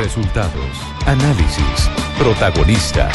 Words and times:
Resultados, 0.00 0.64
análisis, 1.04 1.90
protagonistas 2.18 3.12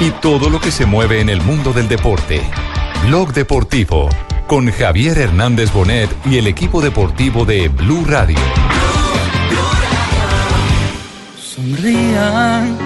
y 0.00 0.10
todo 0.10 0.50
lo 0.50 0.60
que 0.60 0.72
se 0.72 0.84
mueve 0.84 1.20
en 1.20 1.28
el 1.28 1.40
mundo 1.40 1.72
del 1.72 1.86
deporte. 1.86 2.42
Blog 3.06 3.32
Deportivo 3.32 4.08
con 4.48 4.68
Javier 4.72 5.16
Hernández 5.16 5.72
Bonet 5.72 6.10
y 6.26 6.38
el 6.38 6.48
equipo 6.48 6.82
deportivo 6.82 7.44
de 7.44 7.68
Blue 7.68 8.04
Radio. 8.04 8.40
Sonrían, 11.38 12.78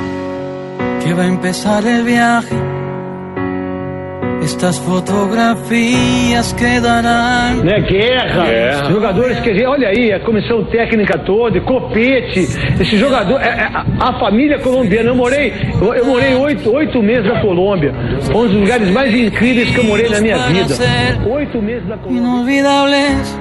que 1.02 1.14
va 1.14 1.22
a 1.22 1.26
empezar 1.26 1.86
el 1.86 2.04
viaje. 2.04 2.67
Estas 4.48 4.78
fotografías 4.78 6.54
quedarán. 6.54 7.62
Né, 7.62 7.80
guerra, 7.82 8.46
Guerra. 8.46 8.84
jogadores 8.90 9.38
que 9.40 9.66
olha 9.66 9.88
aí, 9.88 10.10
a 10.10 10.20
comissão 10.20 10.64
técnica 10.64 11.18
toda, 11.18 11.60
copete, 11.60 12.40
esse 12.80 12.96
jogador, 12.96 13.38
é- 13.42 13.46
é- 13.46 13.70
a, 14.00 14.18
família 14.18 14.58
colombiana, 14.58 15.10
eu 15.10 15.14
morei, 15.14 15.52
eu, 15.78 15.94
eu 15.94 16.06
morei 16.06 16.34
oito, 16.34 16.72
oito 16.74 17.02
meses 17.02 17.26
na 17.26 17.42
Colômbia, 17.42 17.92
foi 18.22 18.36
um 18.36 18.46
dos 18.48 18.54
lugares 18.54 18.90
mais 18.90 19.14
incríveis 19.14 19.68
que 19.70 19.80
eu 19.80 19.84
morei 19.84 20.08
na 20.08 20.20
minha 20.22 20.38
vida. 20.38 20.74
Oito 21.30 21.60
meses 21.60 21.86
na 21.86 21.98
Colômbia. 21.98 22.18
Inolvidables. 22.22 23.40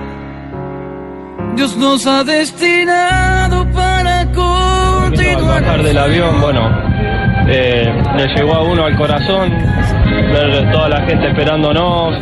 Dios 1.56 1.76
nos 1.78 2.06
ha 2.06 2.22
destinado 2.24 3.66
para 3.74 4.20
Al 4.20 4.28
continuar. 4.34 5.62
bajar 5.62 5.84
del 5.84 5.98
avión, 5.98 6.42
bueno, 6.42 6.87
eh, 7.50 7.92
le 8.18 8.28
llegó 8.36 8.54
a 8.56 8.64
uno 8.64 8.86
al 8.86 8.96
corazón 8.98 9.50
ver 10.34 10.72
toda 10.72 10.90
la 10.90 11.02
gente 11.06 11.28
esperándonos, 11.30 12.16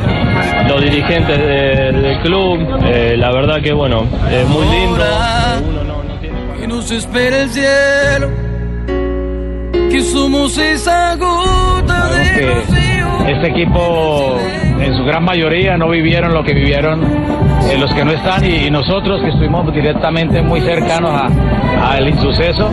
los 0.68 0.82
dirigentes 0.82 1.38
de- 1.38 1.92
del 1.92 2.20
club, 2.22 2.60
eh, 2.86 3.16
la 3.18 3.32
verdad 3.32 3.62
que 3.62 3.74
bueno, 3.74 4.04
eh, 4.30 4.46
muy 4.48 4.66
lindo. 4.68 5.04
Ahora, 5.04 5.60
que 6.60 6.68
nos 6.68 6.92
espera 6.92 7.42
el 7.42 7.50
cielo. 7.50 8.30
Que 9.92 10.02
somos 10.02 10.58
esa 10.58 11.16
gota 11.16 12.10
de 12.10 13.32
este 13.32 13.48
equipo 13.48 14.38
en 14.80 14.96
su 14.96 15.04
gran 15.06 15.24
mayoría 15.24 15.78
no 15.78 15.90
vivieron 15.90 16.34
lo 16.34 16.44
que 16.44 16.54
vivieron 16.54 17.02
eh, 17.04 17.78
los 17.80 17.92
que 17.94 18.04
no 18.06 18.12
están 18.12 18.44
y, 18.46 18.68
y 18.68 18.70
nosotros 18.72 19.22
que 19.22 19.30
estuvimos 19.30 19.74
directamente 19.74 20.42
muy 20.42 20.60
cercanos 20.62 21.12
a- 21.12 21.94
al 21.96 22.08
insuceso. 22.10 22.70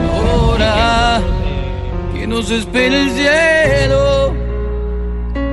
Que 2.12 2.26
nos 2.26 2.50
espera 2.50 2.94
el 2.94 3.10
cielo, 3.10 4.34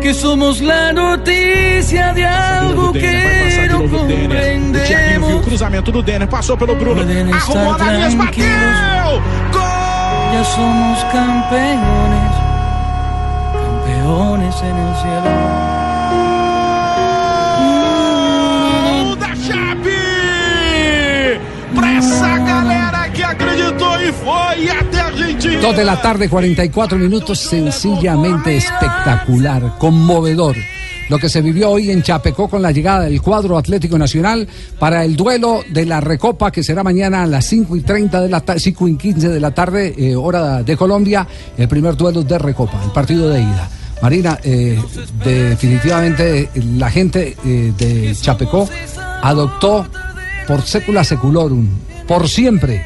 que 0.02 0.14
somos 0.14 0.62
la 0.62 0.94
noticia 0.94 2.14
de 2.14 2.26
algo 2.26 2.92
que 2.94 3.68
no 3.70 3.80
O 3.86 4.84
Thiaguinho 4.86 5.28
viu 5.28 5.38
o 5.38 5.42
cruzamento 5.42 5.92
do 5.92 6.02
Denner, 6.02 6.28
passou 6.28 6.58
pelo 6.58 6.76
Bruno. 6.76 7.02
Arrumou 7.02 7.78
na 7.78 7.92
linha, 7.92 8.10
bateu! 8.18 9.22
Gol! 9.52 10.34
Ya 10.34 10.44
somos 10.44 11.04
campeones, 11.12 12.34
campeones 13.54 14.62
en 14.62 14.78
el 14.78 14.96
cielo. 15.02 15.30
Gol 19.04 19.16
da 19.16 19.32
Chape! 19.46 20.00
Pra 21.76 21.92
essa 21.98 22.38
galera 22.40 22.79
acreditou 23.40 23.96
e 24.00 24.12
foi 24.12 24.70
Argentina. 24.70 25.62
Dos 25.62 25.76
de 25.76 25.86
la 25.86 26.02
tarde, 26.02 26.28
44 26.28 26.98
minutos, 26.98 27.40
sencillamente 27.40 28.56
espectacular, 28.58 29.78
conmovedor. 29.78 30.56
Lo 31.10 31.18
que 31.18 31.30
se 31.30 31.42
vivió 31.42 31.72
hoy 31.72 31.90
en 31.90 32.04
Chapecó 32.04 32.48
con 32.48 32.62
la 32.62 32.72
llegada 32.72 33.06
del 33.06 33.20
cuadro 33.20 33.58
Atlético 33.58 33.98
Nacional 33.98 34.48
para 34.78 35.04
el 35.04 35.16
duelo 35.16 35.62
de 35.68 35.86
la 35.86 36.02
Recopa 36.02 36.52
que 36.52 36.62
será 36.62 36.84
mañana 36.84 37.24
a 37.24 37.26
las 37.26 37.46
5 37.46 37.76
y 37.78 37.82
30 37.82 38.22
de 38.22 38.30
la 38.30 38.42
tarde, 38.42 38.60
5 38.60 38.88
y 38.90 38.96
15 38.96 39.30
de 39.30 39.40
la 39.40 39.50
tarde, 39.50 40.16
hora 40.16 40.62
de 40.62 40.78
Colombia, 40.78 41.28
el 41.58 41.68
primer 41.68 41.96
duelo 41.96 42.22
de 42.22 42.38
Recopa, 42.38 42.84
el 42.84 42.92
partido 42.92 43.28
de 43.30 43.42
ida. 43.42 43.70
Marina, 44.02 44.40
eh, 44.44 44.80
definitivamente 45.24 46.42
eh, 46.42 46.50
la 46.78 46.90
gente 46.90 47.36
eh, 47.46 47.74
de 47.78 48.16
Chapecó 48.16 48.70
adoptó 49.22 49.86
por 50.48 50.62
sécula 50.62 51.04
seculorum, 51.04 51.68
por 52.08 52.30
siempre, 52.30 52.86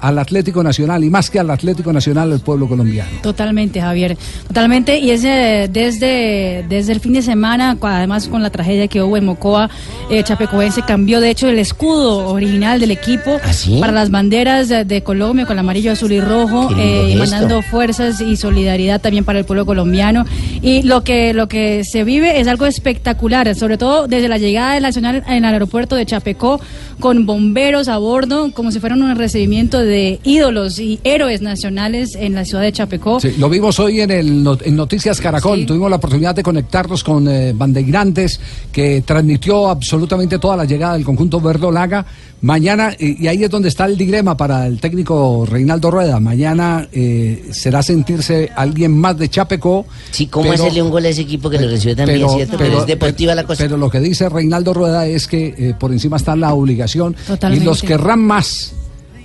al 0.00 0.18
Atlético 0.18 0.62
Nacional 0.62 1.04
y 1.04 1.10
más 1.10 1.30
que 1.30 1.38
al 1.38 1.50
Atlético 1.50 1.92
Nacional, 1.92 2.32
el 2.32 2.40
pueblo 2.40 2.68
colombiano. 2.68 3.10
Totalmente, 3.22 3.80
Javier. 3.80 4.16
Totalmente. 4.48 4.98
Y 4.98 5.10
es 5.10 5.24
eh, 5.24 5.68
desde, 5.70 6.64
desde 6.68 6.92
el 6.92 7.00
fin 7.00 7.12
de 7.12 7.22
semana, 7.22 7.76
además 7.80 8.28
con 8.28 8.42
la 8.42 8.50
tragedia 8.50 8.88
que 8.88 9.02
hubo 9.02 9.16
en 9.16 9.24
Mocoa, 9.24 9.70
eh, 10.10 10.22
Chapecoense 10.24 10.82
cambió 10.82 11.20
de 11.20 11.30
hecho 11.30 11.48
el 11.48 11.58
escudo 11.58 12.28
original 12.28 12.80
del 12.80 12.90
equipo 12.90 13.38
para 13.80 13.92
las 13.92 14.10
banderas 14.10 14.68
de, 14.68 14.84
de 14.84 15.02
Colombia 15.02 15.46
con 15.46 15.54
el 15.54 15.60
amarillo, 15.60 15.92
azul 15.92 16.12
y 16.12 16.20
rojo, 16.20 16.70
eh, 16.78 17.14
mandando 17.18 17.62
fuerzas 17.62 18.20
y 18.20 18.36
solidaridad 18.36 19.00
también 19.00 19.24
para 19.24 19.38
el 19.38 19.44
pueblo 19.44 19.66
colombiano. 19.66 20.24
Y 20.62 20.82
lo 20.82 21.04
que, 21.04 21.34
lo 21.34 21.48
que 21.48 21.84
se 21.84 22.04
vive 22.04 22.40
es 22.40 22.48
algo 22.48 22.66
espectacular, 22.66 23.54
sobre 23.54 23.78
todo 23.78 24.08
desde 24.08 24.28
la 24.28 24.38
llegada 24.38 24.74
del 24.74 24.82
Nacional 24.82 25.22
en 25.28 25.44
el 25.44 25.52
aeropuerto 25.52 25.96
de 25.96 26.06
Chapecó, 26.06 26.60
con 27.00 27.26
bomberos 27.26 27.88
a 27.88 27.98
bordo, 27.98 28.52
como 28.52 28.70
si 28.70 28.78
fueran 28.78 29.02
un 29.02 29.16
recibimiento 29.16 29.78
de 29.78 30.20
ídolos 30.22 30.78
y 30.78 31.00
héroes 31.02 31.42
nacionales 31.42 32.14
en 32.14 32.34
la 32.34 32.44
ciudad 32.44 32.62
de 32.62 32.72
Chapecó. 32.72 33.20
Sí, 33.20 33.34
lo 33.38 33.48
vimos 33.48 33.80
hoy 33.80 34.00
en, 34.00 34.10
el, 34.10 34.46
en 34.64 34.76
Noticias 34.76 35.20
Caracol. 35.20 35.66
Tuvimos 35.66 35.90
la 35.90 35.96
oportunidad 35.96 36.34
de 36.34 36.42
conectarnos 36.42 37.02
con 37.02 37.26
eh, 37.28 37.52
Bandeirantes, 37.54 38.40
que 38.70 39.02
transmitió 39.04 39.68
absolutamente 39.68 40.38
toda 40.38 40.56
la 40.56 40.64
llegada 40.64 40.94
del 40.94 41.04
conjunto 41.04 41.40
verdolaga. 41.40 42.04
Mañana, 42.42 42.94
y, 42.98 43.22
y 43.22 43.28
ahí 43.28 43.44
es 43.44 43.50
donde 43.50 43.68
está 43.68 43.84
el 43.84 43.98
dilema 43.98 44.36
para 44.36 44.66
el 44.66 44.80
técnico 44.80 45.44
Reinaldo 45.46 45.90
Rueda. 45.90 46.20
Mañana 46.20 46.88
eh, 46.90 47.50
será 47.52 47.82
sentirse 47.82 48.50
alguien 48.56 48.92
más 48.92 49.18
de 49.18 49.28
Chapecó. 49.28 49.84
Sí, 50.10 50.26
¿cómo 50.26 50.50
hacerle 50.52 50.82
un 50.82 50.90
gol 50.90 51.04
a 51.04 51.08
ese 51.10 51.22
equipo 51.22 51.50
que 51.50 51.58
lo 51.58 51.68
recibe 51.68 51.94
también, 51.94 52.26
cierto? 52.30 52.56
Pero 52.56 52.80
es 52.80 52.86
deportiva 52.86 53.34
la 53.34 53.44
cosa. 53.44 53.62
Pero 53.62 53.76
lo 53.76 53.90
que 53.90 54.00
dice 54.00 54.28
Reinaldo 54.28 54.72
Rueda 54.72 55.06
es 55.06 55.26
que 55.26 55.54
eh, 55.56 55.74
por 55.78 55.92
encima 55.92 56.16
está 56.16 56.34
la 56.34 56.54
obligación 56.54 57.14
Totalmente. 57.26 57.62
y 57.62 57.66
los 57.66 57.82
querrán 57.82 58.20
más. 58.20 58.72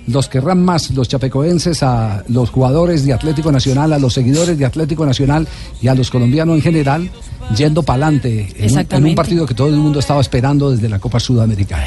Los 0.06 0.28
querrán 0.28 0.62
más 0.62 0.92
los 0.92 1.08
chapecoenses 1.08 1.82
a 1.82 2.22
los 2.28 2.50
jugadores 2.50 3.04
de 3.04 3.12
Atlético 3.12 3.50
Nacional, 3.50 3.92
a 3.92 3.98
los 3.98 4.14
seguidores 4.14 4.56
de 4.56 4.64
Atlético 4.64 5.04
Nacional 5.04 5.48
y 5.82 5.88
a 5.88 5.96
los 5.96 6.10
colombianos 6.10 6.54
en 6.56 6.62
general, 6.62 7.10
yendo 7.54 7.82
para 7.82 8.06
adelante 8.06 8.28
en, 8.28 8.36
un- 8.38 8.48
en 8.50 8.56
un 8.58 8.64
Exactamente. 8.64 9.16
partido 9.16 9.46
que 9.46 9.54
todo 9.54 9.68
el 9.68 9.76
mundo 9.76 9.98
estaba 10.00 10.20
esperando 10.20 10.70
desde 10.70 10.88
la 10.88 10.98
Copa 10.98 11.20
Sudamericana. 11.20 11.86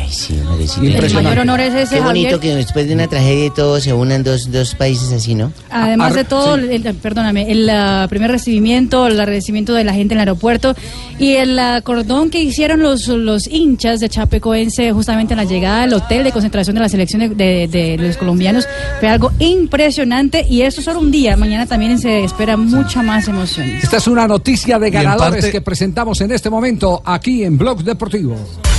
El 0.82 1.14
mayor 1.14 1.40
honor 1.40 1.60
es 1.60 1.74
ese, 1.74 1.96
Qué 1.96 2.02
bonito 2.02 2.36
Javier. 2.36 2.40
que 2.40 2.56
después 2.56 2.88
de 2.88 2.94
una 2.94 3.08
tragedia 3.08 3.46
y 3.48 3.50
todo 3.52 3.80
se 3.80 3.94
unan 3.94 4.24
dos, 4.24 4.52
dos 4.52 4.76
países 4.76 5.12
así, 5.12 5.36
¿no? 5.36 5.52
Además 5.70 6.12
Ar- 6.12 6.18
de 6.18 6.24
todo, 6.24 6.58
sí. 6.58 6.64
el- 6.72 6.96
perdóname, 6.96 7.52
el 7.52 7.70
ah, 7.70 8.08
primer 8.10 8.32
recibimiento, 8.32 9.08
el 9.08 9.18
recibimiento 9.26 9.74
de 9.74 9.84
la 9.84 9.94
gente 9.94 10.14
en 10.14 10.20
el 10.20 10.28
aeropuerto 10.28 10.76
y 11.18 11.34
el 11.34 11.58
ah, 11.60 11.82
cordón 11.82 12.30
que 12.30 12.42
hicieron 12.42 12.82
los, 12.82 13.08
los 13.08 13.48
hinchas 13.48 14.00
de 14.00 14.10
Chapecoense 14.10 14.92
justamente 14.94 15.34
en 15.34 15.38
la 15.38 15.44
llegada 15.46 15.84
al 15.84 15.94
hotel 15.94 16.24
de 16.24 16.32
concentración 16.32 16.76
de 16.76 16.82
la 16.82 16.90
selección 16.90 17.22
de, 17.22 17.30
de- 17.36 17.68
de 17.68 17.98
los 17.98 18.18
colombianos 18.18 18.68
fue 19.00 19.10
algo 19.10 19.32
impresionante 19.40 20.46
y 20.50 20.62
eso 20.62 20.82
solo 20.82 21.00
un 21.00 21.12
día. 21.12 21.36
Mañana 21.38 21.66
también 21.66 21.98
se 22.00 22.24
espera 22.24 22.58
mucha 22.58 23.02
más 23.04 23.28
emoción. 23.28 23.70
Esta 23.82 23.98
es 23.98 24.08
una 24.08 24.28
noticia 24.28 24.80
de 24.80 24.90
ganadores 24.90 25.46
que 25.52 25.62
presentamos 25.62 26.22
en 26.22 26.32
este 26.32 26.50
momento 26.50 27.02
aquí 27.06 27.44
en 27.44 27.58
Blog 27.58 27.84
Deportivo. 27.84 28.36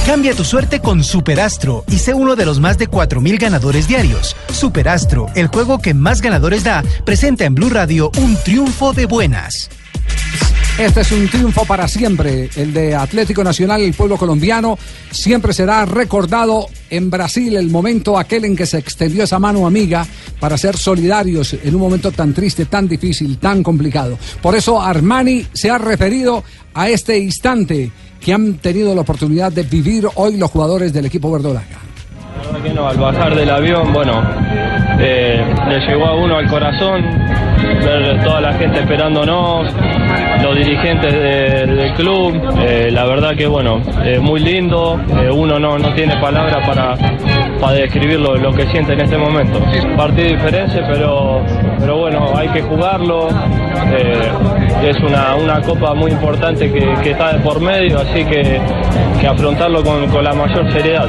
Cambia 0.06 0.34
tu 0.34 0.44
suerte 0.44 0.80
con 0.80 1.04
Superastro 1.04 1.84
y 1.88 1.98
sé 1.98 2.14
uno 2.14 2.36
de 2.36 2.46
los 2.46 2.60
más 2.60 2.78
de 2.78 2.88
4.000 2.88 3.38
ganadores 3.38 3.86
diarios. 3.86 4.36
Superastro, 4.52 5.26
el 5.34 5.48
juego 5.48 5.78
que 5.78 5.94
más 5.94 6.20
ganadores 6.20 6.64
da, 6.64 6.82
presenta 7.04 7.44
en 7.44 7.54
Blue 7.54 7.70
Radio 7.70 8.10
un 8.18 8.36
triunfo 8.36 8.92
de 8.92 9.06
buenas. 9.06 9.70
Este 10.80 11.02
es 11.02 11.12
un 11.12 11.28
triunfo 11.28 11.66
para 11.66 11.86
siempre, 11.86 12.48
el 12.56 12.72
de 12.72 12.94
Atlético 12.94 13.44
Nacional, 13.44 13.82
el 13.82 13.92
pueblo 13.92 14.16
colombiano. 14.16 14.78
Siempre 15.10 15.52
será 15.52 15.84
recordado 15.84 16.68
en 16.88 17.10
Brasil 17.10 17.54
el 17.54 17.68
momento 17.68 18.18
aquel 18.18 18.46
en 18.46 18.56
que 18.56 18.64
se 18.64 18.78
extendió 18.78 19.24
esa 19.24 19.38
mano 19.38 19.66
amiga 19.66 20.06
para 20.40 20.56
ser 20.56 20.78
solidarios 20.78 21.52
en 21.52 21.74
un 21.74 21.82
momento 21.82 22.10
tan 22.12 22.32
triste, 22.32 22.64
tan 22.64 22.88
difícil, 22.88 23.36
tan 23.36 23.62
complicado. 23.62 24.16
Por 24.40 24.54
eso 24.54 24.80
Armani 24.80 25.44
se 25.52 25.68
ha 25.68 25.76
referido 25.76 26.42
a 26.72 26.88
este 26.88 27.18
instante 27.18 27.90
que 28.18 28.32
han 28.32 28.54
tenido 28.54 28.94
la 28.94 29.02
oportunidad 29.02 29.52
de 29.52 29.64
vivir 29.64 30.08
hoy 30.14 30.38
los 30.38 30.50
jugadores 30.50 30.94
del 30.94 31.04
equipo 31.04 31.30
verdolaga. 31.30 31.76
La 32.38 32.52
verdad 32.52 32.62
que 32.62 32.72
no, 32.72 32.88
al 32.88 32.96
bajar 32.96 33.36
del 33.36 33.50
avión, 33.50 33.92
bueno, 33.92 34.22
eh, 34.98 35.44
le 35.68 35.78
llegó 35.86 36.06
a 36.06 36.16
uno 36.16 36.38
al 36.38 36.48
corazón 36.48 37.04
ver 37.84 38.22
toda 38.24 38.40
la 38.40 38.52
gente 38.54 38.80
esperándonos, 38.80 39.66
los 40.42 40.56
dirigentes 40.56 41.12
de- 41.12 41.66
del 41.66 41.92
club, 41.94 42.40
eh, 42.60 42.90
la 42.90 43.04
verdad 43.06 43.34
que 43.36 43.46
bueno, 43.46 43.80
eh, 44.04 44.18
muy 44.18 44.40
lindo, 44.40 44.98
eh, 45.20 45.30
uno 45.30 45.58
no, 45.58 45.78
no 45.78 45.92
tiene 45.94 46.16
palabras 46.16 46.66
para, 46.66 46.94
para 47.60 47.72
describir 47.74 48.20
lo, 48.20 48.36
lo 48.36 48.52
que 48.52 48.66
siente 48.66 48.92
en 48.94 49.00
este 49.00 49.16
momento. 49.18 49.60
Partido 49.96 50.28
diferente, 50.28 50.82
pero, 50.88 51.42
pero 51.78 51.96
bueno, 51.98 52.30
hay 52.36 52.48
que 52.48 52.62
jugarlo, 52.62 53.28
eh, 53.28 54.30
es 54.88 54.96
una, 55.00 55.34
una 55.36 55.60
copa 55.62 55.94
muy 55.94 56.10
importante 56.12 56.70
que, 56.72 56.94
que 57.02 57.10
está 57.10 57.32
de 57.34 57.38
por 57.40 57.60
medio, 57.60 57.98
así 58.00 58.24
que, 58.24 58.60
que 59.20 59.26
afrontarlo 59.26 59.82
con, 59.82 60.08
con 60.08 60.24
la 60.24 60.32
mayor 60.32 60.70
seriedad. 60.72 61.08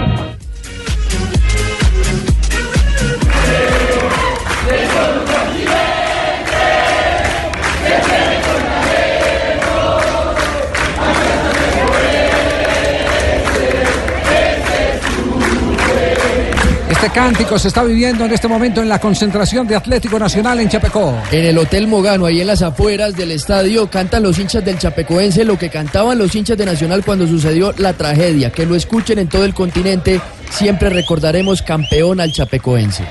Cántico 17.09 17.57
se 17.57 17.69
está 17.69 17.83
viviendo 17.83 18.25
en 18.25 18.31
este 18.31 18.47
momento 18.47 18.81
en 18.81 18.89
la 18.89 18.99
concentración 18.99 19.67
de 19.67 19.75
Atlético 19.75 20.19
Nacional 20.19 20.59
en 20.59 20.69
Chapecó? 20.69 21.17
En 21.31 21.45
el 21.45 21.57
Hotel 21.57 21.87
Mogano, 21.87 22.25
ahí 22.25 22.41
en 22.41 22.47
las 22.47 22.61
afueras 22.61 23.15
del 23.15 23.31
estadio, 23.31 23.89
cantan 23.89 24.23
los 24.23 24.37
hinchas 24.37 24.63
del 24.63 24.77
Chapecoense 24.77 25.43
lo 25.43 25.57
que 25.57 25.69
cantaban 25.69 26.17
los 26.17 26.35
hinchas 26.35 26.57
de 26.57 26.65
Nacional 26.65 27.03
cuando 27.03 27.27
sucedió 27.27 27.73
la 27.77 27.93
tragedia. 27.93 28.51
Que 28.51 28.65
lo 28.65 28.75
escuchen 28.75 29.19
en 29.19 29.27
todo 29.27 29.45
el 29.45 29.53
continente, 29.53 30.21
siempre 30.49 30.89
recordaremos 30.89 31.61
campeón 31.61 32.19
al 32.19 32.31
Chapecoense. 32.31 33.03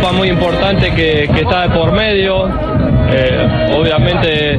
Copa 0.00 0.12
muy 0.12 0.28
importante 0.28 0.90
que, 0.92 1.28
que 1.32 1.40
está 1.40 1.62
de 1.62 1.70
por 1.70 1.92
medio. 1.92 2.48
Eh, 3.12 3.74
obviamente 3.76 4.58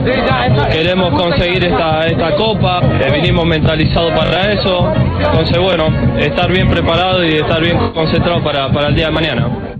queremos 0.71 1.13
conseguir 1.19 1.63
esta, 1.63 2.05
esta 2.05 2.35
copa, 2.35 2.81
eh, 2.99 3.11
vinimos 3.11 3.45
mentalizados 3.45 4.11
para 4.11 4.51
eso. 4.51 4.91
Entonces, 5.19 5.57
bueno, 5.57 5.87
estar 6.19 6.51
bien 6.51 6.69
preparado 6.69 7.23
y 7.25 7.35
estar 7.35 7.61
bien 7.61 7.77
concentrado 7.93 8.43
para, 8.43 8.69
para 8.71 8.89
el 8.89 8.95
día 8.95 9.07
de 9.07 9.11
mañana. 9.11 9.70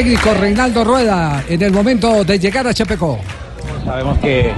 Técnico 0.00 0.30
Reinaldo 0.32 0.82
Rueda 0.82 1.42
en 1.46 1.60
el 1.60 1.72
momento 1.72 2.24
de 2.24 2.38
llegar 2.38 2.66
a 2.66 2.72
Chapecó. 2.72 3.18
Sabemos 3.84 4.16
que 4.18 4.50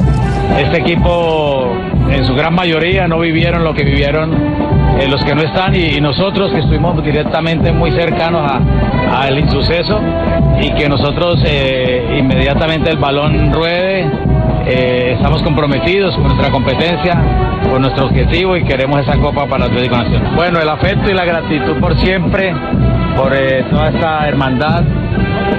este 0.56 0.78
equipo 0.78 1.74
en 2.08 2.24
su 2.24 2.32
gran 2.36 2.54
mayoría 2.54 3.08
no 3.08 3.18
vivieron 3.18 3.64
lo 3.64 3.74
que 3.74 3.82
vivieron 3.82 4.32
eh, 5.00 5.08
los 5.08 5.24
que 5.24 5.34
no 5.34 5.42
están 5.42 5.74
y, 5.74 5.96
y 5.96 6.00
nosotros 6.00 6.52
que 6.52 6.60
estuvimos 6.60 7.02
directamente 7.02 7.72
muy 7.72 7.90
cercanos 7.90 8.48
a- 8.48 9.22
al 9.24 9.36
insuceso 9.36 10.00
y 10.60 10.70
que 10.74 10.88
nosotros 10.88 11.42
eh, 11.44 12.18
inmediatamente 12.20 12.90
el 12.90 12.98
balón 12.98 13.52
ruede, 13.52 14.08
eh, 14.66 15.14
estamos 15.16 15.42
comprometidos 15.42 16.14
con 16.14 16.24
nuestra 16.28 16.50
competencia, 16.52 17.20
con 17.68 17.82
nuestro 17.82 18.06
objetivo 18.06 18.56
y 18.56 18.62
queremos 18.64 19.00
esa 19.00 19.18
copa 19.18 19.46
para 19.46 19.64
el 19.64 19.72
Atlético 19.72 19.96
Nacional. 19.96 20.36
Bueno, 20.36 20.60
el 20.60 20.68
afecto 20.68 21.10
y 21.10 21.14
la 21.14 21.24
gratitud 21.24 21.80
por 21.80 21.98
siempre, 21.98 22.54
por 23.16 23.34
eh, 23.34 23.64
toda 23.70 23.88
esta 23.90 24.28
hermandad, 24.28 24.84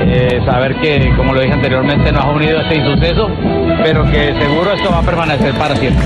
eh, 0.02 0.42
saber 0.46 0.76
que, 0.76 1.14
como 1.16 1.34
lo 1.34 1.42
dije 1.42 1.54
anteriormente, 1.54 2.12
nos 2.12 2.24
ha 2.24 2.30
unido 2.30 2.62
este 2.62 2.76
insuceso, 2.76 3.30
pero 3.84 4.04
que 4.10 4.34
seguro 4.40 4.74
esto 4.74 4.90
va 4.92 5.00
a 5.00 5.04
permanecer 5.04 5.54
para 5.56 5.76
siempre. 5.76 6.06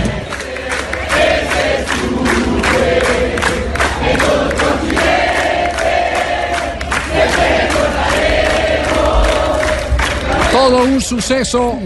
Todo 10.51 10.83
un 10.83 11.01
suceso 11.01 11.79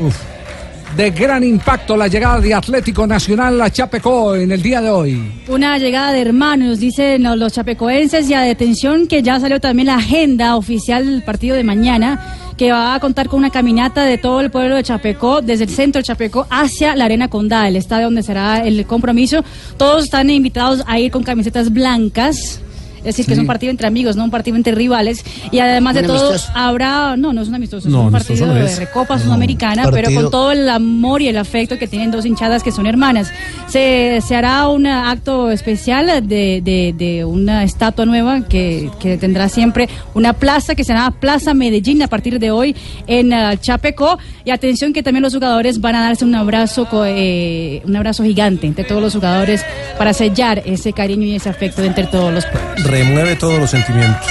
de 0.96 1.10
gran 1.12 1.44
impacto 1.44 1.96
la 1.96 2.08
llegada 2.08 2.40
de 2.40 2.54
Atlético 2.54 3.08
Nacional 3.08 3.60
a 3.62 3.70
Chapecó 3.70 4.36
en 4.36 4.52
el 4.52 4.62
día 4.62 4.82
de 4.82 4.90
hoy. 4.90 5.32
Una 5.48 5.78
llegada 5.78 6.12
de 6.12 6.22
hermanos, 6.22 6.80
dicen 6.80 7.24
los- 7.40 7.54
chapecoenses, 7.54 8.30
y 8.30 8.34
a 8.34 8.42
detención 8.42 9.08
que 9.08 9.24
ya 9.24 9.40
salió 9.40 9.60
también 9.60 9.88
la 9.88 9.96
agenda 9.96 10.56
oficial 10.56 11.06
del 11.06 11.24
partido 11.24 11.56
de 11.56 11.64
mañana, 11.64 12.20
que 12.58 12.72
va 12.72 12.94
a 12.94 13.00
contar 13.00 13.28
con 13.30 13.40
una 13.40 13.50
caminata 13.50 14.04
de 14.04 14.18
todo 14.18 14.42
el 14.42 14.52
pueblo 14.52 14.76
de 14.76 14.84
Chapecó, 14.84 15.42
desde 15.42 15.64
el 15.64 15.70
centro 15.70 16.00
de 16.00 16.04
Chapecó 16.04 16.46
hacia 16.50 16.96
la 16.96 17.06
Arena 17.06 17.30
Condá, 17.30 17.68
el 17.68 17.76
estadio 17.78 18.06
donde 18.06 18.24
será 18.24 18.60
el 18.66 18.86
compromiso. 18.86 19.44
Todos 19.78 20.04
están 20.04 20.30
invitados 20.30 20.84
a 20.88 21.00
ir 21.00 21.10
con 21.12 21.24
camisetas 21.24 21.72
blancas. 21.72 22.62
Es 23.02 23.16
decir, 23.16 23.26
que 23.26 23.34
es 23.34 23.40
un 23.40 23.48
partido 23.48 23.72
entre 23.72 23.88
amigos, 23.88 24.16
no 24.16 24.24
un 24.24 24.32
partido 24.32 24.56
entre 24.58 24.74
rivales. 24.76 25.24
Y 25.52 25.60
además 25.60 25.96
de 25.96 26.02
¿Un 26.02 26.08
todo, 26.08 26.30
amistoso? 26.30 26.52
habrá. 26.56 27.16
No, 27.18 27.34
no 27.34 27.42
es 27.42 27.48
un 27.48 27.56
amistoso, 27.56 27.88
es 27.88 27.94
No, 27.94 28.04
un 28.04 28.12
partido 28.12 28.46
no 28.48 28.54
de. 28.54 28.76
Recopa 28.76 29.18
Sudamericana, 29.20 29.90
pero 29.92 30.14
con 30.14 30.30
todo 30.32 30.52
el 30.52 30.70
amor 30.70 31.22
y 31.22 31.28
el 31.28 31.38
afecto 31.38 31.78
que 31.80 31.88
tienen 31.88 32.12
dos 32.12 32.26
hinchadas 32.26 32.64
que 32.64 32.72
son 32.72 32.86
hermanas. 32.88 33.32
Se, 33.68 34.20
se 34.26 34.36
hará 34.36 34.68
un 34.68 34.86
acto 34.88 35.50
especial 35.52 36.06
de, 36.28 36.62
de- 36.62 36.94
de 36.98 37.26
una 37.26 37.64
estatua 37.64 38.06
nueva 38.06 38.42
que, 38.48 38.90
que 39.00 39.18
tendrá 39.18 39.50
siempre 39.50 39.88
una 40.14 40.34
plaza 40.34 40.76
que 40.76 40.84
será 40.84 41.10
Plaza 41.12 41.54
Medellín 41.54 42.02
a 42.02 42.08
partir 42.08 42.38
de 42.40 42.52
hoy 42.52 42.76
en 43.08 43.34
ah, 43.34 43.56
Chapecó. 43.60 44.18
Y 44.46 44.52
atención 44.52 44.92
que 44.94 45.04
también 45.04 45.22
los 45.24 45.34
jugadores 45.34 45.80
van 45.82 45.96
a 45.96 46.02
darse 46.02 46.26
un 46.26 46.36
abrazo, 46.36 46.86
co- 46.90 47.06
eh, 47.06 47.82
un 47.86 47.96
abrazo 47.96 48.24
gigante 48.24 48.68
entre 48.68 48.84
todos 48.84 49.02
los 49.02 49.14
jugadores 49.14 49.64
para 49.98 50.14
sellar 50.14 50.62
ese 50.66 50.94
cariño 50.94 51.24
y 51.26 51.36
ese 51.36 51.50
afecto 51.50 51.84
entre 51.84 52.06
todos 52.06 52.34
los 52.34 52.46
pueblos. 52.46 52.84
Remueve 52.92 53.36
todos 53.38 53.58
los 53.60 53.70
sentimientos. 53.70 54.28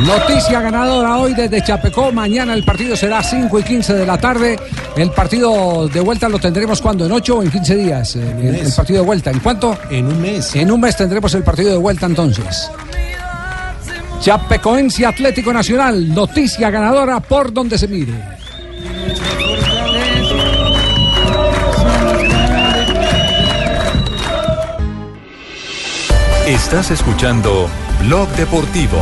Noticia 0.00 0.60
ganadora 0.60 1.18
hoy 1.18 1.34
desde 1.34 1.62
Chapecó. 1.62 2.10
Mañana 2.10 2.54
el 2.54 2.64
partido 2.64 2.96
será 2.96 3.18
a 3.18 3.22
5 3.22 3.58
y 3.58 3.62
15 3.62 3.94
de 3.94 4.06
la 4.06 4.18
tarde. 4.18 4.58
El 4.96 5.10
partido 5.10 5.88
de 5.88 6.00
vuelta 6.00 6.28
lo 6.28 6.38
tendremos 6.38 6.80
cuando 6.80 7.04
en 7.06 7.12
8 7.12 7.36
o 7.36 7.42
en 7.42 7.50
15 7.50 7.76
días. 7.76 8.16
eh, 8.16 8.34
El, 8.42 8.54
el 8.66 8.72
partido 8.72 9.00
de 9.02 9.06
vuelta. 9.06 9.30
¿En 9.30 9.38
cuánto? 9.40 9.76
En 9.90 10.06
un 10.06 10.20
mes. 10.20 10.56
En 10.56 10.70
un 10.72 10.80
mes 10.80 10.96
tendremos 10.96 11.32
el 11.34 11.42
partido 11.44 11.70
de 11.72 11.76
vuelta 11.76 12.06
entonces. 12.06 12.70
Chapecoense 14.20 15.06
Atlético 15.06 15.50
Nacional. 15.52 16.12
Noticia 16.14 16.70
ganadora 16.70 17.20
por 17.20 17.52
donde 17.52 17.78
se 17.78 17.88
mire. 17.88 18.12
Estás 26.46 26.90
escuchando 26.90 27.68
Blog 28.02 28.28
Deportivo. 28.30 28.98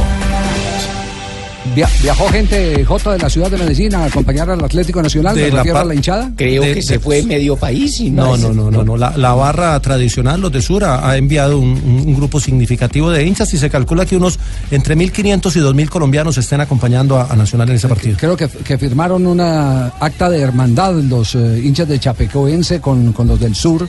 Via- 1.74 1.88
¿Viajó 2.02 2.28
gente 2.28 2.84
J 2.84 3.12
de 3.12 3.18
la 3.18 3.28
ciudad 3.30 3.50
de 3.50 3.56
Medellín 3.58 3.94
a 3.94 4.04
acompañar 4.04 4.50
al 4.50 4.64
Atlético 4.64 5.02
Nacional? 5.02 5.34
De 5.36 5.50
¿Me 5.50 5.62
la 5.62 5.80
a 5.80 5.84
la 5.84 5.94
hinchada? 5.94 6.30
Creo 6.36 6.62
De- 6.62 6.74
que 6.74 6.82
se 6.82 6.98
fue 6.98 7.22
medio 7.22 7.56
país 7.56 8.00
y 8.00 8.10
No, 8.10 8.36
no, 8.36 8.52
no, 8.52 8.70
no, 8.70 8.84
no. 8.84 8.96
La, 8.96 9.16
la 9.16 9.32
barra 9.34 9.78
tradicional, 9.80 10.40
los 10.40 10.50
de 10.52 10.62
Sur, 10.62 10.84
ha, 10.84 11.08
ha 11.08 11.16
enviado 11.16 11.58
un, 11.58 11.68
un- 11.70 12.04
un 12.06 12.14
grupo 12.14 12.40
significativo 12.40 13.10
de 13.10 13.24
hinchas 13.26 13.52
y 13.54 13.58
se 13.58 13.70
calcula 13.70 14.06
que 14.06 14.16
unos 14.16 14.38
entre 14.70 14.96
1.500 14.96 15.56
y 15.56 15.60
2.000 15.60 15.88
colombianos 15.88 16.36
estén 16.38 16.60
acompañando 16.60 17.18
a, 17.18 17.24
a 17.30 17.36
Nacional 17.36 17.68
en 17.70 17.76
ese 17.76 17.88
partido. 17.88 18.16
Creo 18.18 18.36
que, 18.36 18.48
que 18.48 18.78
firmaron 18.78 19.26
una 19.26 19.86
acta 20.00 20.28
de 20.30 20.40
hermandad 20.40 20.94
los 20.94 21.34
eh, 21.34 21.60
hinchas 21.64 21.88
de 21.88 21.98
Chapecoense 22.00 22.80
con, 22.80 23.12
con 23.12 23.28
los 23.28 23.38
del 23.38 23.54
sur. 23.54 23.88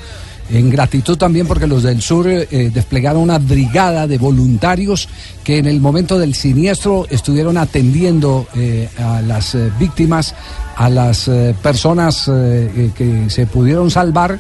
En 0.51 0.69
gratitud 0.69 1.15
también 1.15 1.45
porque 1.45 1.67
los 1.67 1.83
del 1.83 2.01
sur 2.01 2.27
eh, 2.27 2.71
desplegaron 2.73 3.21
una 3.21 3.37
brigada 3.37 4.07
de 4.07 4.17
voluntarios 4.17 5.07
que 5.43 5.59
en 5.59 5.67
el 5.67 5.79
momento 5.79 6.17
del 6.17 6.33
siniestro 6.33 7.05
estuvieron 7.09 7.57
atendiendo 7.57 8.47
eh, 8.55 8.89
a 8.97 9.21
las 9.21 9.53
eh, 9.53 9.71
víctimas, 9.79 10.33
a 10.75 10.89
las 10.89 11.27
eh, 11.27 11.53
personas 11.61 12.27
eh, 12.27 12.71
eh, 12.75 12.91
que 12.95 13.29
se 13.29 13.45
pudieron 13.45 13.91
salvar 13.91 14.39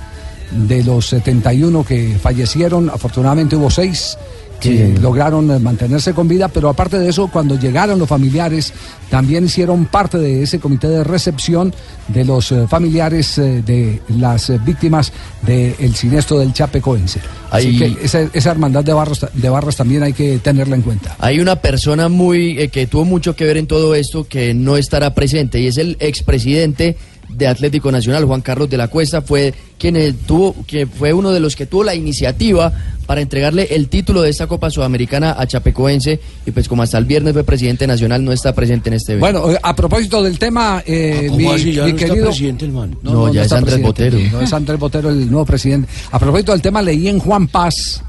de 0.51 0.83
los 0.83 1.07
71 1.07 1.83
que 1.83 2.17
fallecieron. 2.19 2.89
Afortunadamente 2.89 3.55
hubo 3.55 3.69
seis 3.69 4.17
que 4.59 4.97
lograron 4.99 5.49
eh, 5.51 5.59
mantenerse 5.59 6.13
con 6.13 6.27
vida, 6.27 6.47
pero 6.47 6.69
aparte 6.69 6.99
de 6.99 7.09
eso, 7.09 7.27
cuando 7.27 7.57
llegaron 7.59 7.99
los 7.99 8.07
familiares, 8.07 8.73
también 9.09 9.45
hicieron 9.45 9.85
parte 9.85 10.17
de 10.17 10.43
ese 10.43 10.59
comité 10.59 10.87
de 10.87 11.03
recepción 11.03 11.73
de 12.07 12.25
los 12.25 12.51
eh, 12.51 12.67
familiares 12.67 13.37
eh, 13.37 13.63
de 13.65 14.01
las 14.09 14.49
eh, 14.49 14.59
víctimas 14.63 15.11
del 15.41 15.95
siniestro 15.95 16.39
del 16.39 16.53
Chapecoense. 16.53 17.19
Así 17.51 17.77
que 17.77 17.97
esa, 18.03 18.21
esa 18.33 18.51
hermandad 18.51 18.83
de 18.83 18.93
barras, 18.93 19.25
de 19.33 19.49
barras 19.49 19.75
también 19.75 20.03
hay 20.03 20.13
que 20.13 20.37
tenerla 20.39 20.75
en 20.75 20.81
cuenta. 20.81 21.15
Hay 21.19 21.39
una 21.39 21.55
persona 21.57 22.09
muy 22.09 22.59
eh, 22.59 22.69
que 22.69 22.87
tuvo 22.87 23.05
mucho 23.05 23.35
que 23.35 23.45
ver 23.45 23.57
en 23.57 23.67
todo 23.67 23.95
esto 23.95 24.27
que 24.27 24.53
no 24.53 24.77
estará 24.77 25.13
presente 25.15 25.59
y 25.59 25.67
es 25.67 25.77
el 25.77 25.97
expresidente 25.99 26.97
de 27.29 27.47
Atlético 27.47 27.91
Nacional, 27.91 28.25
Juan 28.25 28.41
Carlos 28.41 28.69
de 28.69 28.77
la 28.77 28.87
Cuesta, 28.87 29.21
fue 29.21 29.53
quien 29.77 29.95
eh, 29.95 30.13
tuvo, 30.25 30.55
que 30.67 30.85
fue 30.85 31.13
uno 31.13 31.31
de 31.31 31.39
los 31.39 31.55
que 31.55 31.65
tuvo 31.65 31.83
la 31.83 31.95
iniciativa 31.95 32.73
para 33.05 33.21
entregarle 33.21 33.67
el 33.71 33.87
título 33.87 34.21
de 34.21 34.29
esta 34.29 34.45
Copa 34.45 34.69
Sudamericana 34.69 35.35
a 35.37 35.47
Chapecoense 35.47 36.19
y 36.45 36.51
pues 36.51 36.67
como 36.67 36.83
hasta 36.83 36.97
el 36.97 37.05
viernes 37.05 37.33
fue 37.33 37.43
presidente 37.43 37.87
nacional 37.87 38.23
no 38.23 38.31
está 38.31 38.53
presente 38.53 38.89
en 38.89 38.95
este 38.95 39.13
evento. 39.13 39.41
Bueno, 39.41 39.55
eh, 39.55 39.59
a 39.63 39.75
propósito 39.75 40.21
del 40.21 40.37
tema, 40.37 40.83
eh, 40.85 41.25
¿Cómo 41.27 41.37
mi, 41.37 41.47
así? 41.47 41.73
Ya 41.73 41.85
mi 41.85 41.91
no 41.91 41.97
está 41.97 42.07
querido... 42.07 42.27
presidente. 42.27 42.67
No, 42.67 43.33
ya 43.33 43.43
es 43.43 43.51
Andrés 43.51 43.81
Botero. 43.81 44.19
No 44.31 44.41
es 44.41 44.53
Andrés 44.53 44.79
Botero 44.79 45.09
el 45.09 45.29
nuevo 45.29 45.45
presidente. 45.45 45.87
A 46.11 46.19
propósito 46.19 46.51
del 46.51 46.61
tema, 46.61 46.81
leí 46.81 47.07
en 47.07 47.19
Juan 47.19 47.47
Paz 47.47 48.03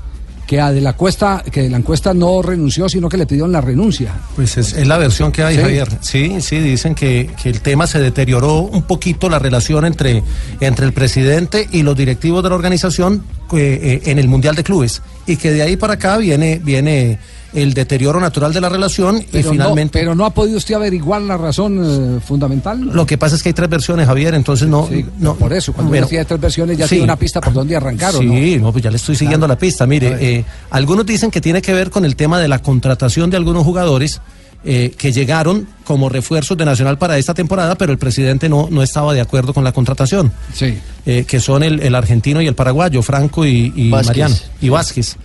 que 0.51 0.61
a 0.61 0.73
de 0.73 0.81
la 0.81 0.95
cuesta, 0.95 1.45
que 1.49 1.63
de 1.63 1.71
la 1.71 1.77
encuesta 1.77 2.13
no 2.13 2.43
renunció, 2.43 2.89
sino 2.89 3.09
que 3.09 3.17
le 3.17 3.25
pidieron 3.25 3.53
la 3.53 3.61
renuncia. 3.61 4.15
Pues 4.35 4.57
es, 4.57 4.73
es 4.73 4.85
la 4.85 4.99
versión 4.99 5.31
que 5.31 5.45
hay, 5.45 5.55
Sí. 5.55 5.63
Javier. 5.63 5.89
Sí, 6.01 6.41
sí, 6.41 6.59
dicen 6.59 6.97
que, 6.97 7.31
que 7.41 7.51
el 7.51 7.61
tema 7.61 7.87
se 7.87 8.01
deterioró 8.01 8.63
un 8.63 8.83
poquito 8.83 9.29
la 9.29 9.39
relación 9.39 9.85
entre, 9.85 10.25
entre 10.59 10.87
el 10.87 10.93
presidente 10.93 11.69
y 11.71 11.85
los 11.85 11.97
directivos 11.97 12.43
de 12.43 12.49
la 12.49 12.57
organización 12.57 13.23
eh, 13.53 14.01
eh, 14.05 14.11
en 14.11 14.19
el 14.19 14.27
Mundial 14.27 14.57
de 14.57 14.65
Clubes. 14.65 15.03
Y 15.25 15.37
que 15.37 15.53
de 15.53 15.63
ahí 15.63 15.77
para 15.77 15.93
acá 15.93 16.17
viene, 16.17 16.61
viene 16.61 17.21
el 17.53 17.75
deterioro 17.75 18.21
natural 18.21 18.53
de 18.53 18.61
la 18.61 18.69
relación 18.69 19.17
y 19.33 19.43
finalmente. 19.43 19.99
no, 19.99 20.03
pero 20.03 20.15
no 20.15 20.25
ha 20.25 20.31
podido 20.31 20.57
usted 20.59 20.75
averiguar 20.75 21.23
la 21.23 21.37
razón 21.37 22.17
eh, 22.17 22.21
fundamental. 22.21 22.81
Lo 22.93 23.07
que 23.07 23.19
pasa 23.19 23.35
es 23.37 23.43
que 23.43 23.49
hay 23.51 23.53
tres 23.55 23.69
versiones, 23.69 24.07
Javier, 24.07 24.35
entonces 24.35 24.69
no. 24.69 24.89
no 25.19 25.35
por 25.35 25.53
eso, 25.53 25.73
cuando 25.73 25.91
Bueno, 25.91 26.07
decía 26.07 26.25
tres 26.25 26.41
versiones 26.41 26.79
ya 26.79 26.87
sí. 26.87 26.91
tiene 26.97 27.05
una 27.05 27.17
pista 27.17 27.41
por 27.41 27.53
dónde 27.53 27.77
arrancar, 27.77 28.15
¿o 28.15 28.19
Sí, 28.19 28.57
no? 28.57 28.67
no, 28.67 28.73
pues 28.73 28.85
ya 28.85 28.91
le 28.91 28.97
estoy 28.97 29.17
siguiendo 29.17 29.47
la 29.49 29.59
pista. 29.59 29.87
Mire, 29.87 30.17
eh, 30.21 30.45
algunos 30.71 31.05
dicen 31.07 31.31
que 31.31 31.41
tiene 31.41 31.61
que 31.63 31.73
ver 31.73 31.91
con 31.91 32.05
el 32.05 32.17
tema 32.17 32.39
de 32.41 32.49
la 32.49 32.61
contratación 32.61 33.31
de 33.31 33.37
algunos 33.37 33.65
jugadores 33.65 34.21
eh, 34.65 34.93
que 34.99 35.11
llegaron 35.13 35.67
como 35.85 36.09
refuerzos 36.09 36.57
de 36.57 36.65
Nacional 36.65 36.99
para 36.99 37.17
esta 37.19 37.33
temporada, 37.35 37.77
pero 37.77 37.93
el 37.93 37.99
presidente 37.99 38.49
no, 38.49 38.69
no 38.71 38.83
estaba 38.83 39.15
de 39.15 39.21
acuerdo 39.21 39.55
con 39.55 39.65
la 39.65 39.73
contratación. 39.73 40.33
Sí. 40.55 40.79
Eh, 41.07 41.25
que 41.27 41.41
son 41.41 41.63
el, 41.63 41.81
el 41.81 41.95
argentino 41.95 42.43
y 42.43 42.47
el 42.47 42.55
paraguayo, 42.55 43.01
Franco 43.03 43.47
y, 43.47 43.73
y 43.75 43.91
Vázquez. 43.91 44.07
Mariano, 44.09 44.37
y 44.61 44.69
Vázquez. 44.69 45.17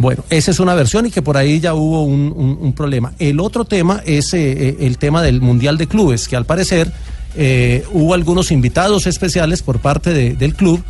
Bueno, 0.00 0.24
esa 0.30 0.50
es 0.50 0.58
una 0.60 0.74
versión 0.74 1.06
y 1.06 1.10
que 1.10 1.22
por 1.22 1.36
ahí 1.36 1.60
ya 1.60 1.74
hubo 1.74 2.02
un, 2.04 2.32
un- 2.34 2.58
un 2.60 2.72
problema. 2.72 3.12
El 3.18 3.40
otro 3.40 3.64
tema 3.64 4.02
es 4.06 4.32
eh, 4.34 4.52
eh, 4.52 4.76
el 4.80 4.98
tema 4.98 5.22
del 5.22 5.40
Mundial 5.40 5.76
de 5.78 5.86
Clubes, 5.86 6.26
que 6.28 6.36
al 6.36 6.46
parecer 6.46 6.90
eh, 7.36 7.84
hubo 7.92 8.14
algunos 8.14 8.50
invitados 8.50 9.06
especiales 9.06 9.62
por 9.62 9.78
parte 9.80 10.12
de- 10.14 10.34
del 10.34 10.54
club 10.54 10.82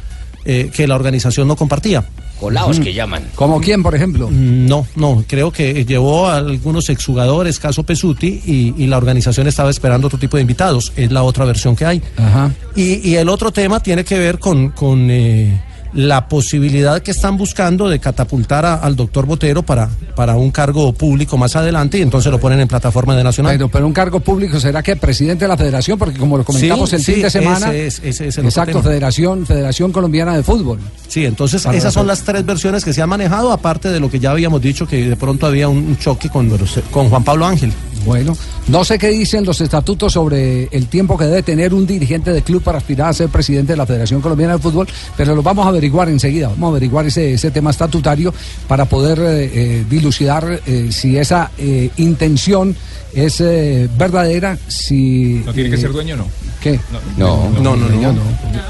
que 0.44 0.86
la 0.86 0.94
organización 0.94 1.46
no 1.46 1.56
compartía. 1.56 2.06
Colaos 2.38 2.78
Mm. 2.78 2.82
que 2.82 2.94
llaman. 2.94 3.24
¿Como 3.34 3.60
quién, 3.60 3.82
por 3.82 3.94
ejemplo? 3.94 4.28
No, 4.30 4.86
no, 4.96 5.24
creo 5.26 5.50
que 5.50 5.84
llevó 5.84 6.28
a 6.28 6.36
algunos 6.36 6.88
exjugadores, 6.88 7.58
caso 7.58 7.82
Pesuti, 7.82 8.40
y, 8.46 8.74
y 8.76 8.86
la 8.86 8.96
organización 8.96 9.46
estaba 9.48 9.70
esperando 9.70 10.06
otro 10.06 10.18
tipo 10.18 10.36
de 10.36 10.42
invitados. 10.42 10.92
Es 10.96 11.10
la 11.10 11.22
otra 11.22 11.44
versión 11.44 11.74
que 11.74 11.84
hay. 11.84 12.02
Ajá. 12.16 12.52
Y, 12.76 13.08
y 13.08 13.16
el 13.16 13.28
otro 13.28 13.50
tema 13.50 13.80
tiene 13.82 14.04
que 14.04 14.18
ver 14.18 14.38
con, 14.38 14.70
con 14.70 15.10
eh, 15.10 15.60
la 15.94 16.28
posibilidad 16.28 17.00
que 17.02 17.10
están 17.10 17.36
buscando 17.36 17.88
de 17.88 17.98
catapultar 17.98 18.64
a- 18.66 18.74
al 18.74 18.94
doctor 18.96 19.26
Botero 19.26 19.62
para, 19.62 19.88
para 20.14 20.36
un 20.36 20.50
cargo 20.50 20.92
público 20.92 21.36
más 21.38 21.56
adelante 21.56 21.98
y 21.98 22.02
entonces 22.02 22.30
lo 22.30 22.38
ponen 22.38 22.60
en 22.60 22.68
plataforma 22.68 23.16
de 23.16 23.24
Nacional. 23.24 23.52
Pero, 23.54 23.68
pero 23.68 23.86
un 23.86 23.92
cargo 23.92 24.20
público 24.20 24.60
será 24.60 24.82
que 24.82 24.96
presidente 24.96 25.44
de 25.44 25.48
la 25.48 25.56
federación, 25.56 25.98
porque 25.98 26.18
como 26.18 26.36
lo 26.36 26.44
comentamos 26.44 26.90
Sí, 26.90 26.96
el 26.96 27.02
sí, 27.02 27.12
fin 27.14 27.22
de 27.22 27.30
semana. 27.30 27.68
ese 27.72 27.86
es- 27.86 27.98
ese 28.04 28.28
es 28.28 28.38
el 28.38 28.44
exacto. 28.46 28.82
Federación, 28.82 29.46
Federación 29.46 29.92
Colombiana 29.92 30.36
de 30.36 30.42
Fútbol. 30.42 30.78
Sí, 31.08 31.24
entonces 31.24 31.62
Para 31.62 31.76
esas 31.78 31.94
son 31.94 32.06
las 32.06 32.22
tres 32.22 32.44
versiones 32.44 32.84
que 32.84 32.92
se 32.92 33.00
han 33.02 33.08
manejado, 33.08 33.52
aparte 33.52 33.88
de 33.90 34.00
lo 34.00 34.10
que 34.10 34.18
ya 34.20 34.30
habíamos 34.32 34.60
dicho, 34.60 34.86
que 34.86 35.08
de 35.08 35.16
pronto 35.16 35.46
había 35.46 35.68
un, 35.68 35.78
un 35.78 35.96
choque 35.98 36.28
con, 36.28 36.50
con 36.90 37.08
Juan 37.08 37.24
Pablo 37.24 37.46
Ángel. 37.46 37.72
Bueno, 38.04 38.36
no 38.68 38.84
sé 38.84 38.98
qué 38.98 39.08
dicen 39.08 39.44
los 39.44 39.60
estatutos 39.60 40.12
sobre 40.12 40.64
el 40.70 40.86
tiempo 40.86 41.16
que 41.18 41.24
debe 41.24 41.42
tener 41.42 41.74
un 41.74 41.86
dirigente 41.86 42.32
de 42.32 42.42
club 42.42 42.62
para 42.62 42.78
aspirar 42.78 43.08
a 43.08 43.12
ser 43.12 43.28
presidente 43.28 43.72
de 43.72 43.76
la 43.76 43.86
Federación 43.86 44.20
Colombiana 44.20 44.54
de 44.54 44.58
Fútbol, 44.58 44.86
pero 45.16 45.34
lo 45.34 45.42
vamos 45.42 45.66
a 45.66 45.70
averiguar 45.70 46.08
enseguida. 46.08 46.48
Vamos 46.48 46.68
a 46.68 46.70
averiguar 46.70 47.06
ese, 47.06 47.34
ese 47.34 47.50
tema 47.50 47.70
estatutario 47.70 48.32
para 48.66 48.84
poder 48.84 49.18
eh, 49.18 49.50
eh, 49.52 49.84
dilucidar 49.88 50.60
eh, 50.66 50.88
si 50.90 51.16
esa 51.16 51.50
eh, 51.58 51.90
intención 51.96 52.76
es 53.14 53.40
eh, 53.40 53.88
verdadera, 53.96 54.56
si... 54.68 55.42
¿No 55.44 55.52
tiene 55.52 55.70
que 55.70 55.76
eh, 55.76 55.78
ser 55.80 55.92
dueño 55.92 56.14
o 56.14 56.18
no? 56.18 56.26
¿Qué? 56.60 56.78
No, 57.16 57.50
no, 57.50 57.76
no, 57.76 57.76
dueño 57.76 58.12
no. 58.12 58.22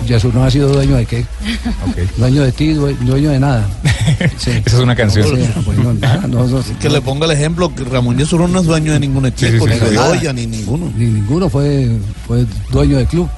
Jesús 0.07 0.33
no 0.35 0.45
ha 0.45 0.51
sido 0.51 0.69
dueño 0.69 0.97
de 0.97 1.07
qué. 1.07 1.25
Dueño 2.17 2.43
de 2.43 2.53
ti, 2.53 2.75
due- 2.75 2.97
dueño 3.01 3.31
de 3.31 3.41
nada. 3.41 3.69
Sí. 4.39 4.51
Esa 4.65 4.77
es 4.79 4.83
una 4.83 4.97
canción. 4.97 5.27
Sí, 5.27 5.49
bueno, 5.67 5.93
nada, 5.93 6.27
no, 6.27 6.47
no, 6.47 6.63
Que 6.81 6.89
le 6.89 7.01
ponga 7.03 7.27
el 7.27 7.33
ejemplo 7.33 7.73
que 7.75 7.85
Ramón 7.85 8.17
Yesurún 8.17 8.53
no 8.53 8.61
es 8.61 8.67
dueño 8.67 8.93
de 8.95 9.01
ningún 9.01 9.27
equipo, 9.27 9.67
sí, 9.67 9.73
ni 9.75 9.79
sí, 9.79 9.85
de 9.93 9.99
olla, 9.99 10.33
ni 10.33 10.47
ninguno. 10.47 10.91
Ni 10.97 11.07
ninguno 11.07 11.49
fue, 11.51 11.91
fue 12.27 12.45
dueño 12.73 12.97
del 12.97 13.07
club. 13.07 13.29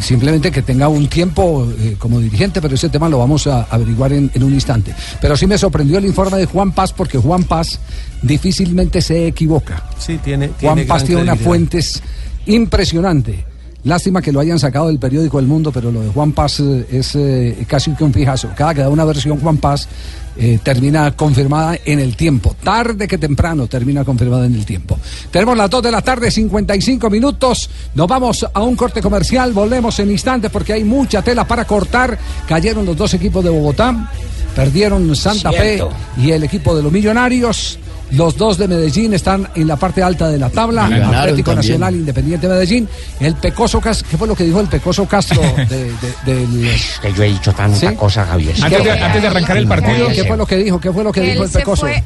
Simplemente 0.00 0.50
que 0.50 0.62
tenga 0.62 0.88
un 0.88 1.08
tiempo 1.08 1.66
eh, 1.78 1.96
como 1.98 2.20
dirigente, 2.20 2.60
pero 2.60 2.74
ese 2.74 2.88
tema 2.88 3.08
lo 3.08 3.18
vamos 3.18 3.46
a 3.46 3.62
averiguar 3.70 4.12
en, 4.12 4.30
en 4.34 4.42
un 4.42 4.52
instante. 4.52 4.94
Pero 5.20 5.36
sí 5.36 5.46
me 5.46 5.58
sorprendió 5.58 5.98
el 5.98 6.04
informe 6.04 6.38
de 6.38 6.46
Juan 6.46 6.72
Paz, 6.72 6.92
porque 6.92 7.18
Juan 7.18 7.44
Paz 7.44 7.80
difícilmente 8.22 9.00
se 9.02 9.26
equivoca. 9.26 9.84
Sí, 9.98 10.18
tiene. 10.18 10.50
Juan 10.60 10.86
Paz 10.86 11.04
tiene 11.04 11.22
unas 11.22 11.38
fuentes 11.38 12.02
impresionantes. 12.46 13.51
Lástima 13.84 14.22
que 14.22 14.30
lo 14.30 14.38
hayan 14.38 14.60
sacado 14.60 14.86
del 14.86 14.98
periódico 14.98 15.40
El 15.40 15.46
Mundo, 15.46 15.72
pero 15.72 15.90
lo 15.90 16.02
de 16.02 16.08
Juan 16.10 16.32
Paz 16.32 16.60
eh, 16.60 16.86
es 16.90 17.16
eh, 17.16 17.64
casi 17.66 17.90
que 17.92 18.04
un 18.04 18.12
fijazo. 18.12 18.50
Cada 18.56 18.74
que 18.74 18.80
da 18.80 18.88
una 18.88 19.04
versión 19.04 19.40
Juan 19.40 19.56
Paz 19.56 19.88
eh, 20.36 20.60
termina 20.62 21.10
confirmada 21.16 21.76
en 21.84 21.98
el 21.98 22.14
tiempo. 22.14 22.54
Tarde 22.62 23.08
que 23.08 23.18
temprano 23.18 23.66
termina 23.66 24.04
confirmada 24.04 24.46
en 24.46 24.54
el 24.54 24.64
tiempo. 24.64 24.98
Tenemos 25.32 25.56
las 25.56 25.68
2 25.68 25.82
de 25.82 25.90
la 25.90 26.00
tarde, 26.00 26.30
55 26.30 27.10
minutos. 27.10 27.68
Nos 27.94 28.06
vamos 28.06 28.46
a 28.52 28.60
un 28.62 28.76
corte 28.76 29.02
comercial. 29.02 29.52
Volvemos 29.52 29.98
en 29.98 30.12
instantes 30.12 30.50
porque 30.52 30.74
hay 30.74 30.84
mucha 30.84 31.20
tela 31.22 31.44
para 31.46 31.64
cortar. 31.64 32.16
Cayeron 32.46 32.86
los 32.86 32.96
dos 32.96 33.12
equipos 33.14 33.42
de 33.42 33.50
Bogotá. 33.50 34.10
Perdieron 34.54 35.16
Santa 35.16 35.50
Cierto. 35.50 35.90
Fe 35.90 36.22
y 36.22 36.30
el 36.30 36.44
equipo 36.44 36.76
de 36.76 36.82
los 36.84 36.92
Millonarios. 36.92 37.78
Los 38.12 38.36
dos 38.36 38.58
de 38.58 38.68
Medellín 38.68 39.14
están 39.14 39.48
en 39.54 39.66
la 39.66 39.76
parte 39.76 40.02
alta 40.02 40.28
de 40.28 40.38
la 40.38 40.50
tabla. 40.50 40.84
Atlético 40.84 41.52
también. 41.52 41.56
Nacional, 41.56 41.94
Independiente 41.94 42.46
Medellín. 42.48 42.88
El 43.20 43.34
Pecoso 43.36 43.80
Castro, 43.80 44.06
¿qué 44.10 44.16
fue 44.18 44.28
lo 44.28 44.34
que 44.34 44.44
dijo 44.44 44.60
el 44.60 44.68
Pecoso 44.68 45.06
Castro 45.06 45.40
de, 45.56 45.92
de- 45.92 46.34
del... 46.34 46.70
Que 47.00 47.12
yo 47.12 47.22
he 47.22 47.28
dicho 47.28 47.52
tanta 47.52 47.76
¿Sí? 47.90 47.96
cosa, 47.96 48.24
Javier. 48.26 48.54
Antes 48.62 48.84
de, 48.84 48.90
antes 48.92 49.22
de 49.22 49.28
arrancar 49.28 49.56
el 49.56 49.66
partido, 49.66 50.08
¿Qué 50.08 50.24
fue 50.24 50.36
lo 50.36 50.46
que 50.46 50.56
dijo? 50.56 50.78
¿Qué 50.80 50.92
fue 50.92 51.04
lo 51.04 51.12
que 51.12 51.20
dijo 51.22 51.42
el 51.44 51.50
se 51.50 51.58
Pecoso? 51.60 51.82
fue- 51.86 52.02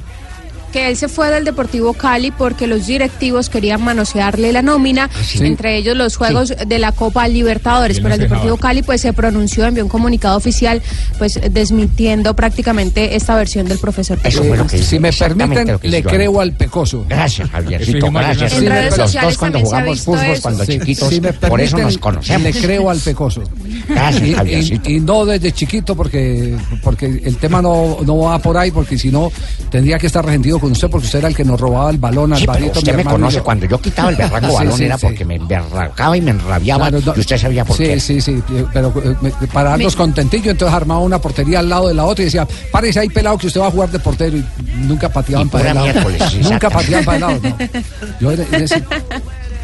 que 0.76 0.88
él 0.90 0.96
se 0.98 1.08
fue 1.08 1.30
del 1.30 1.44
Deportivo 1.46 1.94
Cali 1.94 2.30
porque 2.30 2.66
los 2.66 2.86
directivos 2.86 3.48
querían 3.48 3.82
manosearle 3.82 4.52
la 4.52 4.60
nómina, 4.60 5.08
sí. 5.24 5.38
entre 5.46 5.78
ellos 5.78 5.96
los 5.96 6.16
juegos 6.16 6.52
de 6.66 6.78
la 6.78 6.92
Copa 6.92 7.26
Libertadores. 7.28 7.98
Pero 8.00 8.12
el 8.14 8.20
Deportivo. 8.20 8.58
Cali 8.58 8.82
pues 8.82 9.00
se 9.00 9.14
pronunció, 9.14 9.64
envió 9.64 9.82
un 9.84 9.88
comunicado 9.88 10.36
oficial 10.36 10.82
pues 11.16 11.40
desmintiendo 11.50 12.34
prácticamente 12.36 13.16
esta 13.16 13.34
versión 13.36 13.66
del 13.66 13.78
profesor. 13.78 14.18
Eso 14.22 14.42
Pecoso. 14.42 14.48
fue 14.48 14.56
lo 14.58 14.66
que 14.66 14.78
Si 14.82 14.98
me 14.98 15.12
permiten, 15.14 15.78
le 15.82 16.02
creo 16.02 16.40
al 16.42 16.52
Pecoso. 16.52 17.06
Gracias, 17.08 17.48
Javiercito, 17.50 18.10
gracias. 18.10 18.52
en 18.52 18.64
En 18.64 18.68
redes 18.70 18.98
los 18.98 19.06
sociales 19.06 19.30
dos 19.30 19.38
cuando 19.38 19.60
jugamos 19.60 20.00
fútbol, 20.02 20.24
eso. 20.26 20.42
cuando 20.42 20.64
Sí, 20.66 20.72
chiquitos, 20.78 21.08
si 21.08 21.20
por 21.48 21.60
eso 21.62 21.78
nos 21.78 21.96
conocemos. 21.96 22.42
Le 22.42 22.52
creo 22.52 22.90
al 22.90 22.98
Pecoso. 23.00 23.42
Gracias, 23.88 24.46
y- 24.46 24.80
y 24.96 25.00
no 25.00 25.24
desde 25.24 25.52
chiquito 25.52 25.96
porque 25.96 26.54
porque 26.82 27.06
el 27.24 27.38
tema 27.38 27.62
no, 27.62 27.96
no 28.04 28.18
va 28.18 28.38
por 28.40 28.58
ahí 28.58 28.70
porque 28.70 28.98
si 28.98 29.10
no 29.10 29.32
tendría 29.70 29.98
que 29.98 30.06
estar 30.08 30.22
resentido 30.24 30.58
con 30.58 30.65
usted 30.72 30.88
porque 30.90 31.06
usted 31.06 31.18
era 31.20 31.28
el 31.28 31.36
que 31.36 31.44
nos 31.44 31.60
robaba 31.60 31.90
el 31.90 31.98
balón 31.98 32.32
al 32.32 32.38
Sí, 32.38 32.44
pero 32.46 32.56
Alvarito, 32.58 32.78
usted 32.80 32.92
mi 32.96 33.04
me 33.04 33.10
conoce. 33.10 33.36
yo. 33.36 33.44
Cuando 33.44 33.66
yo 33.66 33.80
quitaba 33.80 34.10
el 34.10 34.16
berraco 34.16 34.46
Sí, 34.48 34.54
balón 34.54 34.78
sí, 34.78 34.84
era 34.84 34.98
sí. 34.98 35.06
porque 35.06 35.24
me 35.24 35.34
emberracaba 35.36 36.16
y 36.16 36.20
me 36.20 36.30
enrabiaba. 36.32 36.88
Claro, 36.90 37.04
no- 37.06 37.14
y 37.16 37.20
usted 37.20 37.38
sabía 37.38 37.64
por 37.64 37.76
sí, 37.76 37.84
qué. 37.84 38.00
Sí, 38.00 38.20
sí, 38.20 38.42
pero 38.72 38.92
eh, 39.04 39.14
me- 39.20 39.30
para 39.48 39.70
darnos 39.70 39.94
Me- 39.94 39.98
contentillo, 39.98 40.50
entonces 40.50 40.74
armaba 40.76 41.00
una 41.00 41.20
portería 41.20 41.58
al 41.60 41.68
lado 41.68 41.88
de 41.88 41.94
la 41.94 42.04
otra 42.04 42.22
y 42.22 42.26
decía, 42.26 42.46
párese 42.70 43.00
ahí 43.00 43.08
pelado 43.08 43.38
que 43.38 43.46
usted 43.46 43.60
va 43.60 43.68
a 43.68 43.70
jugar 43.70 43.90
de 43.90 43.98
portero 43.98 44.36
y 44.36 44.44
nunca 44.86 45.08
pateaban 45.08 45.46
Y 45.46 45.50
para 45.50 45.68
el 45.70 45.74
lado. 45.74 45.88
sí, 46.30 46.38
nunca 46.42 46.70
pateaban 46.70 47.04
para 47.04 47.16
el 47.16 47.20
lado, 47.22 47.40
no. 47.42 47.56
Yo 48.20 48.30
era- 48.32 48.44
era 48.52 48.64
ese- 48.64 48.84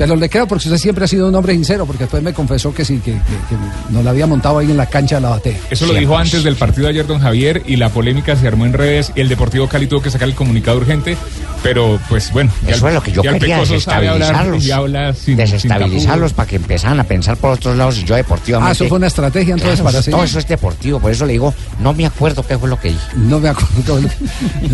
pero 0.02 0.16
le 0.16 0.28
creo 0.28 0.48
porque 0.48 0.66
usted 0.66 0.78
siempre 0.78 1.04
ha 1.04 1.06
sido 1.06 1.28
un 1.28 1.34
hombre 1.36 1.52
sincero, 1.52 1.86
porque 1.86 2.02
después 2.04 2.20
me 2.24 2.32
confesó 2.32 2.74
que 2.74 2.84
sí, 2.84 2.96
que, 2.98 3.12
que, 3.12 3.18
que 3.18 3.92
nos 3.92 4.02
la 4.02 4.10
había 4.10 4.26
montado 4.26 4.58
ahí 4.58 4.68
en 4.68 4.76
la 4.76 4.86
cancha 4.86 5.14
de 5.16 5.20
la 5.20 5.28
batea. 5.28 5.56
Eso 5.70 5.86
lo 5.86 5.94
dijo 5.94 6.18
antes 6.18 6.42
del 6.42 6.56
partido 6.56 6.84
de 6.84 6.90
ayer 6.90 7.06
don 7.06 7.20
Javier 7.20 7.62
y 7.66 7.76
la 7.76 7.88
polémica 7.88 8.34
se 8.34 8.48
armó 8.48 8.66
en 8.66 8.72
redes 8.72 9.12
y 9.14 9.20
el 9.20 9.28
Deportivo 9.28 9.68
Cali 9.68 9.86
tuvo 9.86 10.02
que 10.02 10.10
sacar 10.10 10.26
el 10.28 10.34
comunicado 10.34 10.78
urgente, 10.78 11.16
pero 11.62 12.00
pues 12.08 12.32
bueno. 12.32 12.50
ya 12.66 12.74
Eso 12.74 12.88
es 12.88 12.94
lo 12.94 13.00
que 13.02 13.12
yo 13.12 13.22
quería, 13.22 13.56
Pecoso 13.60 13.78
sabe 13.78 14.08
hablar 14.08 14.30
desestabilizarlos. 14.50 14.70
habla 14.72 15.14
sin, 15.14 15.24
sin 15.24 15.36
desestabilizarlos 15.36 16.32
para 16.32 16.48
que 16.48 16.56
empezaran 16.56 16.98
a 16.98 17.04
pensar 17.04 17.36
por 17.36 17.52
otros 17.52 17.76
lados 17.76 17.96
y 17.98 18.04
yo 18.04 18.16
deportivamente. 18.16 18.70
Ah, 18.70 18.72
eso 18.72 18.86
fue 18.88 18.98
una 18.98 19.06
estrategia 19.06 19.54
entonces 19.54 19.76
Claro, 19.76 19.84
para 19.84 19.98
hacer. 20.00 20.12
Todo 20.12 20.24
eso 20.24 20.38
es 20.40 20.48
deportivo, 20.48 20.98
por 20.98 21.12
eso 21.12 21.24
le 21.26 21.34
digo, 21.34 21.54
no 21.78 21.92
me 21.94 22.06
acuerdo 22.06 22.44
qué 22.44 22.58
fue 22.58 22.68
lo 22.68 22.80
que 22.80 22.88
dije. 22.88 23.00
No 23.14 23.38
me 23.38 23.50
acuerdo. 23.50 24.00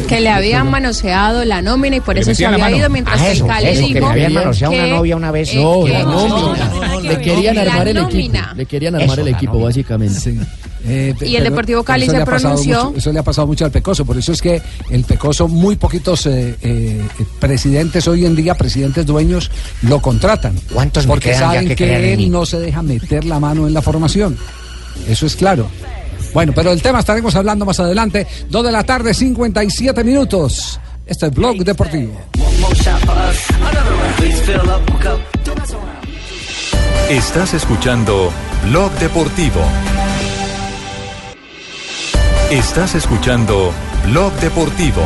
que 0.08 0.20
le 0.20 0.30
habían 0.30 0.70
manoseado 0.70 1.44
la 1.44 1.60
nómina 1.60 1.96
y 1.96 2.00
por 2.00 2.14
Le 2.14 2.22
eso 2.22 2.34
se 2.34 2.46
había 2.46 2.70
ido 2.70 2.88
mientras 2.88 3.20
Ah, 3.20 3.24
que 3.24 3.32
el 3.32 3.46
Cali 3.46 3.66
eso, 3.68 3.80
que 3.88 3.94
dijo 3.94 4.06
me 4.06 4.12
habían 4.12 4.32
manoseado 4.32 4.72
que- 4.72 4.78
una 4.84 4.88
novia 4.96 5.16
una 5.18 5.30
vez. 5.30 5.54
No, 5.54 5.86
la 5.86 6.02
nómina. 6.02 7.00
Le 7.02 7.18
querían 7.20 7.56
La 7.56 7.62
armar 7.62 7.88
el 7.88 7.96
equipo. 7.98 8.10
nómina. 8.10 8.54
Le 8.56 8.66
querían 8.66 8.94
armar 8.94 9.18
el 9.20 9.28
equipo, 9.28 9.58
básicamente. 9.60 10.34
Eh, 10.86 11.14
Y 11.22 11.36
el 11.36 11.44
Deportivo 11.44 11.82
Cali 11.82 12.06
se 12.06 12.12
le 12.12 12.22
ha 12.22 12.24
pasado 12.24 12.54
pronunció. 12.54 12.84
mucho- 12.86 12.98
eso 12.98 13.12
le 13.12 13.18
ha 13.18 13.22
pasado 13.22 13.46
mucho 13.48 13.64
al 13.64 13.70
Pecoso. 13.72 14.04
Por 14.06 14.16
eso 14.16 14.32
es 14.32 14.40
que 14.40 14.62
el 14.90 15.04
Pecoso, 15.04 15.48
muy 15.48 15.76
poquitos 15.76 16.24
eh, 16.26 16.56
eh, 16.62 17.02
presidentes 17.40 18.06
hoy 18.08 18.24
en 18.24 18.36
día, 18.36 18.54
presidentes 18.54 19.04
dueños, 19.04 19.50
lo 19.82 20.00
contratan. 20.00 20.54
¿Cuántos 20.72 21.04
Porque 21.06 21.34
saben 21.34 21.74
que 21.74 22.14
él 22.14 22.30
no 22.30 22.46
se 22.46 22.60
deja 22.60 22.80
meter 22.82 23.24
la 23.24 23.40
mano 23.40 23.66
en 23.66 23.74
la 23.74 23.82
formación. 23.82 24.38
Eso 25.08 25.26
es 25.26 25.34
claro. 25.36 25.68
Bueno, 26.32 26.52
pero 26.54 26.70
del 26.70 26.80
tema 26.82 27.00
estaremos 27.00 27.34
hablando 27.34 27.64
más 27.64 27.80
adelante. 27.80 28.26
Dos 28.48 28.64
de 28.64 28.70
la 28.72 28.84
tarde, 28.84 29.14
57 29.14 30.04
minutos. 30.04 30.78
Este 31.06 31.26
es 31.26 31.32
Blog 31.32 31.56
Deportivo. 31.64 32.12
Estás 37.08 37.54
escuchando 37.54 38.30
Blog 38.68 38.92
Deportivo. 38.98 39.60
Estás 42.50 42.94
escuchando 42.94 43.72
Blog 44.06 44.32
Deportivo. 44.40 45.02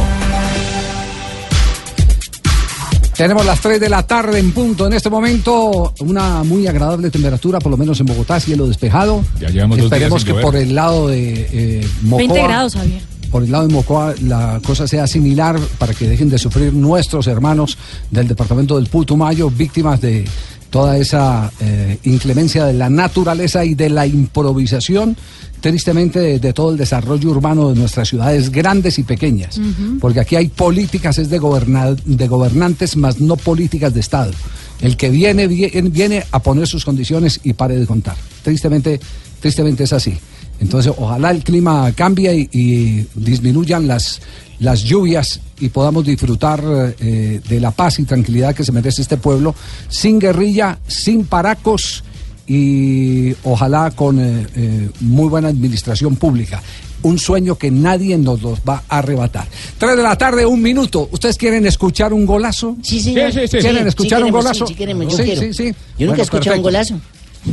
Tenemos 3.17 3.47
las 3.47 3.61
3 3.61 3.79
de 3.79 3.89
la 3.89 4.03
tarde 4.05 4.41
en 4.41 4.53
punto. 4.53 4.87
En 4.89 4.95
este 4.95 5.11
momento, 5.11 5.95
una 6.01 6.43
muy 6.43 6.67
agradable 6.67 7.11
temperatura, 7.11 7.61
por 7.61 7.71
lo 7.71 7.77
menos 7.77 8.01
en 8.01 8.07
Bogotá, 8.07 8.41
cielo 8.41 8.67
despejado. 8.67 9.25
Ya 9.39 9.51
llevamos 9.51 9.79
dos 9.79 9.91
días 9.91 10.03
Esperemos 10.03 10.25
que 10.25 10.35
por 10.35 10.57
el 10.57 10.75
lado 10.75 11.07
de 11.07 11.49
eh, 11.53 11.89
Mocoa, 12.03 12.19
20 12.19 12.43
grados, 12.43 12.75
Javier. 12.75 13.12
Por 13.33 13.43
el 13.43 13.51
lado 13.51 13.67
de 13.67 13.73
Mocoa 13.75 14.15
la 14.23 14.61
cosa 14.65 14.87
sea 14.87 15.07
similar 15.09 15.59
para 15.79 15.95
que 15.95 16.07
dejen 16.07 16.29
de 16.31 16.39
sufrir 16.39 16.73
nuestros 16.73 17.27
hermanos 17.27 17.77
del 18.11 18.29
departamento 18.29 18.77
del 18.77 18.87
Putumayo, 18.87 19.51
víctimas 19.51 20.01
de 20.01 20.25
toda 20.71 20.97
esa 20.97 21.51
eh, 21.61 21.99
inclemencia 22.05 22.65
de 22.65 22.73
la 22.75 22.89
naturaleza 22.89 23.65
y 23.65 23.75
de 23.75 23.91
la 23.91 24.07
improvisación, 24.07 25.17
tristemente 25.61 26.19
de, 26.19 26.39
de 26.39 26.53
todo 26.53 26.71
el 26.73 26.79
desarrollo 26.79 27.31
urbano 27.31 27.69
de 27.71 27.77
nuestras 27.79 28.09
ciudades 28.09 28.51
grandes 28.51 28.99
y 28.99 29.03
pequeñas. 29.03 29.59
Porque 30.01 30.21
aquí 30.21 30.37
hay 30.37 30.49
políticas, 30.49 31.19
es 31.19 31.29
de, 31.29 31.39
goberna- 31.39 31.95
de 32.05 32.27
gobernantes, 32.29 32.97
más 32.97 33.21
no 33.21 33.37
políticas 33.37 33.93
de 33.95 34.01
Estado. 34.01 34.33
El 34.81 34.97
que 34.97 35.11
viene, 35.11 35.47
viene, 35.47 35.83
viene 35.91 36.25
a 36.33 36.39
poner 36.41 36.67
sus 36.67 36.85
condiciones 36.85 37.41
y 37.45 37.53
pare 37.53 37.77
de 37.79 37.87
contar. 37.87 38.17
Tristemente, 38.43 38.99
tristemente 39.41 39.85
es 39.85 39.93
así. 39.93 40.17
Entonces, 40.63 40.93
ojalá 40.97 41.33
el 41.33 41.43
clima 41.43 41.91
cambie 41.93 42.49
y, 42.53 42.59
y 42.59 43.07
disminuyan 43.17 43.89
las, 43.89 44.21
las 44.61 44.83
lluvias 44.85 45.41
y 45.59 45.69
podamos 45.71 46.05
disfrutar 46.07 46.63
eh, 47.01 47.41
de 47.49 47.61
la 47.61 47.73
paz 47.73 47.99
y 47.99 48.05
tranquilidad 48.05 48.55
que 48.55 48.65
se 48.65 48.71
merece 48.71 49.03
este 49.03 49.17
pueblo, 49.17 49.55
sin 49.89 50.21
guerrilla, 50.21 50.79
sin 50.87 51.25
paracos 51.25 52.05
y 52.47 53.33
ojalá 53.45 53.91
con 53.91 54.21
eh, 54.21 54.47
eh, 54.55 54.89
muy 55.01 55.29
buena 55.29 55.49
administración 55.49 56.15
pública. 56.17 56.63
Un 57.03 57.19
sueño 57.19 57.57
que 57.57 57.71
nadie 57.73 58.17
nos 58.17 58.43
los 58.43 58.61
va 58.61 58.85
a 58.89 58.99
arrebatar. 58.99 59.49
Tres 59.79 59.97
de 59.97 60.03
la 60.05 60.17
tarde, 60.17 60.47
un 60.47 60.63
minuto. 60.63 61.09
¿Ustedes 61.11 61.37
quieren 61.37 61.67
escuchar 61.67 62.13
un 62.13 62.25
golazo? 62.25 62.77
Sí, 62.83 63.01
señor. 63.01 63.33
¿Quieren 63.33 63.49
Sí, 63.49 63.89
escuchar 63.89 64.21
sí 64.21 64.23
un 64.29 64.31
queremos, 64.31 64.45
golazo? 64.45 64.67
sí, 64.69 64.73
sí 64.73 64.79
queremos, 64.79 65.09
yo 65.11 65.17
sí, 65.17 65.23
quiero. 65.25 65.41
sí, 65.41 65.53
sí. 65.55 65.75
Yo 65.99 66.07
nunca 66.07 66.21
he 66.21 66.25
escuchado 66.25 66.57
un 66.57 66.63
golazo. 66.63 67.01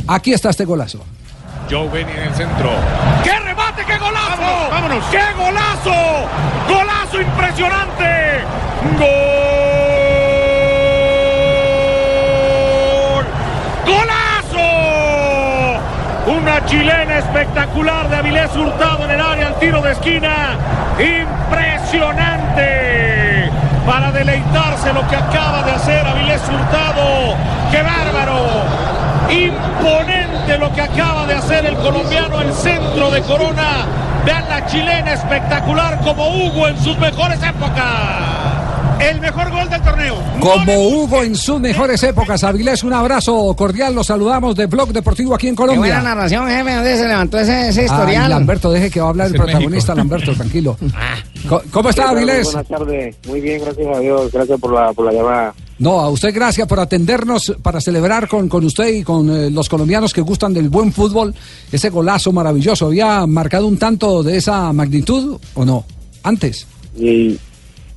Aquí 0.06 0.34
está 0.34 0.52
este 0.52 0.66
golazo. 0.66 1.00
Joe 1.70 1.88
Benny 1.90 2.12
en 2.12 2.24
el 2.24 2.34
centro. 2.34 2.72
¡Qué 3.24 3.40
remate, 3.40 3.86
qué 3.86 3.98
golazo! 4.00 4.70
Vámonos, 4.72 5.04
¡Qué 5.12 5.22
golazo! 5.38 5.94
¡Golazo 6.68 7.22
impresionante! 7.22 8.42
¡Gol! 8.98 9.08
¡Golazo! 13.86 14.66
Una 16.26 16.66
chilena 16.66 17.20
espectacular 17.20 18.10
de 18.10 18.16
Avilés 18.16 18.56
Hurtado 18.56 19.06
en 19.06 19.12
el 19.12 19.22
área 19.22 19.46
al 19.48 19.60
tiro 19.60 19.84
de 19.84 19.92
esquina. 19.92 20.58
¡Impresionante! 20.98 23.52
Para 23.86 24.12
deleitarse 24.12 24.92
lo 24.92 25.08
que 25.08 25.16
acaba 25.16 25.62
de 25.62 25.74
hacer 25.74 26.08
Avilés 26.08 26.42
Hurtado. 26.50 27.36
¡Qué 27.70 27.84
bárbaro! 27.84 28.64
Imponente 29.30 30.39
lo 30.58 30.74
que 30.74 30.82
acaba 30.82 31.28
de 31.28 31.36
hacer 31.36 31.66
el 31.66 31.76
colombiano 31.76 32.42
el 32.42 32.52
centro 32.54 33.12
de 33.12 33.22
Corona. 33.22 33.86
Vean 34.26 34.50
la 34.50 34.66
chilena 34.66 35.14
espectacular 35.14 36.00
como 36.02 36.28
Hugo 36.28 36.68
en 36.68 36.78
sus 36.82 36.98
mejores 36.98 37.42
épocas. 37.44 38.39
El 39.00 39.22
mejor 39.22 39.50
gol 39.50 39.70
del 39.70 39.82
torneo. 39.82 40.16
Como 40.42 40.90
Hugo 40.90 41.24
en 41.24 41.36
sus 41.36 41.60
mejores 41.60 42.04
épocas, 42.04 42.44
Avilés, 42.44 42.84
un 42.84 42.94
abrazo 42.94 43.54
cordial. 43.56 43.96
Los 43.96 44.08
saludamos 44.08 44.56
de 44.56 44.66
Blog 44.66 44.92
Deportivo 44.92 45.34
aquí 45.36 45.48
en 45.48 45.56
Qué 45.56 45.64
buena 45.64 45.74
Colombia. 45.82 46.02
narración, 46.02 46.48
jefe. 46.48 46.74
¿Dónde 46.76 46.98
se 46.98 47.08
levantó 47.08 47.40
ese, 47.40 47.70
ese 47.70 47.80
Ay, 47.82 47.86
historial? 47.88 48.30
Lamberto, 48.30 48.72
deje 48.72 48.90
que 48.92 49.00
va 49.00 49.08
a 49.08 49.10
hablar 49.10 49.28
el 49.28 49.36
Es 49.36 49.42
protagonista, 49.42 49.96
Lamberto, 49.96 50.34
tranquilo. 50.34 50.78
Co- 51.48 51.62
¿Cómo 51.72 51.90
está, 51.90 52.10
Avilés? 52.10 52.46
Buenas 52.46 52.68
tardes. 52.68 53.16
Muy 53.28 53.40
bien, 53.42 53.62
gracias 53.64 53.88
a 53.96 54.00
Dios. 54.00 54.32
Gracias 54.32 54.60
por 54.60 54.74
la, 54.74 54.92
por 54.94 55.06
la 55.06 55.14
llamada. 55.14 55.54
No, 55.80 56.02
a 56.02 56.10
usted 56.10 56.34
gracias 56.36 56.68
por 56.68 56.80
atendernos 56.82 57.54
para 57.64 57.80
celebrar 57.80 58.28
con, 58.28 58.50
con 58.50 58.66
usted 58.66 58.90
y 58.90 59.04
con 59.04 59.30
eh, 59.30 59.50
los 59.50 59.70
colombianos 59.70 60.14
que 60.14 60.20
gustan 60.20 60.54
del 60.54 60.68
buen 60.68 60.92
fútbol 60.92 61.34
ese 61.72 61.90
golazo 61.90 62.34
maravilloso. 62.34 62.88
¿Había 62.88 63.26
marcado 63.26 63.66
un 63.66 63.78
tanto 63.78 64.22
de 64.24 64.36
esa 64.36 64.74
magnitud 64.74 65.40
o 65.54 65.64
no? 65.64 65.86
Antes. 66.24 66.68
Y 66.98 67.40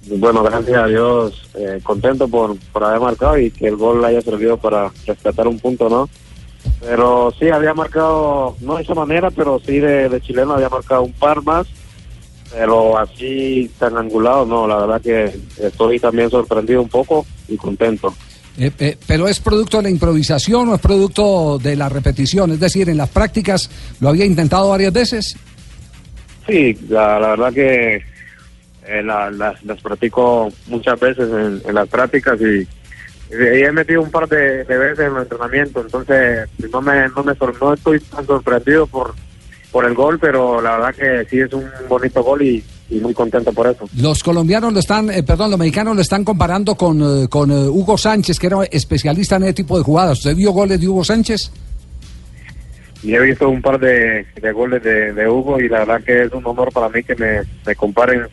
bueno, 0.07 0.43
gracias 0.43 0.77
a 0.77 0.87
Dios, 0.87 1.51
eh, 1.55 1.81
contento 1.83 2.29
por, 2.29 2.57
por 2.73 2.85
haber 2.85 3.01
marcado 3.01 3.39
y 3.39 3.51
que 3.51 3.69
el 3.69 3.77
gol 3.77 4.05
haya 4.05 4.21
servido 4.21 4.57
para 4.57 4.91
rescatar 5.07 5.47
un 5.47 5.59
punto, 5.59 5.89
¿no? 5.89 6.09
Pero 6.81 7.33
sí, 7.39 7.49
había 7.49 7.75
marcado, 7.75 8.57
no 8.61 8.77
de 8.77 8.83
esa 8.83 8.95
manera, 8.95 9.31
pero 9.31 9.61
sí 9.65 9.79
de, 9.79 10.09
de 10.09 10.21
chileno 10.21 10.55
había 10.55 10.69
marcado 10.69 11.03
un 11.03 11.13
par 11.13 11.43
más. 11.43 11.67
Pero 12.53 12.99
así 12.99 13.71
tan 13.79 13.97
angulado, 13.97 14.45
no, 14.45 14.67
la 14.67 14.77
verdad 14.77 15.01
que 15.01 15.41
estoy 15.65 15.99
también 15.99 16.29
sorprendido 16.29 16.83
un 16.83 16.89
poco 16.89 17.25
y 17.49 17.57
contento. 17.57 18.15
Eh, 18.59 18.71
eh, 18.79 18.99
pero 19.07 19.27
es 19.27 19.41
producto 19.41 19.79
de 19.79 19.85
la 19.85 19.91
improvisación 19.91 20.69
o 20.69 20.75
es 20.75 20.81
producto 20.81 21.59
de 21.59 21.77
la 21.77 21.89
repetición. 21.89 22.51
Es 22.51 22.61
decir, 22.61 22.91
en 22.91 22.99
las 22.99 23.09
prácticas 23.09 23.71
lo 24.01 24.11
había 24.11 24.27
intentado 24.27 24.69
varias 24.69 24.93
veces. 24.93 25.37
Sí, 26.47 26.77
la, 26.91 27.19
la 27.19 27.29
verdad 27.29 27.53
que 27.55 28.12
eh, 28.87 29.03
la- 29.03 29.31
las, 29.31 29.63
las 29.65 29.81
practico 29.81 30.49
muchas 30.67 30.99
veces 31.01 31.29
en, 31.31 31.63
en 31.69 31.75
las 31.75 31.89
prácticas 31.89 32.41
y, 32.41 32.67
y 33.31 33.63
he 33.65 33.73
metido 33.73 34.03
un 34.03 34.11
par 34.11 34.29
de, 34.29 34.65
de 34.65 34.79
veces 34.79 35.07
en 35.07 35.17
el 35.17 35.23
entrenamiento, 35.23 35.81
entonces 35.81 36.49
no 36.73 36.83
me, 36.83 37.09
no 37.09 37.23
me 37.25 37.35
sor- 37.35 37.55
no 37.61 37.75
estoy 37.75 38.01
tan 38.01 38.27
sorprendido 38.27 38.87
por, 38.87 39.15
por 39.71 39.85
el 39.85 39.95
gol, 39.95 40.19
pero 40.19 40.61
la 40.61 40.77
verdad 40.79 40.95
que 40.95 41.31
sí 41.31 41.41
es 41.41 41.53
un 41.53 41.65
bonito 41.89 42.23
gol 42.23 42.43
y, 42.43 42.63
y 42.91 43.01
muy 43.01 43.15
contento 43.15 43.53
por 43.53 43.67
eso. 43.69 43.89
Los 43.97 44.23
colombianos 44.23 44.73
lo 44.73 44.81
están, 44.81 45.11
eh, 45.11 45.23
perdón, 45.23 45.51
los 45.51 45.59
mexicanos 45.59 45.97
lo 45.97 46.03
están 46.03 46.25
comparando 46.25 46.75
con, 46.75 47.01
eh, 47.01 47.29
con 47.29 47.51
eh, 47.51 47.69
Hugo 47.69 47.97
Sánchez, 47.97 48.39
que 48.39 48.49
era 48.49 48.65
especialista 48.71 49.37
en 49.37 49.45
ese 49.45 49.55
tipo 49.55 49.79
de 49.79 49.85
jugadas. 49.85 50.19
¿Usted 50.19 50.37
vio 50.37 50.53
goles 50.53 50.79
de 50.79 50.89
Hugo 50.89 51.03
Sánchez? 51.05 51.51
Y 53.03 53.15
he 53.15 53.21
visto 53.21 53.49
un 53.49 53.63
par 53.63 53.81
de, 53.81 54.27
de 54.41 54.53
goles 54.53 54.83
de, 54.83 55.13
de 55.13 55.29
Hugo 55.29 55.59
y 55.59 55.69
la 55.69 55.81
verdad 55.81 56.03
que 56.05 56.23
es 56.25 56.33
un 56.33 56.47
honor 56.47 56.71
para 56.73 56.89
mí 56.89 57.03
que 57.03 57.17
me, 57.17 57.41
me 57.67 57.75
comparen 57.75 58.27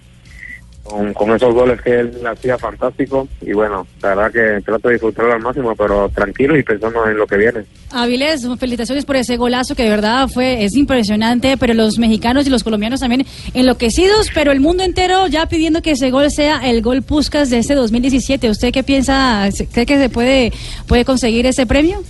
con, 0.89 1.13
con 1.13 1.31
esos 1.35 1.53
goles 1.53 1.81
que 1.81 1.99
él 1.99 2.11
hacía 2.25 2.57
fantástico 2.57 3.27
y 3.41 3.53
bueno, 3.53 3.85
la 4.01 4.15
verdad 4.15 4.31
que 4.31 4.61
trato 4.63 4.87
de 4.87 4.95
disfrutarlo 4.95 5.33
al 5.33 5.41
máximo, 5.41 5.75
pero 5.75 6.09
tranquilo 6.09 6.57
y 6.57 6.63
pensando 6.63 7.07
en 7.07 7.17
lo 7.17 7.27
que 7.27 7.37
viene. 7.37 7.63
Avilés, 7.91 8.47
felicitaciones 8.59 9.05
por 9.05 9.15
ese 9.15 9.37
golazo 9.37 9.75
que 9.75 9.83
de 9.83 9.89
verdad 9.89 10.27
fue 10.27 10.63
es 10.63 10.75
impresionante, 10.75 11.57
pero 11.57 11.73
los 11.73 11.99
mexicanos 11.99 12.47
y 12.47 12.49
los 12.49 12.63
colombianos 12.63 12.99
también 12.99 13.25
enloquecidos, 13.53 14.29
pero 14.33 14.51
el 14.51 14.59
mundo 14.59 14.83
entero 14.83 15.27
ya 15.27 15.45
pidiendo 15.45 15.81
que 15.81 15.91
ese 15.91 16.09
gol 16.11 16.31
sea 16.31 16.59
el 16.69 16.81
gol 16.81 17.03
Puskas 17.03 17.49
de 17.49 17.59
este 17.59 17.75
2017. 17.75 18.49
¿Usted 18.49 18.71
qué 18.71 18.83
piensa? 18.83 19.47
¿Cree 19.71 19.85
que 19.85 19.97
se 19.97 20.09
puede 20.09 20.51
puede 20.87 21.05
conseguir 21.05 21.45
ese 21.45 21.65
premio? 21.65 22.01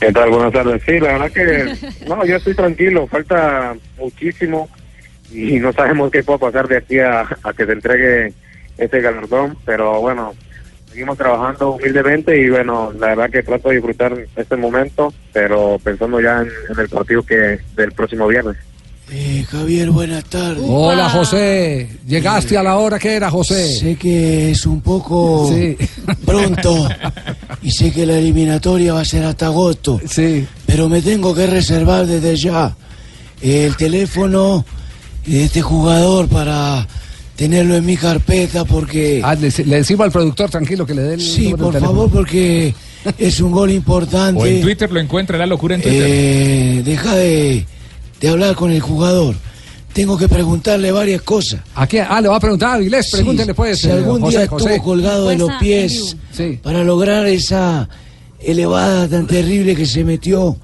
¿Qué 0.00 0.12
tal? 0.12 0.30
Buenas 0.30 0.52
tardes. 0.52 0.82
Sí, 0.84 0.98
la 0.98 1.18
verdad 1.18 1.30
que 1.30 2.06
no, 2.06 2.24
yo 2.24 2.36
estoy 2.36 2.54
tranquilo, 2.54 3.06
falta 3.06 3.74
muchísimo 3.98 4.68
y 5.32 5.58
no 5.60 5.72
sabemos 5.72 6.10
qué 6.10 6.22
puede 6.22 6.38
pasar 6.38 6.68
de 6.68 6.78
aquí 6.78 6.98
a, 6.98 7.20
a 7.42 7.52
que 7.52 7.66
se 7.66 7.72
entregue 7.72 8.32
este 8.78 9.00
galardón, 9.00 9.56
pero 9.64 10.00
bueno, 10.00 10.34
seguimos 10.90 11.16
trabajando 11.16 11.72
humildemente 11.72 12.38
y 12.40 12.50
bueno, 12.50 12.92
la 12.98 13.08
verdad 13.08 13.30
que 13.30 13.42
trato 13.42 13.68
de 13.70 13.76
disfrutar 13.76 14.14
este 14.36 14.56
momento, 14.56 15.12
pero 15.32 15.78
pensando 15.82 16.20
ya 16.20 16.40
en, 16.42 16.48
en 16.72 16.80
el 16.80 16.88
partido 16.88 17.22
que 17.22 17.58
del 17.74 17.92
próximo 17.92 18.26
viernes. 18.28 18.56
Eh, 19.08 19.44
Javier, 19.48 19.90
buenas 19.90 20.24
tardes. 20.24 20.64
Hola, 20.66 21.08
José. 21.08 21.88
Llegaste 22.08 22.58
a 22.58 22.62
la 22.64 22.76
hora 22.76 22.98
que 22.98 23.14
era, 23.14 23.30
José. 23.30 23.68
Sé 23.78 23.94
que 23.94 24.50
es 24.50 24.66
un 24.66 24.80
poco 24.80 25.48
Sí. 25.48 25.76
pronto 26.26 26.88
y 27.62 27.70
sé 27.70 27.92
que 27.92 28.04
la 28.04 28.18
eliminatoria 28.18 28.94
va 28.94 29.02
a 29.02 29.04
ser 29.04 29.22
hasta 29.24 29.46
agosto. 29.46 30.00
Sí. 30.08 30.44
Pero 30.66 30.88
me 30.88 31.02
tengo 31.02 31.32
que 31.36 31.46
reservar 31.46 32.04
desde 32.06 32.34
ya 32.34 32.74
el 33.40 33.76
teléfono 33.76 34.64
de 35.26 35.44
este 35.44 35.60
jugador 35.62 36.28
para 36.28 36.86
tenerlo 37.36 37.74
en 37.76 37.84
mi 37.84 37.96
carpeta 37.96 38.64
porque... 38.64 39.20
Ah, 39.22 39.34
le, 39.34 39.50
le 39.64 39.76
decimos 39.76 40.04
al 40.06 40.12
productor, 40.12 40.48
tranquilo, 40.50 40.86
que 40.86 40.94
le 40.94 41.02
dé 41.02 41.14
el 41.14 41.20
Sí, 41.20 41.52
por 41.54 41.78
favor, 41.78 42.10
porque 42.10 42.74
es 43.18 43.40
un 43.40 43.52
gol 43.52 43.70
importante. 43.70 44.40
O 44.42 44.46
en 44.46 44.60
Twitter 44.62 44.90
lo 44.90 45.00
encuentra, 45.00 45.36
la 45.38 45.46
locura 45.46 45.74
en 45.74 45.82
Twitter. 45.82 46.02
Eh, 46.06 46.82
deja 46.84 47.14
de, 47.16 47.66
de 48.20 48.28
hablar 48.28 48.54
con 48.54 48.70
el 48.70 48.80
jugador. 48.80 49.34
Tengo 49.92 50.18
que 50.18 50.28
preguntarle 50.28 50.92
varias 50.92 51.22
cosas. 51.22 51.60
¿A 51.74 51.86
qué? 51.86 52.02
Ah, 52.02 52.20
le 52.20 52.28
va 52.28 52.36
a 52.36 52.40
preguntar 52.40 52.70
a 52.70 52.74
Avilés, 52.74 53.06
Sí, 53.06 53.12
pregúntele 53.16 53.54
pues. 53.54 53.78
Si 53.80 53.90
algún 53.90 54.20
José, 54.20 54.38
día 54.38 54.46
José. 54.46 54.64
estuvo 54.74 54.84
colgado 54.84 55.28
de 55.28 55.38
los 55.38 55.50
pies 55.58 56.16
para 56.62 56.84
lograr 56.84 57.26
esa 57.26 57.88
elevada 58.40 59.08
tan 59.08 59.26
terrible 59.26 59.74
que 59.74 59.86
se 59.86 60.04
metió. 60.04 60.56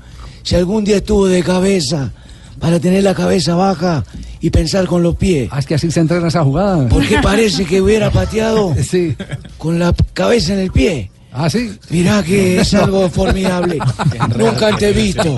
Si 0.42 0.55
algún 0.55 0.85
día 0.85 0.96
estuvo 0.96 1.27
de 1.27 1.42
cabeza 1.42 2.12
para 2.61 2.79
tener 2.79 3.03
la 3.05 3.14
cabeza 3.14 3.55
baja 3.55 4.05
y 4.42 4.50
pensar 4.50 4.87
con 4.87 5.02
los 5.02 5.16
pies. 5.16 5.48
Ah, 5.52 5.61
es 5.61 5.66
que 5.66 5.76
así 5.76 5.90
se 5.90 6.00
entrena 6.00 6.28
esa 6.28 6.42
jugada. 6.42 6.88
Porque 6.88 7.18
parece 7.22 7.64
que 7.64 7.81
hubiera 7.81 8.11
pateado 8.11 8.74
con 9.57 9.78
la 9.78 9.94
cabeza 10.12 10.52
en 10.52 10.59
el 10.59 10.72
pie. 10.72 11.11
Ah, 11.33 11.48
sí. 11.48 11.78
Mirá 11.88 12.22
que 12.22 12.61
es 12.61 12.74
algo 12.74 13.09
formidable. 13.09 13.78
Nunca 14.37 14.68
antes 14.68 14.94
visto. 14.94 15.37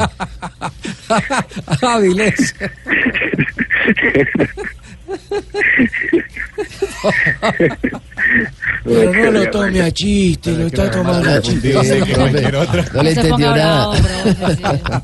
Avilés. 1.83 2.55
Pero 8.85 9.13
no 9.13 9.31
lo 9.31 9.51
tome 9.51 9.83
a 9.83 9.91
chiste, 9.91 10.53
lo 10.53 10.67
está 10.67 10.91
tomando 10.91 11.31
a 11.31 11.41
chiste. 11.41 11.75
No 12.93 13.03
le 13.03 13.13
entendió 13.13 13.55
nada. 13.55 13.95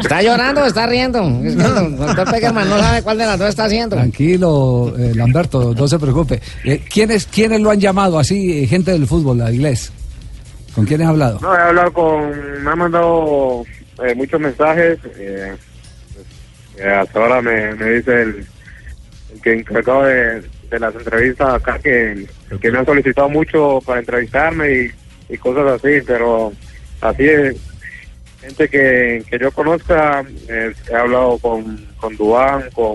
¿Está 0.00 0.22
llorando 0.22 0.62
o 0.62 0.66
está 0.66 0.86
riendo? 0.86 1.20
Doctor 1.22 2.30
Peckerman 2.30 2.68
no 2.68 2.78
sabe 2.78 3.02
cuál 3.02 3.18
de 3.18 3.26
las 3.26 3.38
dos 3.38 3.48
está 3.48 3.64
haciendo. 3.64 3.96
Tranquilo, 3.96 4.94
eh, 4.98 5.12
Lamberto, 5.14 5.74
no 5.74 5.88
se 5.88 5.98
preocupe. 5.98 6.40
Eh, 6.64 6.82
¿quiénes, 6.92 7.26
¿Quiénes 7.26 7.60
lo 7.60 7.70
han 7.70 7.80
llamado 7.80 8.18
así, 8.18 8.62
eh, 8.62 8.66
gente 8.66 8.92
del 8.92 9.06
fútbol, 9.06 9.40
Avilés? 9.42 9.92
¿Con 10.74 10.86
quiénes 10.86 11.06
ha 11.06 11.10
hablado? 11.10 11.40
No, 11.40 11.54
he 11.54 11.58
hablado 11.60 11.92
con, 11.92 12.62
me 12.62 12.70
han 12.70 12.78
mandado 12.78 13.64
eh, 14.04 14.14
muchos 14.14 14.40
mensajes. 14.40 14.98
eh, 15.18 15.54
pues, 16.14 16.26
eh, 16.86 16.90
hasta 16.90 17.18
ahora 17.18 17.42
me, 17.42 17.74
me 17.74 17.90
dice 17.92 18.22
el, 18.22 18.46
el 19.34 19.40
que 19.42 19.52
encargado 19.54 20.04
de, 20.04 20.42
de 20.70 20.78
las 20.78 20.94
entrevistas 20.94 21.54
acá 21.54 21.78
que, 21.78 22.26
que 22.60 22.70
me 22.70 22.78
han 22.78 22.86
solicitado 22.86 23.28
mucho 23.28 23.80
para 23.84 24.00
entrevistarme 24.00 24.72
y, 24.72 25.34
y 25.34 25.38
cosas 25.38 25.72
así, 25.82 25.98
pero 26.06 26.52
así 27.00 27.24
es. 27.28 27.56
Gente 28.40 28.68
que, 28.68 29.22
que 29.30 29.38
yo 29.38 29.50
conozca, 29.52 30.24
eh, 30.48 30.72
he 30.90 30.94
hablado 30.94 31.36
con, 31.38 31.86
con 31.98 32.16
Dubán, 32.16 32.70
con 32.72 32.94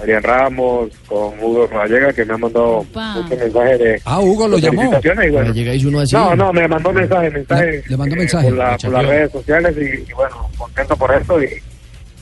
Adrián 0.00 0.22
Ramos, 0.24 0.90
con 1.06 1.38
Hugo 1.40 1.68
Vallega, 1.68 2.12
que 2.12 2.24
me 2.24 2.34
han 2.34 2.40
mandado 2.40 2.84
muchos 2.92 3.38
mensajes 3.38 3.78
de, 3.78 4.02
Ah, 4.04 4.18
Hugo 4.20 4.48
lo 4.48 4.56
de 4.56 4.62
llamó. 4.62 4.82
y 4.82 5.30
bueno, 5.30 5.54
hizo 5.54 5.88
uno 5.88 6.00
así. 6.00 6.16
no, 6.16 6.34
no, 6.34 6.52
me 6.52 6.66
mandó 6.66 6.92
mensaje, 6.92 7.30
mensaje. 7.30 7.82
Le 7.88 7.96
mandó 7.96 8.16
eh, 8.16 8.28
por, 8.32 8.52
la- 8.54 8.76
por 8.76 8.90
las 8.92 9.06
redes 9.06 9.30
sociales 9.32 9.76
y, 9.78 10.10
y 10.10 10.14
bueno, 10.14 10.50
contento 10.58 10.96
por 10.96 11.14
eso 11.14 11.40
y, 11.42 11.62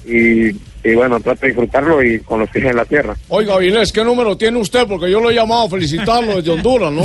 y, 0.04 0.60
y 0.84 0.94
bueno, 0.94 1.18
trato 1.20 1.40
de 1.42 1.48
disfrutarlo 1.48 2.02
y 2.02 2.20
con 2.20 2.40
los 2.40 2.48
pies 2.50 2.66
en 2.66 2.76
la 2.76 2.84
tierra. 2.84 3.14
Oiga, 3.28 3.54
Avilés, 3.54 3.92
¿qué 3.92 4.04
número 4.04 4.36
tiene 4.36 4.58
usted? 4.58 4.86
Porque 4.86 5.10
yo 5.10 5.20
lo 5.20 5.30
he 5.30 5.34
llamado 5.34 5.66
a 5.66 5.68
felicitarlo 5.70 6.36
desde 6.36 6.50
Honduras, 6.52 6.92
¿no? 6.92 7.02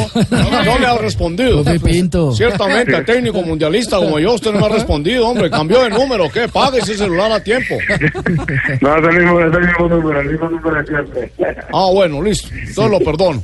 No 0.64 0.80
le 0.80 0.86
ha 0.86 0.98
respondido. 0.98 1.64
Pinto. 1.84 2.32
Ciertamente, 2.34 3.02
técnico 3.04 3.42
mundialista 3.42 3.98
como 3.98 4.20
yo, 4.20 4.34
usted 4.34 4.52
no 4.54 4.60
me 4.60 4.66
ha 4.68 4.70
respondido, 4.70 5.28
hombre. 5.28 5.50
Cambió 5.50 5.84
de 5.84 5.90
número, 5.90 6.30
¿qué? 6.32 6.48
Pague 6.48 6.80
ese 6.80 6.96
celular 6.96 7.32
a 7.32 7.40
tiempo. 7.42 7.76
No, 8.82 8.98
es 8.98 9.04
el 9.16 9.22
mismo, 9.24 9.40
es 9.42 9.54
el 9.54 9.62
mismo 9.68 9.88
número, 9.90 10.22
el 10.22 10.30
mismo 10.32 10.50
número 10.50 10.78
de 10.82 10.88
siempre. 10.88 11.32
Ah, 11.74 11.88
bueno, 11.92 12.22
listo. 12.22 12.48
Entonces 12.54 12.92
lo 12.92 13.00
perdono. 13.00 13.44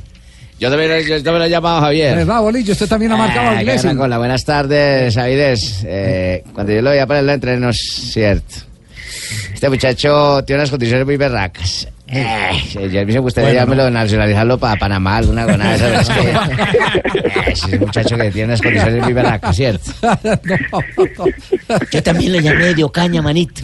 Yo 0.58 0.68
también, 0.68 0.90
yo 1.06 1.14
también 1.22 1.38
lo 1.38 1.44
he 1.44 1.50
llamado 1.50 1.78
a 1.78 1.80
Javier. 1.80 2.16
¿Verdad, 2.16 2.40
Bolillo? 2.42 2.72
Usted 2.72 2.86
también 2.86 3.12
ha 3.12 3.16
marcado 3.16 3.48
a 3.48 3.50
Ah, 3.52 3.56
Avilés. 3.56 3.76
qué 3.80 3.86
gran 3.88 3.96
cola. 3.96 4.18
Buenas 4.18 4.44
tardes, 4.44 5.16
Avilés. 5.16 5.84
Eh, 5.86 6.44
cuando 6.54 6.72
yo 6.72 6.82
lo 6.82 6.90
veía 6.90 7.06
para 7.06 7.20
el 7.20 7.28
entreno, 7.30 7.70
es 7.70 7.78
cierto. 8.12 8.56
Este 9.52 9.68
muchacho 9.68 10.42
tiene 10.44 10.60
unas 10.60 10.70
condiciones 10.70 11.06
muy 11.06 11.16
berracas. 11.16 11.88
Eh, 12.12 12.88
yo 12.90 13.06
me 13.06 13.18
gustaría 13.20 13.50
Bueno, 13.50 13.60
llamármelo, 13.60 13.90
nacionalizarlo 13.90 14.58
para 14.58 14.78
Panamá, 14.78 15.18
alguna 15.18 15.46
de 15.46 15.52
esas. 15.74 16.08
pero 16.08 16.30
Es 16.30 16.82
que, 17.10 17.18
eh, 17.18 17.42
ese 17.52 17.78
muchacho 17.78 18.16
que 18.16 18.30
tiene 18.30 18.46
unas 18.46 18.62
condiciones 18.62 19.04
muy 19.04 19.12
berracas, 19.12 19.56
¿cierto? 19.56 19.92
Yo 21.90 22.02
también 22.02 22.32
lo 22.32 22.40
llamé 22.40 22.74
de 22.74 22.84
Ocaña, 22.84 23.22
manito. 23.22 23.62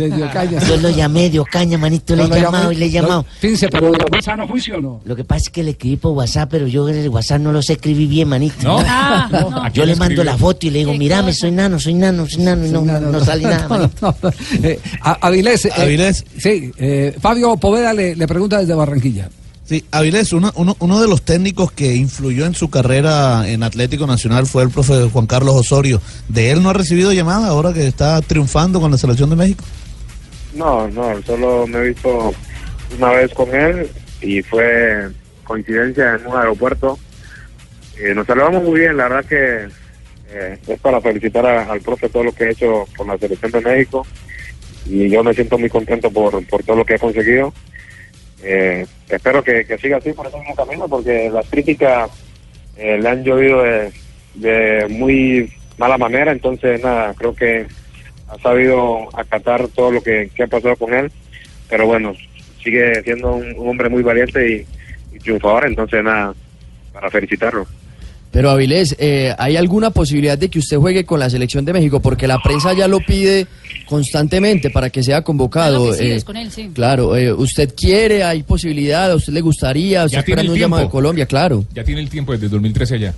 Yo 0.68 0.76
lo 0.76 0.90
llamé 0.90 1.30
de 1.30 1.40
Ocaña, 1.40 1.78
manito. 1.78 2.14
Le 2.16 2.24
he 2.24 2.28
No 2.28 2.36
llamado 2.36 2.72
y 2.72 2.76
le 2.76 2.86
he 2.86 2.88
no, 2.88 2.94
llamado. 2.94 3.26
Fíjense, 3.40 3.68
pero 3.68 3.92
en 3.94 4.48
juicio 4.48 4.76
o 4.76 4.80
no? 4.80 5.00
Lo 5.04 5.16
que 5.16 5.24
pasa 5.24 5.44
es 5.44 5.50
que 5.50 5.62
le 5.62 5.70
escribí 5.72 5.96
por 5.96 6.12
WhatsApp, 6.12 6.48
pero 6.50 6.66
yo 6.66 6.88
el 6.88 7.08
WhatsApp 7.08 7.40
no 7.40 7.52
lo 7.52 7.62
sé 7.62 7.74
escribir 7.74 8.08
bien, 8.08 8.28
manito. 8.28 8.56
¿No? 8.62 8.78
Ah, 8.86 9.28
no. 9.30 9.68
Yo 9.72 9.84
le 9.84 9.96
mando 9.96 10.22
la 10.24 10.36
foto 10.36 10.66
y 10.66 10.70
le 10.70 10.80
digo, 10.80 10.94
mírame, 10.94 11.32
soy 11.32 11.50
nano, 11.50 11.78
soy 11.78 11.94
nano, 11.94 12.26
soy 12.26 12.42
nano, 12.42 12.66
y 12.66 12.70
no, 12.70 12.82
no, 12.82 13.00
no 13.00 13.20
sale 13.24 13.42
nada. 13.44 13.90
Eh, 14.62 14.78
Avilés. 15.02 15.64
eh, 15.66 15.70
Avilés. 15.76 16.24
Sí, 16.38 16.72
eh, 16.78 17.14
Fabio 17.20 17.56
Poveda 17.56 17.92
le, 17.92 18.14
le 18.16 18.26
pregunta 18.36 18.58
desde 18.58 18.74
Barranquilla. 18.74 19.28
Sí, 19.64 19.84
Avilés, 19.90 20.32
uno, 20.32 20.52
uno, 20.56 20.76
uno 20.78 21.00
de 21.00 21.08
los 21.08 21.22
técnicos 21.22 21.72
que 21.72 21.94
influyó 21.96 22.46
en 22.46 22.54
su 22.54 22.68
carrera 22.70 23.48
en 23.48 23.62
Atlético 23.64 24.06
Nacional 24.06 24.46
fue 24.46 24.62
el 24.62 24.70
profe 24.70 25.08
Juan 25.10 25.26
Carlos 25.26 25.54
Osorio. 25.56 26.00
¿De 26.28 26.50
él 26.52 26.62
no 26.62 26.70
ha 26.70 26.72
recibido 26.72 27.12
llamada 27.12 27.48
ahora 27.48 27.72
que 27.72 27.86
está 27.88 28.20
triunfando 28.22 28.80
con 28.80 28.90
la 28.92 28.98
selección 28.98 29.30
de 29.30 29.36
México? 29.36 29.64
No, 30.54 30.86
no, 30.88 31.20
solo 31.26 31.66
me 31.66 31.78
he 31.78 31.88
visto 31.88 32.32
una 32.98 33.10
vez 33.10 33.32
con 33.34 33.52
él 33.54 33.88
y 34.22 34.40
fue 34.42 35.08
coincidencia 35.44 36.14
en 36.14 36.26
un 36.26 36.36
aeropuerto. 36.36 36.98
Eh, 37.98 38.14
nos 38.14 38.26
saludamos 38.26 38.62
muy 38.62 38.80
bien, 38.80 38.96
la 38.96 39.08
verdad 39.08 39.24
que 39.28 39.68
eh, 40.30 40.58
es 40.68 40.80
para 40.80 41.00
felicitar 41.00 41.44
a- 41.46 41.72
al 41.72 41.80
profe 41.80 42.08
todo 42.08 42.22
lo 42.24 42.32
que 42.32 42.44
ha 42.44 42.50
hecho 42.50 42.84
con 42.96 43.08
la 43.08 43.18
selección 43.18 43.50
de 43.50 43.60
México 43.62 44.06
y 44.88 45.08
yo 45.10 45.24
me 45.24 45.34
siento 45.34 45.58
muy 45.58 45.68
contento 45.70 46.10
por, 46.10 46.46
por 46.46 46.62
todo 46.62 46.76
lo 46.76 46.84
que 46.84 46.94
ha 46.94 46.98
conseguido. 46.98 47.52
Eh, 48.48 48.86
espero 49.08 49.42
que, 49.42 49.64
siga 49.76 49.96
así 49.96 50.12
por 50.12 50.28
ese 50.28 50.38
mismo 50.38 50.54
camino 50.54 50.86
porque 50.86 51.28
las 51.30 51.48
críticas 51.48 52.08
eh, 52.76 52.96
le 52.96 53.08
han 53.08 53.24
llovido 53.24 53.60
de, 53.64 53.92
de 54.34 54.86
muy 54.88 55.52
mala 55.78 55.98
manera, 55.98 56.30
entonces 56.30 56.80
nada, 56.80 57.12
creo 57.14 57.34
que 57.34 57.66
ha 58.28 58.38
sabido 58.38 59.08
acatar 59.18 59.66
todo 59.66 59.90
lo 59.90 60.00
que, 60.00 60.30
ha 60.40 60.46
pasado 60.46 60.76
con 60.76 60.94
él, 60.94 61.10
pero 61.68 61.86
bueno, 61.86 62.14
sigue 62.62 63.02
siendo 63.02 63.34
un, 63.34 63.52
un 63.58 63.68
hombre 63.68 63.88
muy 63.88 64.04
valiente 64.04 64.48
y, 64.48 65.16
y 65.16 65.18
triunfador, 65.18 65.66
entonces 65.66 66.04
nada, 66.04 66.32
para 66.92 67.10
felicitarlo. 67.10 67.66
Pero 68.36 68.50
Avilés, 68.50 68.94
eh, 68.98 69.34
¿hay 69.38 69.56
alguna 69.56 69.88
posibilidad 69.88 70.36
de 70.36 70.50
que 70.50 70.58
usted 70.58 70.76
juegue 70.76 71.06
con 71.06 71.18
la 71.18 71.30
selección 71.30 71.64
de 71.64 71.72
México? 71.72 72.00
Porque 72.00 72.26
la 72.26 72.38
prensa 72.42 72.74
ya 72.74 72.86
lo 72.86 73.00
pide 73.00 73.46
constantemente 73.86 74.68
para 74.68 74.90
que 74.90 75.02
sea 75.02 75.22
convocado. 75.22 75.84
Claro 75.86 75.92
que 75.92 76.04
sí, 76.04 76.10
eh, 76.10 76.16
es 76.16 76.24
con 76.24 76.36
él, 76.36 76.50
sí. 76.50 76.70
Claro, 76.74 77.16
eh, 77.16 77.32
¿usted 77.32 77.72
quiere? 77.74 78.24
¿Hay 78.24 78.42
posibilidad? 78.42 79.10
¿A 79.10 79.14
usted 79.14 79.32
le 79.32 79.40
gustaría? 79.40 80.04
¿Usted 80.04 80.18
Ya 80.18 80.22
tiene 80.22 80.42
esperando 80.42 80.52
el 80.52 80.56
un 80.56 80.60
llamado 80.60 80.80
de 80.80 80.84
tiempo. 80.84 80.92
Colombia? 80.92 81.24
Claro. 81.24 81.64
Ya 81.72 81.82
tiene 81.82 82.02
el 82.02 82.10
tiempo 82.10 82.32
desde 82.32 82.50
2013 82.50 82.96
allá. 82.96 83.14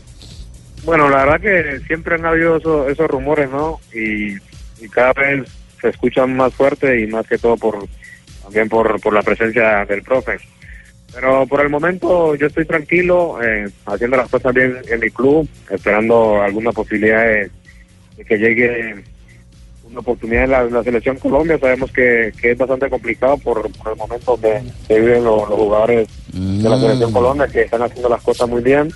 Bueno, 0.85 1.09
la 1.09 1.25
verdad 1.25 1.41
que 1.41 1.81
siempre 1.89 2.15
han 2.15 2.25
habido 2.25 2.57
eso- 2.59 2.89
esos 2.89 3.09
rumores, 3.09 3.51
¿no? 3.51 3.81
Y, 3.93 4.35
y 4.81 4.89
cada 4.89 5.13
vez 5.15 5.49
se 5.81 5.89
escuchan 5.89 6.37
más 6.37 6.55
fuerte 6.55 7.01
y 7.01 7.09
más 7.09 7.27
que 7.27 7.39
todo 7.39 7.57
por 7.57 7.77
también 8.45 8.69
por, 8.69 9.01
por 9.01 9.13
la 9.13 9.23
presencia 9.23 9.85
del 9.85 10.03
profe. 10.03 10.39
Pero 11.15 11.47
por 11.47 11.61
el 11.61 11.69
momento 11.71 12.35
yo 12.35 12.47
estoy 12.47 12.65
tranquilo, 12.67 13.43
eh, 13.43 13.69
haciendo 13.87 14.17
las 14.17 14.29
cosas 14.29 14.55
bien 14.55 14.77
en 14.89 15.01
mi 15.01 15.11
club, 15.11 15.49
esperando 15.71 16.41
alguna 16.43 16.71
posibilidad 16.73 17.25
de, 17.25 17.51
de 18.17 18.25
que 18.25 18.39
llegue 18.39 19.05
una 19.85 20.01
oportunidad 20.01 20.45
en 20.45 20.51
la, 20.51 20.61
en 20.63 20.75
la 20.75 20.85
selección 20.85 21.17
Colombia. 21.17 21.59
Sabemos 21.59 21.91
que, 21.93 22.33
que 22.41 22.51
es 22.51 22.59
bastante 22.59 22.91
complicado 22.91 23.39
por, 23.39 23.73
por 23.73 23.93
el 23.93 23.99
momento 23.99 24.37
donde 24.37 24.63
se 24.87 25.01
viven 25.01 25.25
los, 25.25 25.49
los 25.49 25.59
jugadores 25.59 26.09
de 26.33 26.69
la 26.69 26.79
selección 26.79 27.13
Colombia, 27.13 27.49
que 27.49 27.63
están 27.63 27.83
haciendo 27.83 28.09
las 28.11 28.23
cosas 28.23 28.49
muy 28.49 28.63
bien. 28.63 28.93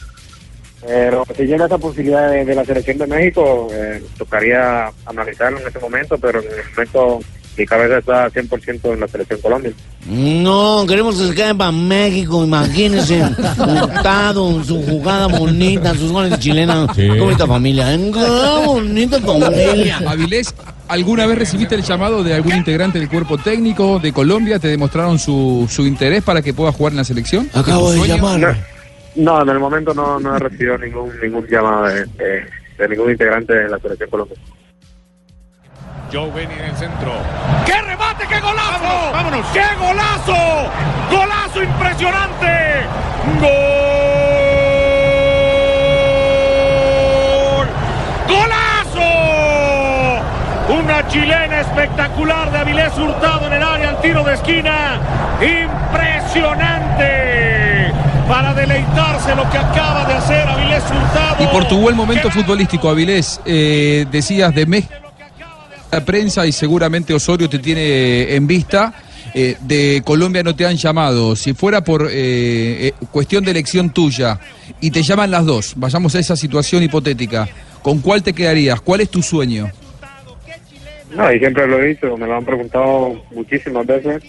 Pero 0.87 1.25
si 1.35 1.44
llega 1.44 1.66
esa 1.66 1.79
posibilidad 1.79 2.31
de, 2.31 2.44
de 2.44 2.55
la 2.55 2.64
selección 2.64 2.98
de 2.98 3.07
México, 3.07 3.68
eh, 3.72 4.03
tocaría 4.18 4.90
analizarlo 5.07 5.61
en 5.61 5.66
este 5.66 5.79
momento, 5.79 6.18
pero 6.18 6.40
en 6.40 6.46
el 6.46 6.70
momento 6.77 7.20
mi 7.57 7.67
cabeza 7.67 7.99
está 7.99 8.31
100% 8.31 8.93
en 8.95 9.01
la 9.01 9.09
selección 9.09 9.41
Colombia. 9.41 9.73
No, 10.07 10.85
queremos 10.88 11.17
que 11.19 11.27
se 11.29 11.35
queden 11.35 11.59
para 11.59 11.71
México, 11.73 12.45
imagínense, 12.45 13.23
montado, 13.59 14.62
su 14.65 14.83
jugada 14.83 15.27
bonita, 15.27 15.95
sus 15.95 16.11
goles 16.12 16.38
chilenos, 16.38 16.91
Sí. 16.95 17.03
qué 17.12 17.21
bonita 17.21 17.47
familia, 17.47 17.95
¿eh? 17.95 18.11
qué 18.12 18.67
bonita 18.67 19.21
familia. 19.21 20.01
Avilés, 20.07 20.55
¿alguna 20.88 21.27
vez 21.27 21.38
recibiste 21.38 21.75
el 21.75 21.83
llamado 21.83 22.23
de 22.25 22.35
algún 22.35 22.55
integrante 22.57 22.99
del 22.99 23.09
cuerpo 23.09 23.38
técnico 23.38 23.99
de 23.99 24.12
Colombia? 24.12 24.59
¿Te 24.59 24.69
demostraron 24.69 25.19
su, 25.19 25.67
su 25.71 25.87
interés 25.87 26.23
para 26.23 26.43
que 26.43 26.55
pueda 26.55 26.73
jugar 26.73 26.93
en 26.93 26.99
la 26.99 27.05
selección? 27.05 27.49
Acabo 27.55 27.93
¿Tu 27.93 28.03
de 28.03 28.09
llamarlo. 28.09 28.55
No, 29.15 29.43
en 29.43 29.49
el 29.51 29.59
momento 29.59 29.93
no, 29.93 30.19
no 30.19 30.37
he 30.37 30.38
recibido 30.38 30.79
ningún 30.79 31.11
ningún 31.23 31.47
llamado 31.47 31.85
de, 31.85 32.07
de- 32.07 32.62
de 32.79 32.88
ningún 32.88 33.11
integrante 33.11 33.53
de 33.53 33.69
la 33.69 33.79
selección 33.79 34.09
Colombia. 34.09 34.37
Joe 36.12 36.31
Benny 36.31 36.55
en 36.55 36.64
el 36.66 36.77
centro. 36.77 37.11
¡Qué 37.64 37.81
remate, 37.81 38.27
qué 38.29 38.38
golazo! 38.38 39.12
¡Vámonos! 39.12 39.46
¡Qué 39.55 39.64
golazo! 39.81 40.37
¡Golazo 41.11 41.62
impresionante! 41.62 42.85
¡Gol! 43.40 43.48
¡Golazo! 48.29 49.09
Una 50.79 51.09
chilena 51.09 51.61
espectacular 51.61 52.53
de 52.53 52.59
Avilés 52.59 52.98
Hurtado 52.98 53.46
en 53.46 53.55
el 53.55 53.62
área 53.62 53.88
al 53.88 53.98
tiro 54.03 54.22
de 54.22 54.35
esquina. 54.35 55.01
Impresionante. 55.40 57.90
Para 58.29 58.53
deleitarse 58.53 59.35
lo 59.35 59.48
que 59.48 59.57
acaba 59.57 60.05
de 60.05 60.12
hacer 60.12 60.46
Avilés 60.46 60.85
Hurtado. 60.85 61.42
Y 61.42 61.46
por 61.46 61.64
tu 61.68 61.79
buen 61.79 61.96
momento 61.96 62.31
futbolístico, 62.31 62.90
Avilés, 62.90 63.40
eh, 63.46 64.05
decías 64.11 64.55
de 64.55 64.66
México, 64.66 65.02
la 65.92 66.02
prensa 66.02 66.46
y 66.46 66.52
seguramente 66.52 67.12
Osorio 67.12 67.50
te 67.50 67.59
tiene 67.59 68.35
en 68.35 68.46
vista. 68.46 68.94
eh, 69.35 69.57
de 69.61 70.02
Colombia 70.05 70.42
no 70.42 70.57
te 70.57 70.66
han 70.66 70.76
llamado. 70.76 71.37
Si 71.37 71.52
fuera 71.52 71.83
por 71.83 72.09
eh, 72.11 72.88
eh, 72.88 72.92
cuestión 73.11 73.44
de 73.44 73.50
elección 73.50 73.90
tuya 73.90 74.38
y 74.81 74.90
te 74.90 75.02
llaman 75.02 75.31
las 75.31 75.44
dos, 75.44 75.74
vayamos 75.76 76.14
a 76.14 76.18
esa 76.18 76.35
situación 76.37 76.83
hipotética, 76.83 77.46
¿con 77.83 78.00
cuál 78.00 78.22
te 78.22 78.33
quedarías? 78.33 78.81
¿Cuál 78.81 79.02
es 79.02 79.11
tu 79.11 79.22
sueño? 79.22 79.70
No, 81.14 81.33
y 81.33 81.38
siempre 81.38 81.66
lo 81.66 81.78
he 81.78 81.88
dicho, 81.88 82.16
me 82.16 82.26
lo 82.26 82.37
han 82.37 82.44
preguntado 82.44 83.22
muchísimas 83.31 83.87
veces. 83.87 84.22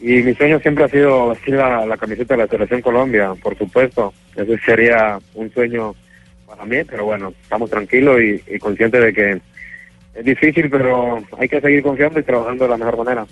Y 0.00 0.22
mi 0.22 0.34
sueño 0.34 0.60
siempre 0.60 0.84
ha 0.84 0.88
sido 0.88 1.28
vestir 1.28 1.54
la, 1.54 1.96
camiseta 1.98 2.34
de 2.34 2.42
la 2.42 2.48
Selección 2.48 2.80
Colombia, 2.80 3.32
por 3.42 3.56
supuesto. 3.56 4.12
Ese 4.34 4.58
sería 4.58 5.18
un 5.34 5.52
sueño 5.52 5.94
para 6.46 6.64
mí, 6.64 6.84
pero 6.84 7.04
bueno, 7.04 7.32
estamos 7.42 7.70
tranquilos 7.70 8.18
y 8.20 8.58
conscientes 8.58 9.02
de 9.02 9.12
que 9.12 9.40
es 10.14 10.24
difícil, 10.24 10.68
pero 10.70 11.22
hay 11.38 11.48
que 11.48 11.60
seguir 11.60 11.82
confiando 11.82 12.20
y 12.20 12.22
trabajando 12.22 12.64
de 12.64 12.70
la 12.70 12.76
mejor 12.76 12.98
manera. 12.98 13.26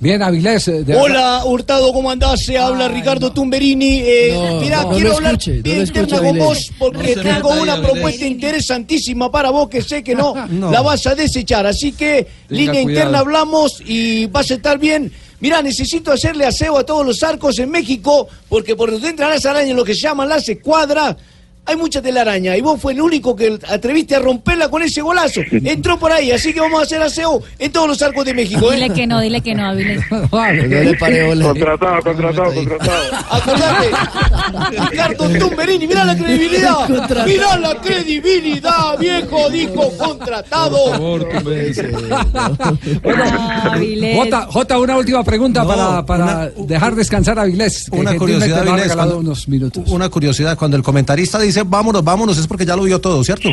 Bien, 0.00 0.20
Avilés. 0.22 0.66
eh, 0.68 0.82
de- 0.84 0.96
Hola, 0.96 1.42
Hurtado, 1.46 1.92
¿cómo 1.92 2.10
andás? 2.10 2.44
Se 2.44 2.58
habla 2.58 2.88
Ricardo 2.88 3.32
Tumberini. 3.32 4.00
Eh, 4.04 4.32
No, 4.34 4.60
mirá, 4.60 4.82
no, 4.82 4.90
quiero 4.90 5.14
hablar 5.14 5.32
escuche, 5.34 5.56
no 5.58 5.62
bien 5.62 5.78
interna 5.80 6.18
con 6.18 6.38
vos 6.38 6.70
porque 6.78 7.14
tengo 7.14 7.48
una 7.62 7.74
Avilés. 7.74 7.90
propuesta 7.92 8.26
interesantísima 8.26 9.30
para 9.30 9.50
vos 9.50 9.68
que 9.68 9.80
sé 9.82 10.02
que 10.02 10.14
no, 10.14 10.34
No. 10.50 10.70
la 10.70 10.82
vas 10.82 11.06
a 11.06 11.14
desechar. 11.14 11.64
Así 11.66 11.92
que, 11.92 12.26
línea 12.48 12.72
cuidado. 12.82 12.90
interna 12.90 13.18
hablamos 13.20 13.80
y 13.86 14.26
vas 14.26 14.50
a 14.50 14.54
estar 14.54 14.78
bien. 14.78 15.10
Mirá, 15.40 15.62
necesito 15.62 16.10
hacerle 16.12 16.44
aseo 16.44 16.76
a 16.76 16.84
todos 16.84 17.06
los 17.06 17.22
arcos 17.22 17.58
en 17.58 17.70
México 17.70 18.28
porque 18.48 18.74
por 18.76 18.90
donde 18.90 19.08
entran 19.08 19.30
las 19.30 19.46
arañas, 19.46 19.76
lo 19.76 19.84
que 19.84 19.94
se 19.94 20.00
llaman 20.00 20.28
las 20.28 20.46
escuadras, 20.48 21.16
hay 21.66 21.76
mucha 21.76 22.02
telaraña 22.02 22.56
y 22.56 22.60
vos 22.60 22.80
fue 22.80 22.92
el 22.92 23.00
único 23.00 23.34
que 23.34 23.58
atreviste 23.68 24.14
a 24.16 24.18
romperla 24.18 24.68
con 24.68 24.82
ese 24.82 25.00
golazo. 25.00 25.40
Entró 25.50 25.98
por 25.98 26.12
ahí, 26.12 26.30
así 26.32 26.52
que 26.52 26.60
vamos 26.60 26.80
a 26.80 26.82
hacer 26.84 27.00
aseo 27.02 27.42
en 27.58 27.72
todos 27.72 27.88
los 27.88 28.02
arcos 28.02 28.24
de 28.24 28.34
México. 28.34 28.70
¿eh? 28.72 28.76
Dile 28.76 28.90
que 28.90 29.06
no, 29.06 29.20
dile 29.20 29.40
que 29.40 29.54
no, 29.54 29.66
Avilés. 29.66 30.00
Contratado, 30.10 32.02
contratado, 32.02 32.54
contratado. 32.54 33.16
Acordate, 33.30 33.90
Ricardo 34.90 35.28
Tumberini, 35.38 35.86
mirá 35.86 36.04
la 36.04 36.16
credibilidad. 36.16 36.86
Contratado. 36.86 37.26
Mirá 37.26 37.58
la 37.58 37.80
credibilidad, 37.80 38.98
viejo, 38.98 39.50
dijo 39.50 39.90
contratado. 39.96 40.76
Jota, 44.16 44.46
Jota, 44.50 44.78
una 44.78 44.96
última 44.96 45.24
pregunta 45.24 45.66
para, 45.66 46.04
para 46.04 46.50
dejar 46.50 46.94
descansar 46.94 47.38
a 47.38 47.42
Avilés. 47.42 47.88
que 47.90 47.98
Una 47.98 48.16
curiosidad, 48.16 48.64
cuando- 48.94 49.18
unos 49.18 49.48
minutos. 49.48 49.84
Una 49.88 50.08
curiosidad, 50.08 50.56
cuando 50.58 50.76
el 50.76 50.82
comentarista 50.82 51.38
dice 51.38 51.53
vámonos, 51.64 52.02
vámonos, 52.02 52.38
es 52.38 52.46
porque 52.46 52.66
ya 52.66 52.76
lo 52.76 52.82
vio 52.82 53.00
todo, 53.00 53.22
¿cierto? 53.22 53.48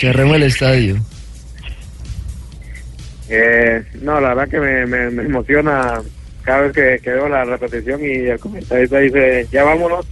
Cerremos 0.00 0.36
el 0.36 0.42
estadio. 0.44 0.96
Eh, 3.28 3.82
no, 4.02 4.20
la 4.20 4.34
verdad 4.34 4.48
que 4.48 4.60
me, 4.60 4.86
me, 4.86 5.10
me 5.10 5.22
emociona 5.24 6.02
cada 6.42 6.62
vez 6.62 6.72
que, 6.72 7.00
que 7.02 7.10
veo 7.10 7.28
la 7.28 7.44
repetición 7.44 8.04
y 8.04 8.28
el 8.28 8.38
comentarista 8.38 8.98
dice, 8.98 9.46
ya 9.50 9.64
vámonos. 9.64 10.06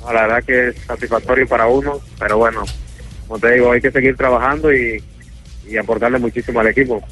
No, 0.00 0.12
la 0.12 0.22
verdad 0.22 0.44
que 0.44 0.68
es 0.68 0.76
satisfactorio 0.86 1.46
para 1.46 1.66
uno, 1.66 2.00
pero 2.18 2.38
bueno, 2.38 2.64
como 3.26 3.38
te 3.40 3.52
digo, 3.52 3.72
hay 3.72 3.80
que 3.80 3.90
seguir 3.90 4.16
trabajando 4.16 4.72
y, 4.72 5.02
y 5.68 5.76
aportarle 5.76 6.18
muchísimo 6.18 6.60
al 6.60 6.68
equipo. 6.68 7.02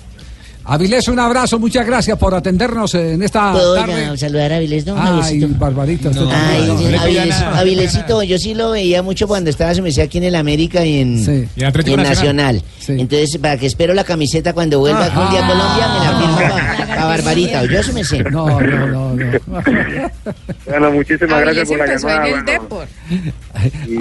Avilés, 0.66 1.08
un 1.08 1.18
abrazo, 1.18 1.58
muchas 1.58 1.86
gracias 1.86 2.16
por 2.18 2.34
atendernos 2.34 2.94
en 2.94 3.22
esta 3.22 3.52
¿Puedo 3.52 3.74
tarde. 3.74 4.06
ya 4.06 4.16
saludar 4.16 4.52
a 4.52 4.56
Avilés, 4.56 4.86
no? 4.86 4.94
Ay? 4.98 5.44
Barbarita, 5.58 6.08
usted 6.08 6.22
Ay, 6.32 6.66
también. 6.68 6.90
sí, 6.90 6.96
Avilés- 6.96 7.42
Avilesito, 7.58 8.22
yo 8.22 8.38
sí 8.38 8.54
lo 8.54 8.70
veía 8.70 9.02
mucho 9.02 9.28
cuando 9.28 9.50
estaba, 9.50 9.74
se 9.74 9.82
me 9.82 9.88
decía 9.88 10.04
aquí 10.04 10.18
en 10.18 10.24
el 10.24 10.34
América 10.36 10.84
y 10.86 11.00
en, 11.00 11.18
Y 11.54 11.60
en 11.60 11.64
Atlético 11.66 11.96
y 11.98 12.00
en 12.00 12.08
Nacional. 12.08 12.62
Nacional. 12.78 13.00
Entonces, 13.02 13.36
para 13.38 13.58
que 13.58 13.66
espero 13.66 13.92
la 13.92 14.04
camiseta 14.04 14.54
cuando 14.54 14.78
vuelva 14.78 15.04
algún 15.04 15.28
día 15.30 15.44
a 15.44 15.48
Colombia, 15.48 15.88
me 15.88 16.04
la 16.04 16.18
firma 16.18 16.86
para 16.88 17.04
Barbarita. 17.04 17.64
Yo 17.66 17.82
sí 17.82 17.92
me 17.92 18.02
sé. 18.04 18.22
No, 18.24 18.58
no, 18.60 18.86
no, 18.86 19.14
no. 19.14 19.34
Bueno, 20.66 20.90
muchísimas 20.92 21.40
gracias 21.42 21.68
por 21.68 21.78
la 21.78 21.84
empezó 21.84 22.08
en 22.08 22.14
llamada. 22.24 22.52
el 22.54 22.60
bueno, 22.68 22.86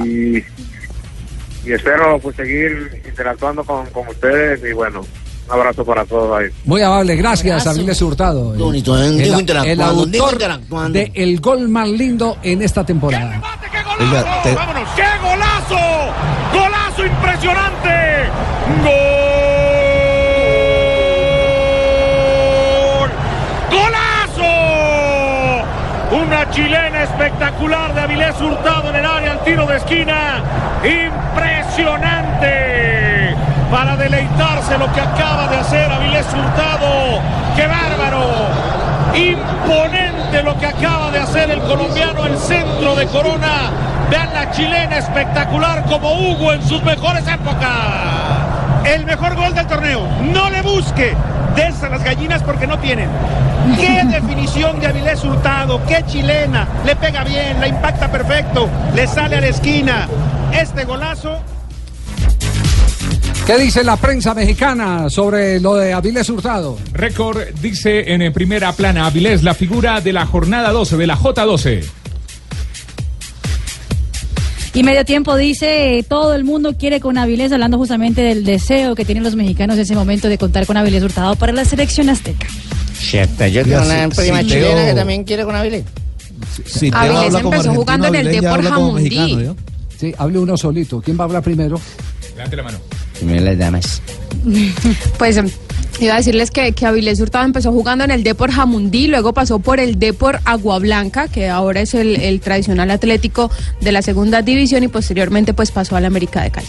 y, 0.06 0.38
y 1.70 1.74
espero 1.74 2.20
pues 2.20 2.36
seguir 2.38 3.02
interactuando 3.06 3.64
con, 3.66 3.86
con 3.88 4.08
ustedes 4.08 4.62
y 4.70 4.74
bueno, 4.74 5.02
un 5.48 5.54
abrazo 5.54 5.84
para 5.86 6.06
todos 6.06 6.40
ahí. 6.40 6.48
Muy 6.66 6.82
amable, 6.82 7.16
gracias. 7.16 7.68
Avilés 7.68 8.02
Hurtado. 8.02 8.54
Qué 8.54 8.64
bonito, 8.64 8.98
¿eh? 9.02 9.24
el, 9.24 9.82
autor 9.82 10.38
de 10.92 11.12
el 11.14 11.40
gol 11.40 11.68
más 11.70 11.90
lindo 11.90 12.38
en 12.44 12.62
esta 12.62 12.86
temporada. 12.86 13.42
¡Vámonos! 14.00 14.90
¡Qué 14.96 15.04
golazo! 15.22 15.78
¡Golazo 16.54 17.06
impresionante! 17.06 18.30
¡Gol! 18.84 18.94
¡Golazo! 23.72 24.54
Una 26.26 26.50
chilena 26.52 27.04
espectacular 27.04 27.94
de 27.94 28.02
Avilés 28.02 28.42
Hurtado 28.42 28.90
en 28.90 28.96
el 28.96 29.06
área 29.06 29.34
al 29.34 29.44
tiro 29.44 29.68
de 29.68 29.78
esquina. 29.78 30.44
¡Impresionante! 30.84 32.73
Para 33.74 33.98
deleitarse 33.98 34.78
lo 34.78 34.86
que 34.94 35.02
acaba 35.02 35.48
de 35.48 35.58
hacer 35.58 35.92
Avilés 35.92 36.28
Hurtado. 36.28 37.20
¡Qué 37.56 37.66
bárbaro! 37.66 38.22
Imponente 39.16 40.44
lo 40.44 40.56
que 40.60 40.68
acaba 40.68 41.10
de 41.10 41.18
hacer 41.18 41.50
el 41.50 41.60
colombiano, 41.62 42.28
el 42.28 42.38
centro 42.38 42.94
de 42.94 43.08
Corona. 43.08 43.72
Vean 44.12 44.32
la 44.32 44.52
chilena 44.52 45.00
espectacular 45.00 45.86
como 45.86 46.14
Hugo 46.14 46.54
en 46.54 46.62
sus 46.62 46.84
mejores 46.84 47.28
épocas. 47.28 47.72
El 48.86 49.08
mejor 49.08 49.36
gol 49.36 49.56
del 49.56 49.66
torneo. 49.66 50.08
No 50.22 50.52
le 50.52 50.62
busque. 50.62 51.16
Des 51.56 51.82
a 51.82 51.90
las 51.90 52.04
gallinas 52.04 52.44
porque 52.44 52.68
no 52.68 52.78
tienen. 52.78 53.10
Qué 53.80 54.04
definición 54.06 54.80
de 54.82 54.86
Avilés 54.86 55.24
Hurtado. 55.24 55.84
Qué 55.88 56.06
chilena. 56.06 56.68
Le 56.86 56.96
pega 56.96 57.24
bien, 57.24 57.60
la 57.60 57.70
impacta 57.70 58.08
perfecto. 58.10 58.70
Le 58.94 59.08
sale 59.08 59.38
a 59.38 59.42
la 59.42 59.48
esquina. 59.48 60.08
Este 60.52 60.86
golazo. 60.86 61.40
¿Qué 63.46 63.58
dice 63.58 63.84
la 63.84 63.98
prensa 63.98 64.34
mexicana 64.34 65.10
sobre 65.10 65.60
lo 65.60 65.76
de 65.76 65.92
Avilés 65.92 66.30
Hurtado? 66.30 66.78
Récord 66.94 67.42
dice 67.62 68.14
en 68.14 68.22
eh, 68.22 68.32
primera 68.32 68.72
plana 68.72 69.06
Avilés, 69.06 69.44
la 69.44 69.54
figura 69.54 70.00
de 70.00 70.14
la 70.14 70.26
jornada 70.26 70.72
12, 70.72 70.96
de 70.96 71.08
la 71.08 71.18
J12. 71.18 71.84
Y 74.76 74.84
medio 74.84 75.04
tiempo 75.04 75.36
dice, 75.36 76.06
todo 76.08 76.34
el 76.34 76.46
mundo 76.46 76.78
quiere 76.78 77.02
con 77.02 77.18
Avilés, 77.18 77.52
hablando 77.52 77.78
justamente 77.78 78.22
del 78.22 78.46
deseo 78.46 78.96
que 78.96 79.04
tienen 79.04 79.26
los 79.26 79.36
mexicanos 79.36 79.76
en 79.76 79.82
ese 79.82 79.94
momento 79.94 80.30
de 80.30 80.38
contar 80.38 80.66
con 80.66 80.78
Avilés 80.78 81.04
Hurtado 81.04 81.36
para 81.36 81.52
la 81.52 81.66
selección 81.66 82.10
azteca. 82.10 82.48
Cierto, 82.98 83.46
yo 83.48 83.64
tengo 83.66 83.82
una 83.82 84.08
prima 84.08 84.40
sí, 84.40 84.48
chilena 84.48 84.76
Teo. 84.76 84.86
que 84.86 84.94
también 84.94 85.26
quiere 85.26 85.44
con 85.44 85.54
Avilés. 85.54 85.84
Si 86.66 86.90
Avilés 86.94 87.34
empezó 87.34 87.74
jugando 87.74 88.08
en 88.08 88.16
el 88.16 88.32
Depor 88.32 88.64
Jamundí. 88.64 89.50
Sí, 90.00 90.14
hable 90.18 90.40
uno 90.40 90.56
solito. 90.56 91.02
¿Quién 91.02 91.18
va 91.18 91.24
a 91.24 91.26
hablar 91.26 91.44
primero? 91.44 91.80
Levante 92.36 92.56
la 92.56 92.64
mano. 92.64 92.80
Primero 93.24 93.46
las 93.46 93.58
damas. 93.58 94.02
Pues 95.18 95.38
em, 95.38 95.50
iba 96.00 96.16
a 96.16 96.18
decirles 96.18 96.52
que, 96.52 96.74
que 96.74 96.86
Avilés 96.86 97.22
Hurtado 97.22 97.46
empezó 97.46 97.72
jugando 97.72 98.04
en 98.04 98.12
el 98.12 98.24
Depor 98.24 98.52
Jamundí, 98.52 99.08
luego 99.08 99.34
pasó 99.34 99.60
por 99.60 99.80
el 99.80 99.98
Depor 100.00 100.42
Agua 100.44 100.80
Blanca, 100.80 101.30
que 101.30 101.50
ahora 101.50 101.82
es 101.82 101.94
el, 101.94 102.20
el 102.20 102.42
tradicional 102.42 102.92
atlético 102.92 103.50
de 103.80 103.92
la 103.94 104.02
segunda 104.02 104.42
división, 104.42 104.84
y 104.84 104.90
posteriormente 104.90 105.54
pues 105.54 105.72
pasó 105.72 105.96
al 105.96 106.06
América 106.06 106.42
de 106.42 106.52
Cali. 106.52 106.68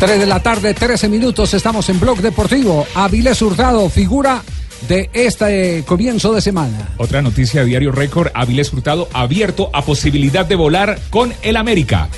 3 0.00 0.18
de 0.18 0.26
la 0.26 0.40
tarde, 0.40 0.74
13 0.74 1.08
minutos, 1.08 1.54
estamos 1.54 1.88
en 1.88 2.00
Blog 2.00 2.18
Deportivo. 2.18 2.86
Avilés 2.94 3.40
Hurtado, 3.40 3.88
figura 3.88 4.42
de 4.88 5.08
este 5.12 5.84
comienzo 5.86 6.34
de 6.34 6.40
semana. 6.40 6.90
Otra 6.98 7.22
noticia 7.22 7.60
de 7.60 7.68
Diario 7.68 7.92
Récord, 7.92 8.28
Avilés 8.34 8.72
Hurtado 8.72 9.08
abierto 9.12 9.70
a 9.72 9.82
posibilidad 9.82 10.44
de 10.44 10.56
volar 10.56 10.98
con 11.10 11.32
el 11.42 11.56
América. 11.56 12.08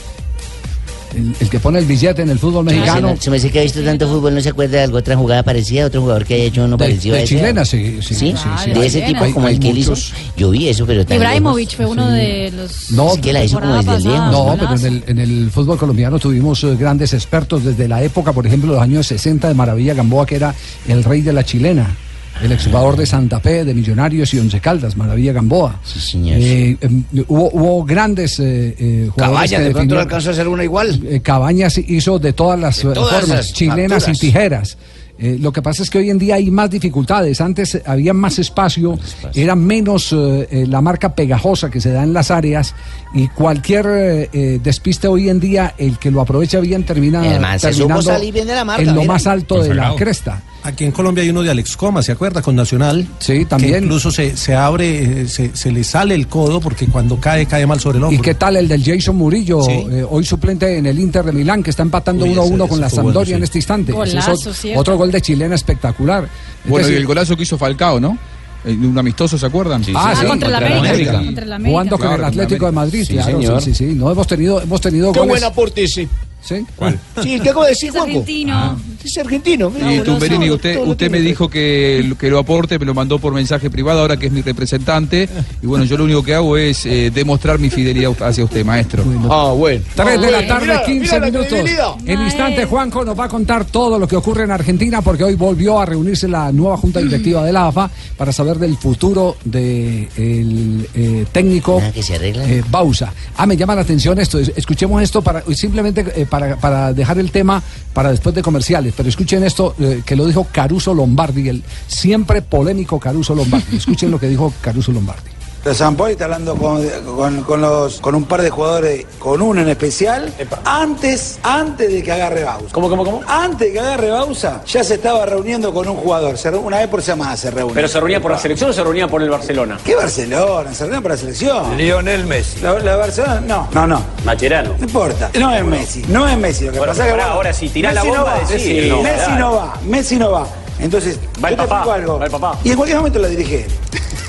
El, 1.14 1.34
el 1.40 1.48
que 1.48 1.58
pone 1.58 1.78
el 1.78 1.86
billete 1.86 2.22
en 2.22 2.28
el 2.30 2.38
fútbol 2.38 2.64
mexicano. 2.66 3.16
Se 3.18 3.30
me 3.30 3.38
hace 3.38 3.50
que 3.50 3.60
ha 3.60 3.62
visto 3.62 3.82
tanto 3.82 4.06
fútbol, 4.08 4.34
no 4.34 4.40
se 4.40 4.50
acuerda 4.50 4.76
de 4.78 4.82
alguna 4.84 5.00
otra 5.00 5.16
jugada 5.16 5.42
parecida, 5.42 5.86
otro 5.86 6.02
jugador 6.02 6.24
que 6.26 6.34
haya 6.34 6.44
hecho 6.44 6.64
uno 6.64 6.76
De- 6.76 6.84
parecido 6.84 7.16
de 7.16 7.22
a 7.22 7.26
chilena, 7.26 7.64
sí, 7.64 7.98
sí, 8.02 8.14
sí, 8.14 8.34
sí. 8.64 8.70
De 8.72 8.86
ese 8.86 9.02
Hay- 9.04 9.12
tipo, 9.14 9.24
como 9.32 9.46
hay 9.46 9.54
el 9.54 9.60
que 9.60 9.70
él 9.70 9.78
hizo. 9.78 9.94
Yo 10.36 10.50
vi 10.50 10.68
eso, 10.68 10.84
pero 10.86 11.06
tan 11.06 11.16
Ibrahimovic 11.16 11.76
fue 11.76 11.86
uno 11.86 12.08
de 12.10 12.52
los... 12.54 12.90
No, 12.92 13.14
que 13.20 13.32
la 13.32 13.42
hizo 13.42 13.58
como 13.58 13.72
temporada 13.74 13.96
desde 13.96 14.08
el 14.10 14.14
pasada, 14.16 14.30
lejos. 14.30 14.46
No, 14.46 14.66
pero 14.66 14.74
en 14.88 14.94
el, 14.96 15.04
en 15.06 15.18
el 15.18 15.50
fútbol 15.50 15.78
colombiano 15.78 16.18
tuvimos 16.18 16.62
eh, 16.64 16.76
grandes 16.76 17.14
expertos 17.14 17.64
desde 17.64 17.88
la 17.88 18.02
época, 18.02 18.32
por 18.32 18.46
ejemplo, 18.46 18.72
los 18.74 18.82
años 18.82 19.06
60 19.06 19.48
de 19.48 19.54
Maravilla 19.54 19.94
Gamboa, 19.94 20.26
que 20.26 20.36
era 20.36 20.54
el 20.88 21.02
rey 21.04 21.22
de 21.22 21.32
la 21.32 21.42
chilena. 21.44 21.96
El 22.42 22.52
exjugador 22.52 22.96
de 22.96 23.06
Santa 23.06 23.40
Fe, 23.40 23.64
de 23.64 23.74
Millonarios 23.74 24.32
y 24.34 24.38
Once 24.38 24.60
Caldas, 24.60 24.96
Maravilla 24.96 25.32
Gamboa. 25.32 25.80
Eh, 26.14 26.76
em, 26.80 27.04
hubo, 27.28 27.50
hubo 27.52 27.84
grandes 27.84 28.38
eh, 28.38 28.74
eh, 28.78 29.08
jugadores. 29.12 29.50
Cabañas, 29.50 29.64
de 29.64 29.70
pronto 29.72 29.98
alcanzó 29.98 30.28
a 30.30 30.32
hacer 30.32 30.48
una 30.48 30.64
igual. 30.64 31.00
eh, 31.06 31.20
Cabañas 31.20 31.78
hizo 31.78 32.18
de 32.18 32.32
todas 32.32 32.58
las 32.58 32.82
De 32.82 32.90
eh, 32.90 32.94
todas 32.94 33.20
formas, 33.20 33.52
chilenas 33.52 34.04
facturas. 34.04 34.16
y 34.16 34.20
tijeras. 34.20 34.78
Eh, 35.20 35.36
lo 35.40 35.50
que 35.50 35.62
pasa 35.62 35.82
es 35.82 35.90
que 35.90 35.98
hoy 35.98 36.10
en 36.10 36.18
día 36.18 36.36
hay 36.36 36.48
más 36.48 36.70
dificultades. 36.70 37.40
Antes 37.40 37.82
había 37.84 38.14
más 38.14 38.38
espacio, 38.38 38.96
era 39.34 39.56
menos 39.56 40.12
eh, 40.12 40.46
eh, 40.48 40.66
la 40.68 40.80
marca 40.80 41.12
pegajosa 41.16 41.70
que 41.70 41.80
se 41.80 41.90
da 41.90 42.04
en 42.04 42.12
las 42.12 42.30
áreas 42.30 42.72
y 43.14 43.28
cualquier 43.28 43.86
eh, 43.88 44.30
eh, 44.32 44.60
despiste 44.62 45.08
hoy 45.08 45.28
en 45.28 45.40
día, 45.40 45.74
el 45.78 45.98
que 45.98 46.10
lo 46.10 46.20
aprovecha 46.20 46.60
bien 46.60 46.84
termina 46.84 47.22
terminando 47.58 48.02
salir 48.02 48.34
bien 48.34 48.46
de 48.46 48.54
la 48.54 48.64
marca, 48.64 48.82
en 48.82 48.94
lo 48.94 49.00
mira. 49.02 49.12
más 49.14 49.26
alto 49.26 49.62
de 49.62 49.74
la 49.74 49.94
cresta. 49.96 50.42
Aquí 50.64 50.84
en 50.84 50.90
Colombia 50.90 51.22
hay 51.22 51.30
uno 51.30 51.42
de 51.42 51.50
Alex 51.50 51.76
Coma, 51.76 52.02
¿se 52.02 52.10
acuerda? 52.12 52.42
Con 52.42 52.56
Nacional. 52.56 53.06
Sí, 53.20 53.44
también. 53.44 53.72
Que 53.74 53.78
incluso 53.78 54.10
se, 54.10 54.36
se 54.36 54.54
abre, 54.54 55.22
eh, 55.22 55.28
se, 55.28 55.56
se 55.56 55.70
le 55.70 55.84
sale 55.84 56.14
el 56.16 56.26
codo 56.26 56.60
porque 56.60 56.86
cuando 56.88 57.18
cae, 57.18 57.46
cae 57.46 57.64
mal 57.64 57.78
sobre 57.80 57.98
el 57.98 58.04
hombro. 58.04 58.18
¿Y 58.18 58.22
qué 58.22 58.34
tal 58.34 58.56
el 58.56 58.66
del 58.68 58.84
Jason 58.84 59.16
Murillo, 59.16 59.62
Sí. 59.62 59.70
eh, 59.90 60.04
hoy 60.08 60.24
suplente 60.26 60.76
en 60.76 60.84
el 60.86 60.98
Inter 60.98 61.24
de 61.24 61.32
Milán, 61.32 61.62
que 61.62 61.70
está 61.70 61.84
empatando 61.84 62.24
Uy, 62.24 62.32
1 62.32 62.42
a 62.42 62.44
ese- 62.44 62.54
1 62.54 62.64
ese 62.64 62.70
con 62.70 62.80
la 62.80 62.88
bueno, 62.88 63.02
Sampdoria 63.02 63.34
sí. 63.34 63.38
en 63.38 63.44
este 63.44 63.58
instante? 63.58 63.92
Es 63.92 63.96
Golazo, 63.96 64.52
cierto. 64.52 64.80
otro 64.80 64.96
gol 64.98 65.12
de 65.12 65.20
chilena 65.22 65.54
espectacular. 65.54 66.24
Es 66.64 66.70
Bueno, 66.70 66.88
y 66.90 66.94
el 66.94 67.06
golazo 67.06 67.36
que 67.36 67.44
hizo 67.44 67.56
Falcao, 67.56 68.00
¿no? 68.00 68.18
En 68.64 68.84
un 68.84 68.98
amistoso, 68.98 69.38
¿se 69.38 69.46
acuerdan? 69.46 69.82
Ah, 69.94 70.14
sí, 70.18 70.26
contra 70.26 70.48
el 70.48 70.54
América. 70.54 71.12
Contra 71.24 71.44
el 71.44 71.52
América. 71.52 71.70
Jugando 71.70 71.90
con 71.98 72.00
Claro, 72.00 72.14
el 72.14 72.20
con 72.20 72.28
Atlético 72.28 72.64
de 72.64 72.68
América. 72.68 72.72
Madrid, 72.72 73.04
Sí, 73.06 73.12
claro, 73.14 73.30
señor. 73.40 73.62
sí, 73.62 73.74
sí, 73.74 73.86
sí. 73.88 73.94
No 73.94 74.10
hemos 74.10 74.26
tenido, 74.26 74.60
hemos 74.60 74.80
tenido 74.80 75.12
Qué 75.12 75.20
goles. 75.20 75.32
buen 75.32 75.44
aporte 75.44 75.84
ese. 75.84 76.08
¿Sí? 76.40 76.66
¿Cuál? 76.76 76.98
Sí, 77.22 77.40
¿qué 77.40 77.50
acabo 77.50 77.64
de 77.64 77.70
decir, 77.70 77.90
Juanjo? 77.90 78.06
argentino. 78.08 78.80
Es 79.04 79.16
argentino. 79.18 79.70
mira, 79.70 79.94
Y 79.94 80.00
Tumberini, 80.00 80.50
usted, 80.50 80.74
todo 80.74 80.90
usted 80.90 81.10
me 81.10 81.20
dijo 81.20 81.48
que, 81.48 82.12
que 82.18 82.30
lo 82.30 82.38
aporte, 82.38 82.78
me 82.78 82.84
lo 82.86 82.94
mandó 82.94 83.18
por 83.18 83.32
mensaje 83.32 83.70
privado, 83.70 84.00
ahora 84.00 84.16
que 84.16 84.26
es 84.26 84.32
mi 84.32 84.42
representante. 84.42 85.28
Y 85.62 85.66
bueno, 85.66 85.84
yo 85.84 85.96
lo 85.96 86.04
único 86.04 86.22
que 86.22 86.34
hago 86.34 86.56
es 86.56 86.84
eh, 86.86 87.10
demostrar 87.14 87.58
mi 87.58 87.70
fidelidad 87.70 88.12
hacia 88.22 88.44
usted, 88.44 88.64
maestro. 88.64 89.04
Ah, 89.30 89.52
bueno. 89.56 89.84
3 89.94 90.06
de 90.20 90.26
Ah, 90.26 90.30
la 90.30 90.38
bueno, 90.38 90.48
tarde, 90.48 90.66
mira, 90.66 90.84
15 90.84 91.00
mira 91.00 91.18
la 91.18 91.26
minutos. 91.26 91.98
En 92.06 92.20
instante, 92.22 92.64
Juanjo 92.64 93.04
nos 93.04 93.18
va 93.18 93.24
a 93.24 93.28
contar 93.28 93.64
todo 93.64 93.98
lo 93.98 94.06
que 94.08 94.16
ocurre 94.16 94.44
en 94.44 94.50
Argentina, 94.50 95.00
porque 95.02 95.24
hoy 95.24 95.34
volvió 95.34 95.78
a 95.80 95.86
reunirse 95.86 96.26
la 96.28 96.50
nueva 96.52 96.76
junta 96.76 97.00
directiva 97.00 97.44
de 97.44 97.52
la 97.52 97.68
AFA 97.68 97.90
para 98.16 98.32
saber 98.32 98.58
del 98.58 98.76
futuro 98.76 99.36
del 99.44 100.88
técnico 101.32 101.80
que 101.94 102.02
se 102.02 102.14
arregla. 102.16 102.44
eh, 102.48 102.62
Bausa. 102.70 103.12
Ah, 103.36 103.46
me 103.46 103.56
llama 103.56 103.74
la 103.74 103.82
atención 103.82 104.18
esto. 104.18 104.38
Es- 104.38 104.52
Escuchemos 104.56 105.02
esto 105.02 105.22
para 105.22 105.42
simplemente 105.54 106.04
eh, 106.14 106.26
para, 106.28 106.56
para 106.56 106.92
dejar 106.92 107.18
el 107.18 107.30
tema 107.30 107.62
para 107.92 108.10
después 108.10 108.34
de 108.34 108.42
comerciales. 108.42 108.87
Pero 108.96 109.08
escuchen 109.08 109.44
esto 109.44 109.74
eh, 109.78 110.02
que 110.04 110.16
lo 110.16 110.26
dijo 110.26 110.46
Caruso 110.50 110.94
Lombardi, 110.94 111.48
el 111.48 111.62
siempre 111.86 112.42
polémico 112.42 112.98
Caruso 112.98 113.34
Lombardi. 113.34 113.76
Escuchen 113.76 114.10
lo 114.10 114.18
que 114.18 114.28
dijo 114.28 114.52
Caruso 114.60 114.92
Lombardi. 114.92 115.37
De 115.64 115.74
San 115.74 115.96
Paoli 115.96 116.12
está 116.12 116.24
hablando 116.24 116.54
con, 116.56 116.88
con, 117.04 117.42
con 117.42 117.60
los, 117.60 118.00
con 118.00 118.14
un 118.14 118.24
par 118.24 118.40
de 118.40 118.48
jugadores, 118.48 119.04
con 119.18 119.42
uno 119.42 119.60
en 119.60 119.68
especial, 119.68 120.32
antes, 120.64 121.38
antes 121.42 121.92
de 121.92 122.02
que 122.02 122.10
agarre 122.12 122.44
Bausa. 122.44 122.68
¿Cómo, 122.72 122.88
cómo, 122.88 123.04
cómo? 123.04 123.20
Antes 123.26 123.66
de 123.68 123.72
que 123.74 123.80
agarre 123.80 124.10
Bausa, 124.10 124.62
ya 124.64 124.82
se 124.82 124.94
estaba 124.94 125.26
reuniendo 125.26 125.74
con 125.74 125.86
un 125.88 125.96
jugador. 125.96 126.36
Una 126.64 126.78
vez 126.78 126.88
por 126.88 127.02
semana 127.02 127.36
se 127.36 127.50
reúne. 127.50 127.74
¿Pero 127.74 127.88
se 127.88 127.98
reunía 127.98 128.20
por 128.20 128.30
la 128.30 128.38
selección 128.38 128.70
o 128.70 128.72
se 128.72 128.82
reunía 128.82 129.08
por 129.08 129.20
el 129.22 129.28
Barcelona? 129.28 129.78
¿Qué 129.84 129.94
Barcelona? 129.94 130.72
Se 130.72 130.84
reúne 130.86 131.02
para 131.02 131.16
la 131.16 131.20
selección. 131.20 131.76
Lionel 131.76 132.24
Messi. 132.26 132.60
La, 132.60 132.78
la 132.78 132.96
Barcelona, 132.96 133.40
no, 133.46 133.68
no, 133.72 133.86
no. 133.86 134.02
Macherano. 134.24 134.74
No 134.78 134.84
importa. 134.84 135.30
No 135.38 135.52
es 135.52 135.64
Messi, 135.64 136.02
no 136.08 136.26
es 136.28 136.38
Messi. 136.38 136.64
Lo 136.66 136.72
que 136.72 136.78
Bueno, 136.78 136.92
pasa 136.92 137.04
es 137.04 137.10
que. 137.12 137.16
bueno, 137.18 137.32
ahora 137.32 137.52
si 137.52 137.68
tirás 137.68 137.94
la 137.94 138.04
bomba, 138.04 138.16
no 138.18 138.24
va. 138.24 138.36
Messi, 138.48 138.88
no, 138.88 139.02
Messi 139.02 139.18
dale. 139.18 139.38
no 139.40 139.52
va, 139.54 139.74
Messi 139.84 140.16
no 140.16 140.30
va. 140.30 140.46
Entonces, 140.80 141.18
Va 141.44 141.48
el 141.50 141.56
yo 141.56 141.62
te 141.64 141.68
papá, 141.68 141.94
algo. 141.94 142.18
va 142.20 142.24
el 142.26 142.30
papá. 142.30 142.58
Y 142.64 142.70
en 142.70 142.76
cualquier 142.76 142.98
momento 142.98 143.18
la 143.18 143.28
dirige. 143.28 143.66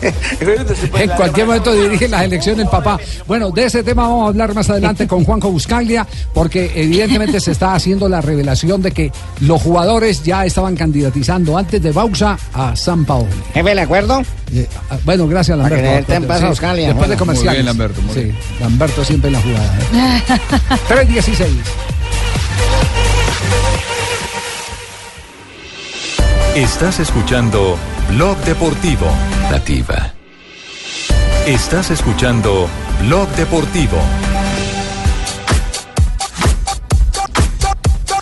En 0.01 1.09
cualquier 1.12 1.45
momento 1.47 1.73
dirige 1.73 2.07
la 2.07 2.23
elección 2.23 2.59
el 2.59 2.67
papá. 2.67 2.99
Bueno, 3.27 3.51
de 3.51 3.65
ese 3.65 3.83
tema 3.83 4.03
vamos 4.03 4.25
a 4.25 4.27
hablar 4.29 4.53
más 4.53 4.69
adelante 4.69 5.07
con 5.07 5.23
Juanjo 5.25 5.51
Buscaglia, 5.51 6.05
porque 6.33 6.71
evidentemente 6.75 7.39
se 7.39 7.51
está 7.51 7.73
haciendo 7.75 8.07
la 8.09 8.21
revelación 8.21 8.81
de 8.81 8.91
que 8.91 9.12
los 9.41 9.62
jugadores 9.62 10.23
ya 10.23 10.45
estaban 10.45 10.75
candidatizando 10.75 11.57
antes 11.57 11.81
de 11.81 11.91
Bausa 11.91 12.38
a 12.53 12.75
San 12.75 13.05
Paolo. 13.05 13.27
Jefe, 13.53 13.75
¿de 13.75 13.81
acuerdo? 13.81 14.21
Eh, 14.53 14.67
ah, 14.89 14.97
bueno, 15.05 15.27
gracias, 15.27 15.57
Para 15.57 15.75
que 15.75 15.81
Lamberto. 15.81 16.12
le 16.12 16.19
den 16.19 16.27
paso 16.27 16.39
a 16.39 16.47
Sí, 16.47 16.49
Buscaglia, 16.49 16.88
Después 16.88 16.97
bueno. 17.07 17.12
de 17.13 17.17
comerciales. 17.17 17.49
Muy 17.51 17.55
bien, 17.55 17.65
Lamberto, 17.65 18.01
muy 18.01 18.13
sí, 18.13 18.23
bien. 18.23 18.38
Lamberto 18.59 19.03
siempre 19.05 19.27
en 19.27 19.33
la 19.33 19.41
jugada. 19.41 19.77
¿eh? 19.93 20.21
3.16. 20.89 21.47
Estás 26.55 26.99
escuchando 26.99 27.77
Blog 28.10 28.38
Deportivo. 28.39 29.06
Nativa. 29.52 30.13
Estás 31.45 31.91
escuchando 31.91 32.67
Blog 33.06 33.30
Deportivo. 33.36 33.98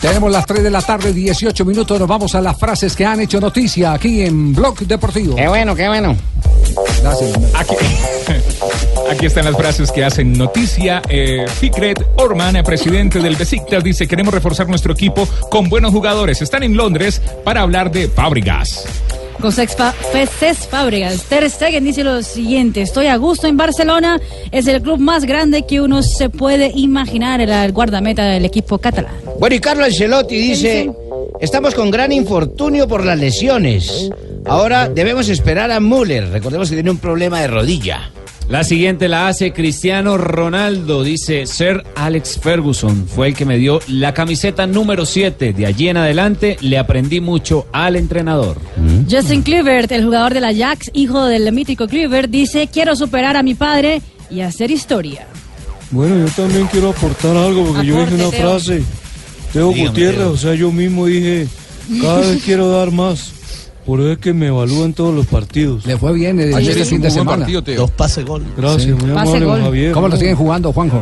Tenemos 0.01 0.31
las 0.31 0.45
3 0.45 0.63
de 0.63 0.69
la 0.69 0.81
tarde, 0.81 1.13
18 1.13 1.65
minutos. 1.65 1.99
Nos 1.99 2.07
vamos 2.07 2.35
a 2.35 2.41
las 2.41 2.59
frases 2.59 2.95
que 2.95 3.05
han 3.05 3.21
hecho 3.21 3.39
noticia 3.39 3.93
aquí 3.93 4.23
en 4.23 4.53
Blog 4.53 4.79
Deportivo. 4.79 5.35
Qué 5.35 5.47
bueno, 5.47 5.73
qué 5.73 5.87
bueno. 5.87 6.17
Gracias. 7.01 7.39
Aquí, 7.55 7.75
aquí 9.11 9.25
están 9.25 9.45
las 9.45 9.55
frases 9.55 9.91
que 9.91 10.03
hacen 10.03 10.33
noticia. 10.33 11.01
Eh, 11.07 11.45
Fikret 11.59 12.05
Orman, 12.17 12.61
presidente 12.63 13.19
del 13.19 13.37
Besiktas, 13.37 13.83
dice 13.83 14.05
queremos 14.05 14.33
reforzar 14.33 14.67
nuestro 14.67 14.93
equipo 14.93 15.27
con 15.49 15.69
buenos 15.69 15.91
jugadores. 15.91 16.41
Están 16.41 16.63
en 16.63 16.75
Londres 16.75 17.21
para 17.45 17.61
hablar 17.61 17.89
de 17.89 18.09
Fábricas. 18.09 18.85
Con 19.39 19.51
Cesc 19.51 20.69
Fábregas, 20.69 21.23
Ter 21.23 21.49
Stegen 21.49 21.83
dice 21.83 22.03
lo 22.03 22.23
siguiente, 22.23 22.81
estoy 22.81 23.05
a 23.05 23.17
gusto 23.17 23.47
en 23.47 23.55
Barcelona, 23.55 24.19
es 24.51 24.65
el 24.67 24.81
club 24.81 24.97
más 24.99 25.25
grande 25.25 25.65
que 25.67 25.79
uno 25.79 26.01
se 26.01 26.29
puede 26.29 26.71
imaginar, 26.73 27.39
era 27.39 27.63
el 27.63 27.71
guardameta 27.71 28.25
del 28.25 28.45
equipo 28.45 28.79
catalán. 28.79 29.13
Bueno, 29.39 29.55
y 29.55 29.59
Carlo 29.59 29.85
Ancelotti 29.85 30.35
dice, 30.35 30.91
estamos 31.39 31.75
con 31.75 31.91
gran 31.91 32.11
infortunio 32.11 32.87
por 32.87 33.05
las 33.05 33.19
lesiones. 33.19 34.09
Ahora 34.45 34.89
debemos 34.89 35.29
esperar 35.29 35.71
a 35.71 35.79
Müller. 35.79 36.29
Recordemos 36.29 36.69
que 36.69 36.75
tiene 36.75 36.89
un 36.89 36.97
problema 36.97 37.41
de 37.41 37.47
rodilla. 37.47 38.11
La 38.49 38.63
siguiente 38.63 39.09
la 39.09 39.27
hace 39.27 39.51
Cristiano 39.51 40.17
Ronaldo, 40.17 41.03
dice 41.03 41.45
Sir 41.47 41.83
Alex 41.95 42.39
Ferguson, 42.41 43.05
fue 43.05 43.27
el 43.27 43.33
que 43.35 43.43
me 43.45 43.57
dio 43.57 43.81
la 43.89 44.13
camiseta 44.13 44.65
número 44.65 45.05
7. 45.05 45.51
De 45.51 45.65
allí 45.65 45.89
en 45.89 45.97
adelante 45.97 46.55
le 46.61 46.77
aprendí 46.77 47.19
mucho 47.19 47.67
al 47.73 47.97
entrenador. 47.97 48.57
Justin 49.09 49.41
Kluivert, 49.43 49.91
el 49.91 50.05
jugador 50.05 50.33
del 50.33 50.45
Ajax, 50.45 50.89
hijo 50.93 51.25
del 51.25 51.51
mítico 51.51 51.87
Kluivert, 51.87 52.29
dice, 52.29 52.69
quiero 52.71 52.95
superar 52.95 53.35
a 53.35 53.43
mi 53.43 53.53
padre 53.53 54.01
y 54.31 54.39
hacer 54.39 54.71
historia. 54.71 55.27
Bueno, 55.91 56.17
yo 56.25 56.31
también 56.33 56.67
quiero 56.67 56.89
aportar 56.91 57.35
algo 57.35 57.65
porque 57.65 57.85
yo 57.85 57.99
dije 57.99 58.15
una 58.15 58.29
Teo. 58.29 58.39
frase. 58.49 58.81
Teo 59.51 59.69
Dígame, 59.73 59.89
Gutiérrez, 59.89 60.17
Teo. 60.19 60.31
o 60.31 60.37
sea, 60.37 60.55
yo 60.55 60.71
mismo 60.71 61.05
dije, 61.05 61.47
cada 62.01 62.21
vez 62.21 62.41
quiero 62.45 62.69
dar 62.69 62.91
más. 62.91 63.33
Por 63.87 64.01
eso 64.01 64.11
es 64.11 64.17
que 64.17 64.33
me 64.33 64.47
evalúan 64.47 64.91
todos 64.91 65.15
los 65.15 65.25
partidos. 65.27 65.85
Le 65.85 65.97
fue 65.97 66.11
bien 66.11 66.39
eh, 66.41 66.51
Ayer 66.53 66.71
este 66.71 66.83
es 66.83 66.89
fin 66.89 66.99
de 67.01 67.09
semana. 67.09 67.37
partido, 67.37 67.63
Teo. 67.63 67.77
Dos 67.81 67.91
pase 67.91 68.21
gol. 68.23 68.43
Gracias, 68.57 69.01
muy 69.01 69.11
amable, 69.11 69.39
don 69.39 69.61
Javier. 69.61 69.91
¿Cómo 69.93 70.09
lo 70.09 70.17
siguen 70.17 70.35
jugando, 70.35 70.73
Juanjo? 70.73 71.01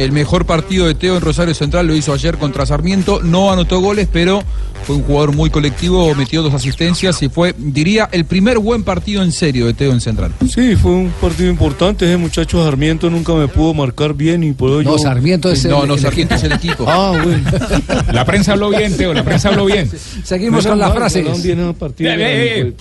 El 0.00 0.12
mejor 0.12 0.46
partido 0.46 0.86
de 0.86 0.94
Teo 0.94 1.14
en 1.16 1.20
Rosario 1.20 1.52
Central 1.52 1.86
lo 1.86 1.94
hizo 1.94 2.14
ayer 2.14 2.38
contra 2.38 2.64
Sarmiento. 2.64 3.20
No 3.22 3.52
anotó 3.52 3.80
goles, 3.80 4.08
pero 4.10 4.42
fue 4.86 4.96
un 4.96 5.02
jugador 5.02 5.34
muy 5.36 5.50
colectivo, 5.50 6.14
metió 6.14 6.42
dos 6.42 6.54
asistencias 6.54 7.22
y 7.22 7.28
fue, 7.28 7.54
diría, 7.58 8.08
el 8.10 8.24
primer 8.24 8.58
buen 8.58 8.82
partido 8.82 9.22
en 9.22 9.30
serio 9.30 9.66
de 9.66 9.74
Teo 9.74 9.92
en 9.92 10.00
Central. 10.00 10.32
Sí, 10.48 10.74
fue 10.74 10.92
un 10.92 11.10
partido 11.20 11.50
importante. 11.50 12.06
Ese 12.06 12.16
muchacho 12.16 12.64
Sarmiento 12.64 13.10
nunca 13.10 13.34
me 13.34 13.46
pudo 13.46 13.74
marcar 13.74 14.14
bien 14.14 14.42
y 14.42 14.52
por 14.52 14.80
ello. 14.80 14.92
No, 14.92 14.98
Sarmiento 14.98 15.50
es 15.50 15.66
el- 15.66 15.70
No, 15.70 15.84
no, 15.84 15.92
el 15.96 16.00
Sarmiento 16.00 16.34
es 16.34 16.44
el 16.44 16.52
equipo. 16.52 16.86
Ah, 16.88 17.12
bueno. 17.22 17.50
La 18.14 18.24
prensa 18.24 18.52
habló 18.52 18.70
bien, 18.70 18.96
Teo, 18.96 19.12
la 19.12 19.22
prensa 19.22 19.50
habló 19.50 19.66
bien. 19.66 19.90
Seguimos 20.24 20.66
con 20.66 20.78
las 20.78 20.94
frases. 20.94 21.26
Eh, 21.44 21.62
eh, 21.98 22.60
eh. 22.60 22.72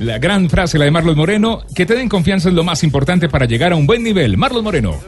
La 0.00 0.18
gran 0.18 0.50
frase, 0.50 0.76
la 0.76 0.86
de 0.86 0.90
Marlos 0.90 1.16
Moreno, 1.16 1.60
que 1.72 1.86
te 1.86 1.94
den 1.94 2.08
confianza 2.08 2.48
es 2.48 2.54
lo 2.56 2.64
más 2.64 2.82
importante 2.82 3.28
para 3.28 3.46
llegar 3.46 3.72
a 3.72 3.76
un 3.76 3.86
buen 3.86 4.02
nivel. 4.02 4.36
Marlos 4.36 4.64
Moreno. 4.64 4.98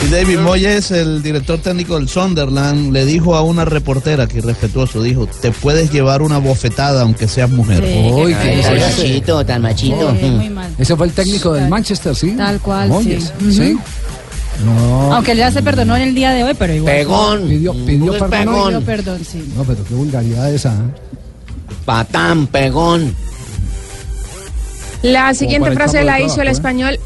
Y 0.00 0.08
David 0.08 0.38
Moyes, 0.40 0.90
el 0.90 1.22
director 1.22 1.58
técnico 1.58 1.96
del 1.96 2.08
Sunderland, 2.08 2.92
le 2.92 3.04
dijo 3.04 3.36
a 3.36 3.42
una 3.42 3.64
reportera 3.64 4.26
que 4.26 4.40
respetuoso, 4.40 5.02
dijo, 5.02 5.26
te 5.26 5.50
puedes 5.52 5.92
llevar 5.92 6.22
una 6.22 6.38
bofetada 6.38 7.02
aunque 7.02 7.28
seas 7.28 7.50
mujer. 7.50 7.84
Sí, 7.84 8.10
Uy, 8.12 8.34
qué 8.34 8.60
ese- 8.60 8.78
Machito, 8.80 9.46
tan 9.46 9.62
machito. 9.62 10.14
Sí, 10.18 10.26
muy 10.26 10.50
mal. 10.50 10.70
Ese 10.78 10.96
fue 10.96 11.06
el 11.06 11.12
técnico 11.12 11.52
del 11.52 11.68
Manchester, 11.68 12.16
¿sí? 12.16 12.32
Tal 12.36 12.58
cual, 12.60 12.88
Moyes, 12.88 13.32
sí. 13.38 13.52
¿sí? 13.52 13.78
No. 14.64 15.14
Aunque 15.14 15.36
ya 15.36 15.50
se 15.50 15.62
perdonó 15.62 15.96
en 15.96 16.02
el 16.02 16.14
día 16.14 16.30
de 16.32 16.44
hoy, 16.44 16.54
pero 16.58 16.72
igual. 16.74 16.94
Pegón. 16.94 17.48
Pidió, 17.48 17.72
pidió 17.72 18.12
perdón. 18.12 18.30
pegón. 18.30 18.66
Pidió 18.68 18.80
perdón, 18.82 19.20
sí. 19.24 19.52
No, 19.56 19.64
pero 19.64 19.84
qué 19.84 19.94
vulgaridad 19.94 20.52
esa. 20.52 20.72
¿eh? 20.72 21.74
Patán, 21.84 22.46
pegón. 22.48 23.14
La 25.02 25.34
siguiente 25.34 25.70
frase 25.72 26.04
la 26.04 26.20
hizo 26.20 26.42
el 26.42 26.48
¿eh? 26.48 26.52
español 26.52 26.98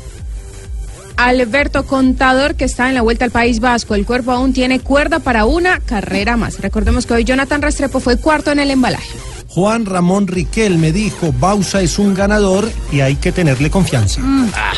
Alberto 1.16 1.86
Contador, 1.86 2.54
que 2.54 2.64
está 2.64 2.88
en 2.88 2.94
la 2.94 3.02
vuelta 3.02 3.24
al 3.24 3.30
País 3.30 3.60
Vasco. 3.60 3.94
El 3.94 4.06
cuerpo 4.06 4.32
aún 4.32 4.52
tiene 4.52 4.80
cuerda 4.80 5.18
para 5.18 5.44
una 5.44 5.80
carrera 5.80 6.36
más. 6.36 6.60
Recordemos 6.60 7.06
que 7.06 7.14
hoy 7.14 7.24
Jonathan 7.24 7.62
Restrepo 7.62 8.00
fue 8.00 8.18
cuarto 8.18 8.52
en 8.52 8.58
el 8.58 8.70
embalaje. 8.70 9.16
Juan 9.48 9.86
Ramón 9.86 10.26
Riquel 10.26 10.76
me 10.76 10.92
dijo, 10.92 11.32
Bausa 11.32 11.80
es 11.80 11.98
un 11.98 12.14
ganador 12.14 12.70
y 12.92 13.00
hay 13.00 13.16
que 13.16 13.32
tenerle 13.32 13.70
confianza. 13.70 14.20
Ah, 14.54 14.74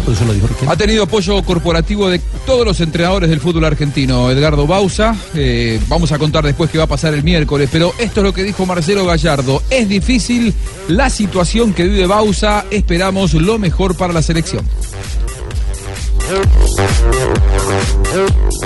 por 0.00 0.14
eso 0.14 0.24
lo 0.24 0.32
dijo 0.32 0.46
Riquel. 0.46 0.68
Ha 0.68 0.76
tenido 0.76 1.02
apoyo 1.04 1.42
corporativo 1.42 2.08
de 2.08 2.20
todos 2.46 2.64
los 2.64 2.80
entrenadores 2.80 3.28
del 3.30 3.40
fútbol 3.40 3.64
argentino. 3.64 4.30
Edgardo 4.30 4.66
Bausa, 4.66 5.16
eh, 5.34 5.80
vamos 5.88 6.12
a 6.12 6.18
contar 6.18 6.44
después 6.44 6.70
qué 6.70 6.78
va 6.78 6.84
a 6.84 6.88
pasar 6.88 7.12
el 7.14 7.22
miércoles, 7.24 7.68
pero 7.72 7.92
esto 7.98 8.20
es 8.20 8.24
lo 8.24 8.32
que 8.32 8.42
dijo 8.44 8.64
Marcelo 8.66 9.04
Gallardo. 9.04 9.62
Es 9.70 9.88
difícil 9.88 10.54
la 10.88 11.10
situación 11.10 11.72
que 11.74 11.84
vive 11.84 12.06
Bausa, 12.06 12.64
esperamos 12.70 13.34
lo 13.34 13.58
mejor 13.58 13.96
para 13.96 14.12
la 14.12 14.22
selección. 14.22 14.64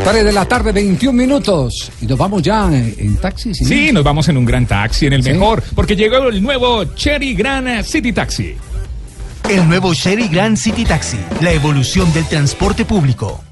3 0.05 0.25
de 0.25 0.33
la 0.33 0.45
tarde, 0.45 0.73
21 0.73 1.13
minutos. 1.17 1.91
Y 2.01 2.07
nos 2.07 2.19
vamos 2.19 2.43
ya 2.43 2.67
en, 2.67 2.95
en 2.99 3.17
taxi. 3.17 3.55
¿sí? 3.55 3.65
Sí, 3.65 3.91
nos 3.93 4.05
vamos 4.05 4.29
en 4.29 4.37
un 4.37 4.45
gran 4.45 4.67
taxi, 4.67 5.07
en 5.07 5.15
el 5.15 5.23
Sí. 5.23 5.31
mejor, 5.31 5.63
porque 5.75 5.97
llegó 5.97 6.29
el 6.29 6.43
nuevo 6.43 6.85
Cherry 6.95 7.35
Gran 7.35 7.83
City 7.85 8.13
Taxi. 8.13 8.55
El 9.51 9.69
nuevo 9.69 9.93
Sherry 9.93 10.29
Grand 10.29 10.57
City 10.57 10.85
Taxi, 10.85 11.19
la 11.43 11.53
evolución 11.53 12.11
del 12.15 12.27
transporte 12.27 12.87
público. 12.87 13.43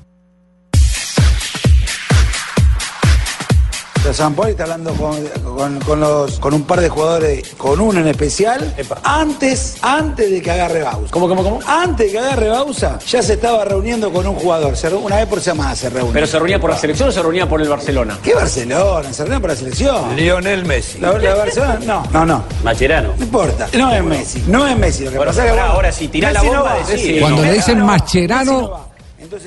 San 4.12 4.34
Paoli 4.34 4.50
está 4.52 4.64
hablando 4.64 4.92
con, 4.94 5.16
con- 5.56 5.80
con 5.80 6.00
los, 6.00 6.38
con 6.38 6.52
un 6.54 6.62
par 6.64 6.80
de 6.80 6.88
jugadores, 6.88 7.54
con 7.56 7.80
uno 7.80 8.00
en 8.00 8.08
especial, 8.08 8.74
antes, 9.04 9.76
antes 9.80 10.30
de 10.30 10.42
que 10.42 10.50
agarre 10.50 10.82
Bausa. 10.82 11.10
¿Cómo, 11.10 11.28
cómo, 11.28 11.42
cómo? 11.42 11.60
Antes 11.66 12.06
de 12.06 12.12
que 12.12 12.18
agarre 12.18 12.48
Bausa, 12.48 12.98
ya 13.06 13.22
se 13.22 13.34
estaba 13.34 13.64
reuniendo 13.64 14.12
con 14.12 14.26
un 14.26 14.34
jugador. 14.34 14.76
Se 14.76 14.88
una 14.92 15.16
vez 15.16 15.26
por 15.26 15.40
semana 15.40 15.74
se 15.76 15.88
reúne. 15.88 16.12
¿Pero 16.12 16.26
se 16.26 16.36
reunía 16.38 16.60
por 16.60 16.70
la 16.70 16.76
selección 16.78 17.08
o 17.08 17.12
se 17.12 17.22
reunía 17.22 17.48
por 17.48 17.62
el 17.62 17.68
Barcelona? 17.68 18.18
¿Qué 18.22 18.34
Barcelona? 18.34 19.12
Se 19.12 19.24
reúne 19.24 19.40
por 19.40 19.50
la 19.50 19.56
selección. 19.56 20.16
Lionel 20.16 20.64
Messi. 20.66 20.98
La, 20.98 21.12
la 21.18 21.34
Barcelona, 21.34 21.78
no, 21.84 22.02
no, 22.12 22.26
no. 22.26 22.44
Macherano. 22.64 23.14
No 23.16 23.24
importa. 23.24 23.68
No 23.78 23.92
es 23.94 24.02
Messi. 24.04 24.44
No 24.48 24.66
es 24.66 24.76
Messi. 24.76 25.04
Lo 25.04 25.10
que 25.12 25.16
Bueno, 25.18 25.30
pasa 25.32 25.46
es 25.46 25.52
que 25.52 25.60
ahora 25.60 25.92
si 25.92 26.08
tirá 26.08 26.32
la 26.32 26.42
bomba, 26.42 26.62
va, 26.62 26.84
sí. 26.86 27.18
Cuando 27.20 27.42
No, 27.42 27.46
le 27.48 27.52
dicen 27.54 27.78
no, 27.78 27.86
Mascherano, 27.86 28.91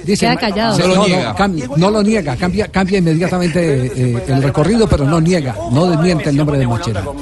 dice, 0.06 0.26
Queda 0.26 0.36
callado. 0.38 0.78
No, 0.80 0.88
lo 0.88 0.96
no, 0.96 1.08
niega. 1.08 1.36
cambia, 1.36 1.70
no 1.76 1.92
lo 1.92 2.04
niega, 2.04 2.36
cambia, 2.36 2.68
cambia 2.68 3.00
inmediatamente 3.00 3.86
eh, 3.96 4.24
el 4.28 4.44
recorrido, 4.44 4.88
pero 4.88 5.06
no 5.06 5.20
niega, 5.22 5.56
no 5.72 5.88
desmiente 5.88 6.30
el 6.30 6.38
nombre 6.38 6.58
de 6.58 6.68
Mascherano. 6.68 7.16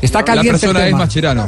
Está 0.00 0.22
caliente 0.22 0.52
La 0.52 0.58
persona 0.58 0.78
el 0.80 0.84
es 0.84 0.90
tema. 0.90 0.98
Mascherano. 0.98 1.46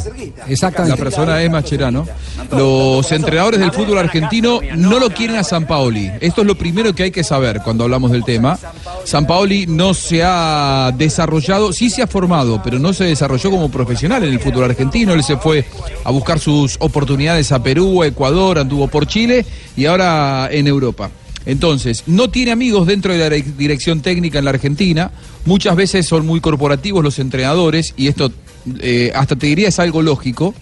Exactamente. 0.48 0.96
La 0.98 1.05
persona 1.05 1.42
es 1.42 1.50
Mascherano. 1.50 2.07
Los 2.50 3.12
entrenadores 3.12 3.61
del 3.61 3.72
fútbol 3.72 3.98
argentino 3.98 4.61
no 4.76 4.98
lo 4.98 5.11
quieren 5.11 5.36
a 5.36 5.44
San 5.44 5.66
Paoli. 5.66 6.11
Esto 6.20 6.40
es 6.40 6.46
lo 6.46 6.55
primero 6.57 6.94
que 6.94 7.05
hay 7.05 7.11
que 7.11 7.24
saber 7.24 7.61
cuando 7.62 7.84
hablamos 7.84 8.11
del 8.11 8.24
tema. 8.24 8.59
San 9.05 9.26
Paoli 9.26 9.66
no 9.66 9.92
se 9.94 10.22
ha 10.24 10.92
desarrollado, 10.96 11.72
sí 11.72 11.90
se 11.90 12.02
ha 12.02 12.07
formado, 12.07 12.61
pero 12.62 12.78
no 12.78 12.92
se 12.92 13.05
desarrolló 13.05 13.50
como 13.50 13.70
profesional 13.70 14.24
en 14.24 14.32
el 14.32 14.40
fútbol 14.40 14.64
argentino. 14.64 15.12
Él 15.12 15.22
se 15.22 15.36
fue 15.36 15.64
a 16.05 16.11
buscar 16.11 16.38
sus 16.38 16.76
oportunidades 16.80 17.52
a 17.52 17.62
Perú, 17.62 18.02
a 18.02 18.07
Ecuador, 18.07 18.59
anduvo 18.59 18.88
por 18.88 19.07
Chile 19.07 19.44
y 19.76 19.86
ahora 19.86 20.43
en 20.51 20.66
Europa. 20.66 21.11
Entonces, 21.47 22.05
no 22.07 22.30
tiene 22.30 22.53
amigos 22.53 22.86
dentro 22.86 23.12
de 23.12 23.18
la 23.18 23.28
direc- 23.28 23.57
dirección 23.57 24.01
técnica 24.01 24.38
en 24.38 24.47
la 24.47 24.51
Argentina. 24.53 25.11
Muchas 25.45 25.76
veces 25.76 26.07
son 26.07 26.26
muy 26.26 26.40
corporativos 26.40 27.05
los 27.05 27.18
entrenadores 27.18 27.92
y 27.99 28.09
esto 28.09 28.32
eh, 28.80 29.12
hasta 29.14 29.36
te 29.36 29.47
diría 29.47 29.68
es 29.68 29.78
algo 29.78 30.01
lógico. 30.01 30.55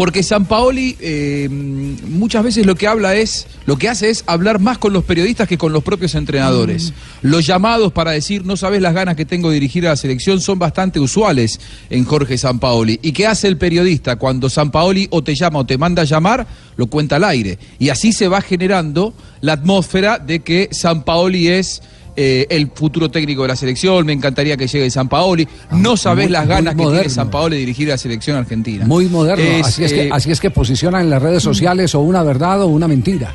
Porque 0.00 0.22
San 0.22 0.46
Paoli 0.46 0.96
eh, 0.98 1.46
muchas 1.50 2.42
veces 2.42 2.64
lo 2.64 2.74
que 2.74 2.86
habla 2.86 3.16
es, 3.16 3.46
lo 3.66 3.76
que 3.76 3.90
hace 3.90 4.08
es 4.08 4.24
hablar 4.26 4.58
más 4.58 4.78
con 4.78 4.94
los 4.94 5.04
periodistas 5.04 5.46
que 5.46 5.58
con 5.58 5.74
los 5.74 5.84
propios 5.84 6.14
entrenadores. 6.14 6.94
Los 7.20 7.46
llamados 7.46 7.92
para 7.92 8.12
decir, 8.12 8.46
no 8.46 8.56
sabes 8.56 8.80
las 8.80 8.94
ganas 8.94 9.14
que 9.14 9.26
tengo 9.26 9.50
de 9.50 9.56
dirigir 9.56 9.86
a 9.86 9.90
la 9.90 9.96
selección 9.96 10.40
son 10.40 10.58
bastante 10.58 11.00
usuales 11.00 11.60
en 11.90 12.06
Jorge 12.06 12.38
San 12.38 12.60
Paoli. 12.60 12.98
¿Y 13.02 13.12
qué 13.12 13.26
hace 13.26 13.46
el 13.46 13.58
periodista 13.58 14.16
cuando 14.16 14.48
San 14.48 14.70
Paoli 14.70 15.06
o 15.10 15.22
te 15.22 15.34
llama 15.34 15.58
o 15.58 15.66
te 15.66 15.76
manda 15.76 16.00
a 16.00 16.06
llamar? 16.06 16.46
Lo 16.78 16.86
cuenta 16.86 17.16
al 17.16 17.24
aire. 17.24 17.58
Y 17.78 17.90
así 17.90 18.14
se 18.14 18.26
va 18.26 18.40
generando 18.40 19.12
la 19.42 19.52
atmósfera 19.52 20.18
de 20.18 20.40
que 20.40 20.70
San 20.72 21.02
Paoli 21.02 21.48
es 21.48 21.82
eh, 22.16 22.46
el 22.50 22.70
futuro 22.74 23.10
técnico 23.10 23.42
de 23.42 23.48
la 23.48 23.56
selección, 23.56 24.04
me 24.06 24.12
encantaría 24.12 24.56
que 24.56 24.66
llegue 24.66 24.90
San 24.90 25.08
Paoli. 25.08 25.46
No 25.72 25.96
sabés 25.96 26.26
muy- 26.26 26.32
las 26.32 26.46
ganas 26.46 26.74
que 26.74 26.84
tiene. 26.84 27.08
San 27.08 27.30
Paoli 27.30 27.56
de 27.56 27.60
dirigir 27.60 27.88
a 27.88 27.92
la 27.94 27.98
selección 27.98 28.36
argentina. 28.36 28.84
Muy 28.86 29.06
moderno. 29.06 29.44
Es, 29.44 29.66
así, 29.66 29.84
es 29.84 29.92
que, 29.92 30.02
eh, 30.06 30.10
así 30.12 30.30
es 30.30 30.40
que 30.40 30.50
posicionan 30.50 31.02
en 31.02 31.10
las 31.10 31.22
redes 31.22 31.42
sociales 31.42 31.94
o 31.94 32.00
una 32.00 32.22
verdad 32.22 32.62
o 32.62 32.66
una 32.66 32.86
mentira. 32.88 33.32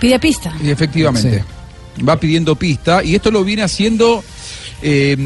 Pide 0.00 0.18
pista. 0.18 0.52
Y 0.62 0.70
efectivamente. 0.70 1.44
Va 2.06 2.18
pidiendo 2.18 2.56
pista. 2.56 3.04
Y 3.04 3.14
esto 3.14 3.30
lo 3.30 3.44
viene 3.44 3.62
haciendo 3.62 4.22
eh, 4.82 5.16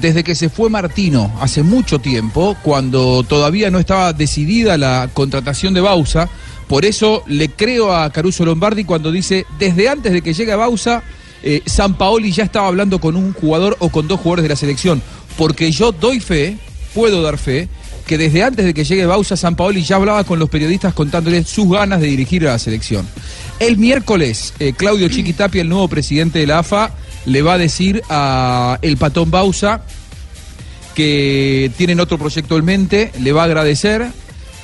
desde 0.00 0.22
que 0.24 0.34
se 0.34 0.48
fue 0.48 0.68
Martino, 0.68 1.32
hace 1.40 1.62
mucho 1.62 2.00
tiempo, 2.00 2.56
cuando 2.62 3.22
todavía 3.22 3.70
no 3.70 3.78
estaba 3.78 4.12
decidida 4.12 4.76
la 4.76 5.08
contratación 5.14 5.72
de 5.72 5.80
Bausa. 5.80 6.28
Por 6.68 6.84
eso 6.84 7.22
le 7.28 7.48
creo 7.50 7.94
a 7.94 8.10
Caruso 8.10 8.44
Lombardi 8.44 8.84
cuando 8.84 9.12
dice, 9.12 9.46
desde 9.58 9.88
antes 9.88 10.12
de 10.12 10.20
que 10.20 10.34
llegue 10.34 10.54
Bausa, 10.56 11.02
eh, 11.42 11.62
San 11.66 11.96
Paoli 11.96 12.32
ya 12.32 12.44
estaba 12.44 12.68
hablando 12.68 13.00
con 13.00 13.16
un 13.16 13.32
jugador 13.32 13.76
o 13.80 13.88
con 13.88 14.08
dos 14.08 14.20
jugadores 14.20 14.44
de 14.44 14.48
la 14.48 14.56
selección. 14.56 15.02
Porque 15.36 15.70
yo 15.70 15.92
doy 15.92 16.20
fe, 16.20 16.56
puedo 16.94 17.22
dar 17.22 17.38
fe, 17.38 17.68
que 18.06 18.18
desde 18.18 18.42
antes 18.42 18.64
de 18.64 18.72
que 18.72 18.84
llegue 18.84 19.04
Bausa, 19.04 19.36
San 19.36 19.56
Paoli 19.56 19.82
ya 19.82 19.96
hablaba 19.96 20.24
con 20.24 20.38
los 20.38 20.48
periodistas 20.48 20.94
contándoles 20.94 21.48
sus 21.48 21.68
ganas 21.70 22.00
de 22.00 22.06
dirigir 22.06 22.46
a 22.46 22.52
la 22.52 22.58
selección. 22.58 23.06
El 23.58 23.76
miércoles, 23.78 24.54
eh, 24.58 24.72
Claudio 24.76 25.08
Chiquitapia, 25.08 25.62
el 25.62 25.68
nuevo 25.68 25.88
presidente 25.88 26.38
de 26.38 26.46
la 26.46 26.60
AFA, 26.60 26.92
le 27.26 27.42
va 27.42 27.54
a 27.54 27.58
decir 27.58 28.02
a 28.08 28.78
el 28.82 28.96
patón 28.96 29.30
Bausa 29.30 29.82
que 30.94 31.70
tienen 31.76 32.00
otro 32.00 32.16
proyecto 32.16 32.56
en 32.56 32.64
mente, 32.64 33.12
le 33.20 33.32
va 33.32 33.42
a 33.42 33.44
agradecer. 33.44 34.06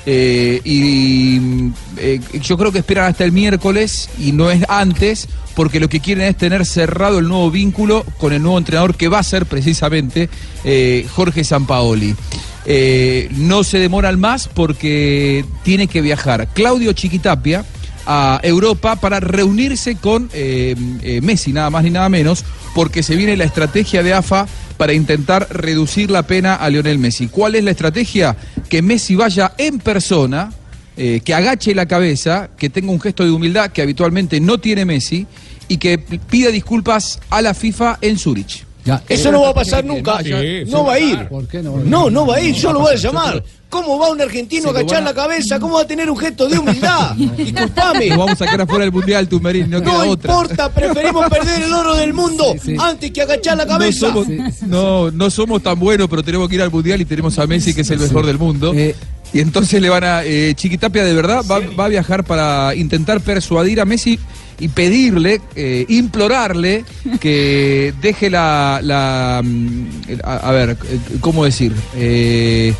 Eh, 0.05 0.61
y 0.63 1.71
eh, 1.97 2.19
yo 2.41 2.57
creo 2.57 2.71
que 2.71 2.79
esperan 2.79 3.05
hasta 3.05 3.23
el 3.23 3.31
miércoles 3.31 4.09
y 4.19 4.31
no 4.31 4.51
es 4.51 4.63
antes, 4.69 5.27
porque 5.55 5.79
lo 5.79 5.87
que 5.87 5.99
quieren 5.99 6.25
es 6.25 6.37
tener 6.37 6.65
cerrado 6.65 7.19
el 7.19 7.27
nuevo 7.27 7.49
vínculo 7.51 8.03
con 8.17 8.33
el 8.33 8.41
nuevo 8.41 8.57
entrenador 8.57 8.95
que 8.95 9.07
va 9.07 9.19
a 9.19 9.23
ser 9.23 9.45
precisamente 9.45 10.29
eh, 10.63 11.07
Jorge 11.13 11.43
Sampaoli. 11.43 12.15
No 13.31 13.63
se 13.63 13.77
demoran 13.77 14.19
más 14.19 14.47
porque 14.47 15.43
tiene 15.63 15.87
que 15.87 16.01
viajar 16.01 16.47
Claudio 16.53 16.93
Chiquitapia 16.93 17.65
a 18.05 18.39
Europa 18.43 18.95
para 18.97 19.19
reunirse 19.19 19.95
con 19.95 20.29
eh, 20.33 20.75
eh, 21.01 21.21
Messi, 21.21 21.53
nada 21.53 21.69
más 21.69 21.83
ni 21.83 21.89
nada 21.89 22.09
menos, 22.09 22.43
porque 22.75 23.03
se 23.03 23.15
viene 23.15 23.37
la 23.37 23.43
estrategia 23.43 24.03
de 24.03 24.13
AFA 24.13 24.47
para 24.77 24.93
intentar 24.93 25.47
reducir 25.49 26.11
la 26.11 26.23
pena 26.23 26.55
a 26.55 26.69
Lionel 26.69 26.99
Messi. 26.99 27.27
¿Cuál 27.27 27.55
es 27.55 27.63
la 27.63 27.71
estrategia? 27.71 28.35
Que 28.69 28.81
Messi 28.81 29.15
vaya 29.15 29.53
en 29.57 29.79
persona, 29.79 30.51
eh, 30.97 31.21
que 31.23 31.33
agache 31.33 31.75
la 31.75 31.85
cabeza, 31.85 32.49
que 32.57 32.69
tenga 32.69 32.91
un 32.91 32.99
gesto 32.99 33.23
de 33.23 33.31
humildad 33.31 33.71
que 33.71 33.81
habitualmente 33.81 34.39
no 34.39 34.59
tiene 34.59 34.85
Messi 34.85 35.27
y 35.67 35.77
que 35.77 35.97
pida 35.97 36.49
disculpas 36.49 37.19
a 37.29 37.41
la 37.41 37.53
FIFA 37.53 37.99
en 38.01 38.17
Zurich. 38.17 38.65
Eso 39.07 39.31
no 39.31 39.41
va 39.41 39.49
a 39.49 39.53
pasar 39.53 39.83
nunca. 39.85 40.19
No 40.67 40.85
va 40.85 40.93
a 40.93 40.99
ir. 40.99 41.27
¿Por 41.27 41.47
qué 41.47 41.61
no? 41.63 41.77
No, 41.77 42.09
no 42.09 42.25
va 42.27 42.35
a 42.35 42.41
ir. 42.41 42.53
Yo 42.55 42.73
lo 42.73 42.79
voy 42.81 42.93
a 42.93 42.97
llamar. 42.97 43.43
¿Cómo 43.69 43.97
va 43.97 44.11
un 44.11 44.21
argentino 44.21 44.69
a 44.69 44.71
lo 44.71 44.77
agachar 44.79 45.01
a- 45.01 45.05
la 45.05 45.13
cabeza? 45.15 45.59
¿Cómo 45.59 45.75
va 45.75 45.81
a 45.81 45.87
tener 45.87 46.07
un 46.07 46.15
gesto 46.17 46.47
de 46.47 46.59
humildad? 46.59 47.15
Disculpame. 47.15 48.09
Nos 48.09 48.17
vamos 48.19 48.33
a 48.33 48.45
sacar 48.45 48.61
afuera 48.61 48.83
del 48.83 48.93
Mundial, 48.93 49.27
Tumberín, 49.27 49.67
no, 49.67 49.79
No 49.79 49.83
queda 49.85 50.03
otra. 50.05 50.31
importa, 50.31 50.69
preferimos 50.69 51.27
perder 51.27 51.63
el 51.63 51.73
oro 51.73 51.95
del 51.95 52.13
mundo 52.13 52.53
antes 52.79 53.09
que 53.11 53.21
agachar 53.23 53.57
la 53.57 53.65
No 53.65 53.71
cabeza. 53.71 53.99
somos, 54.11 54.27
no, 54.67 55.09
no 55.09 55.29
somos 55.31 55.63
tan 55.63 55.79
buenos, 55.79 56.07
pero 56.07 56.21
tenemos 56.21 56.47
que 56.49 56.55
ir 56.55 56.61
al 56.61 56.69
Mundial 56.71 57.01
y 57.01 57.05
tenemos 57.05 57.39
a 57.39 57.47
Messi, 57.47 57.73
que 57.73 57.81
es 57.81 57.89
el 57.89 57.99
mejor 57.99 58.27
del 58.27 58.37
mundo. 58.37 58.75
y 58.75 59.39
entonces 59.39 59.81
le 59.81 59.89
van 59.89 60.03
a... 60.03 60.23
eh, 60.23 60.53
Chiquitapia 60.55 61.03
de 61.03 61.13
verdad 61.15 61.43
va, 61.49 61.59
va 61.59 61.85
a 61.85 61.89
viajar 61.89 62.23
para 62.23 62.75
intentar 62.75 63.21
persuadir 63.21 63.81
a 63.81 63.85
Messi 63.85 64.19
y 64.59 64.67
pedirle, 64.69 65.41
eh, 65.55 65.85
implorarle 65.89 66.85
que 67.19 67.93
deje 68.01 68.29
la... 68.29 68.79
la, 68.81 69.41
mm, 69.43 69.85
a, 70.23 70.35
a 70.35 70.51
ver, 70.51 70.77
¿cómo 71.21 71.43
decir? 71.45 71.73
Eh, 71.95 72.73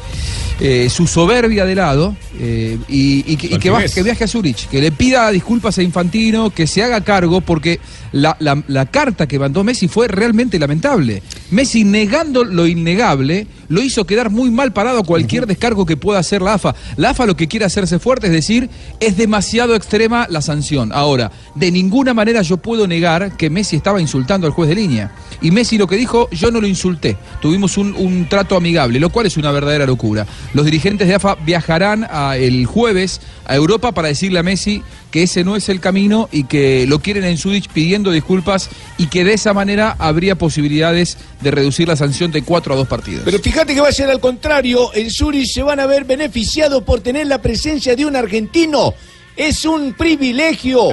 eh, 0.59 0.89
su 0.89 1.07
soberbia 1.07 1.65
de 1.65 1.75
lado 1.75 2.15
eh, 2.39 2.77
y, 2.87 3.23
y 3.31 3.37
que, 3.37 3.47
y 3.47 3.57
que 3.59 3.69
va- 3.69 3.77
Altivez. 3.77 3.95
que 3.95 4.03
viaje 4.03 4.23
a 4.23 4.27
Zurich, 4.27 4.67
que 4.69 4.79
le 4.81 4.91
pida 4.91 5.29
disculpas 5.31 5.77
a 5.77 5.83
Infantino, 5.83 6.49
que 6.51 6.67
se 6.67 6.83
haga 6.83 7.01
cargo, 7.01 7.41
porque 7.41 7.79
la, 8.11 8.35
la- 8.39 8.63
la 8.67 8.85
carta 8.85 9.27
que 9.27 9.39
mandó 9.39 9.63
Messi 9.63 9.87
fue 9.87 10.07
realmente 10.07 10.59
lamentable. 10.59 11.21
Messi 11.51 11.83
negando 11.83 12.43
lo 12.43 12.65
innegable, 12.67 13.47
lo 13.69 13.81
hizo 13.81 14.05
quedar 14.05 14.29
muy 14.29 14.51
mal 14.51 14.71
parado 14.73 14.99
a 14.99 15.03
cualquier 15.03 15.47
descargo 15.47 15.85
que 15.85 15.97
pueda 15.97 16.19
hacer 16.19 16.41
la 16.41 16.53
AFA. 16.55 16.75
La 16.97 17.09
AFA 17.11 17.25
lo 17.25 17.35
que 17.35 17.47
quiere 17.47 17.65
hacerse 17.65 17.97
fuerte 17.99 18.27
es 18.27 18.33
decir, 18.33 18.69
es 18.99 19.17
demasiado 19.17 19.75
extrema 19.75 20.27
la 20.29 20.41
sanción. 20.41 20.91
Ahora, 20.93 21.31
de 21.55 21.71
ninguna 21.71 22.13
manera 22.13 22.41
yo 22.43 22.57
puedo 22.57 22.87
negar 22.87 23.35
que 23.37 23.49
Messi 23.49 23.75
estaba 23.77 23.99
insultando 24.01 24.45
al 24.47 24.53
juez 24.53 24.69
de 24.69 24.75
línea. 24.75 25.11
Y 25.41 25.51
Messi 25.51 25.77
lo 25.77 25.87
que 25.87 25.95
dijo, 25.97 26.29
yo 26.31 26.51
no 26.51 26.61
lo 26.61 26.67
insulté. 26.67 27.17
Tuvimos 27.41 27.77
un, 27.77 27.95
un 27.95 28.27
trato 28.29 28.55
amigable, 28.55 28.99
lo 28.99 29.09
cual 29.09 29.25
es 29.25 29.37
una 29.37 29.51
verdadera 29.51 29.85
locura. 29.85 30.25
Los 30.53 30.65
dirigentes 30.65 31.07
de 31.07 31.15
AFA 31.15 31.35
viajarán 31.35 32.07
el 32.35 32.65
jueves 32.65 33.21
a 33.45 33.55
Europa 33.55 33.91
para 33.91 34.07
decirle 34.07 34.39
a 34.39 34.43
Messi 34.43 34.83
que 35.11 35.23
ese 35.23 35.43
no 35.43 35.55
es 35.55 35.69
el 35.69 35.79
camino 35.79 36.29
y 36.31 36.45
que 36.45 36.85
lo 36.87 36.99
quieren 36.99 37.23
en 37.23 37.37
Zurich 37.37 37.69
pidiendo 37.69 38.11
disculpas 38.11 38.69
y 38.97 39.07
que 39.07 39.23
de 39.23 39.33
esa 39.33 39.53
manera 39.53 39.95
habría 39.99 40.35
posibilidades 40.35 41.17
de 41.41 41.51
reducir 41.51 41.87
la 41.87 41.95
sanción 41.95 42.31
de 42.31 42.41
cuatro 42.41 42.73
a 42.73 42.77
dos 42.77 42.87
partidos. 42.87 43.23
Pero 43.25 43.39
fíjate 43.39 43.75
que 43.75 43.81
va 43.81 43.89
a 43.89 43.93
ser 43.93 44.09
al 44.09 44.19
contrario. 44.19 44.93
En 44.93 45.11
Zurich 45.11 45.51
se 45.51 45.63
van 45.63 45.79
a 45.79 45.85
ver 45.85 46.05
beneficiados 46.05 46.83
por 46.83 47.01
tener 47.01 47.27
la 47.27 47.41
presencia 47.41 47.95
de 47.95 48.05
un 48.05 48.15
argentino. 48.15 48.93
Es 49.35 49.65
un 49.65 49.93
privilegio. 49.93 50.89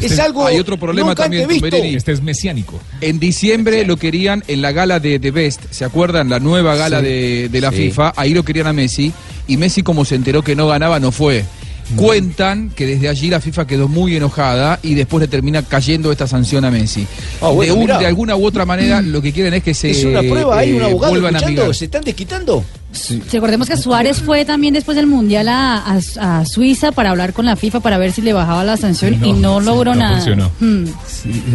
es 0.00 0.18
algo 0.18 0.46
Hay 0.46 0.58
otro 0.58 0.78
problema 0.78 1.08
nunca 1.10 1.24
también. 1.24 1.48
Este 1.50 2.12
es 2.12 2.22
mesiánico. 2.22 2.80
En 3.00 3.18
diciembre 3.18 3.84
lo 3.84 3.96
querían 3.96 4.42
en 4.48 4.62
la 4.62 4.72
gala 4.72 4.98
de 5.00 5.18
The 5.18 5.30
Best, 5.30 5.62
¿se 5.70 5.84
acuerdan? 5.84 6.28
La 6.28 6.38
nueva 6.40 6.74
gala 6.76 7.00
Sí. 7.00 7.04
de, 7.06 7.48
de 7.50 7.60
la 7.60 7.70
Sí. 7.70 7.76
FIFA, 7.76 8.14
ahí 8.16 8.32
lo 8.34 8.44
querían 8.44 8.66
a 8.66 8.72
Messi, 8.72 9.12
y 9.46 9.56
Messi 9.56 9.82
como 9.82 10.04
se 10.04 10.14
enteró 10.14 10.42
que 10.42 10.56
no 10.56 10.66
ganaba, 10.68 10.98
no 11.00 11.12
fue. 11.12 11.44
Cuentan 11.94 12.70
que 12.70 12.84
desde 12.84 13.08
allí 13.08 13.30
la 13.30 13.40
FIFA 13.40 13.64
quedó 13.66 13.86
muy 13.86 14.16
enojada 14.16 14.80
y 14.82 14.94
después 14.94 15.20
le 15.20 15.28
termina 15.28 15.62
cayendo 15.62 16.10
esta 16.10 16.26
sanción 16.26 16.64
a 16.64 16.70
Messi. 16.72 17.06
Ah, 17.40 17.50
bueno, 17.50 17.74
de, 17.74 17.80
un- 17.80 17.86
de 17.86 18.06
alguna 18.06 18.34
u 18.34 18.44
otra 18.44 18.64
manera 18.66 19.00
lo 19.00 19.22
que 19.22 19.32
quieren 19.32 19.54
es 19.54 19.62
que 19.62 19.72
se 19.72 19.90
Es 19.92 20.04
una 20.04 20.20
prueba, 20.20 20.58
hay 20.58 20.72
un 20.72 20.82
eh, 20.82 20.86
abogado 20.86 21.14
escuchando, 21.16 21.72
se 21.72 21.84
están 21.84 22.02
desquitando. 22.02 22.64
Recordemos 23.32 23.68
que 23.68 23.76
Suárez 23.76 24.20
fue 24.22 24.44
también 24.44 24.74
después 24.74 24.96
del 24.96 25.06
Mundial 25.06 25.48
a, 25.48 25.76
a- 25.78 26.38
a 26.40 26.44
Suiza 26.46 26.92
para 26.92 27.10
hablar 27.10 27.32
con 27.32 27.44
la 27.46 27.56
FIFA 27.56 27.80
para 27.80 27.98
ver 27.98 28.12
si 28.12 28.22
le 28.22 28.32
bajaba 28.32 28.64
la 28.64 28.76
sanción 28.76 29.24
y 29.24 29.32
no 29.32 29.60
logró 29.60 29.94
no 29.94 30.00
nada. 30.00 30.18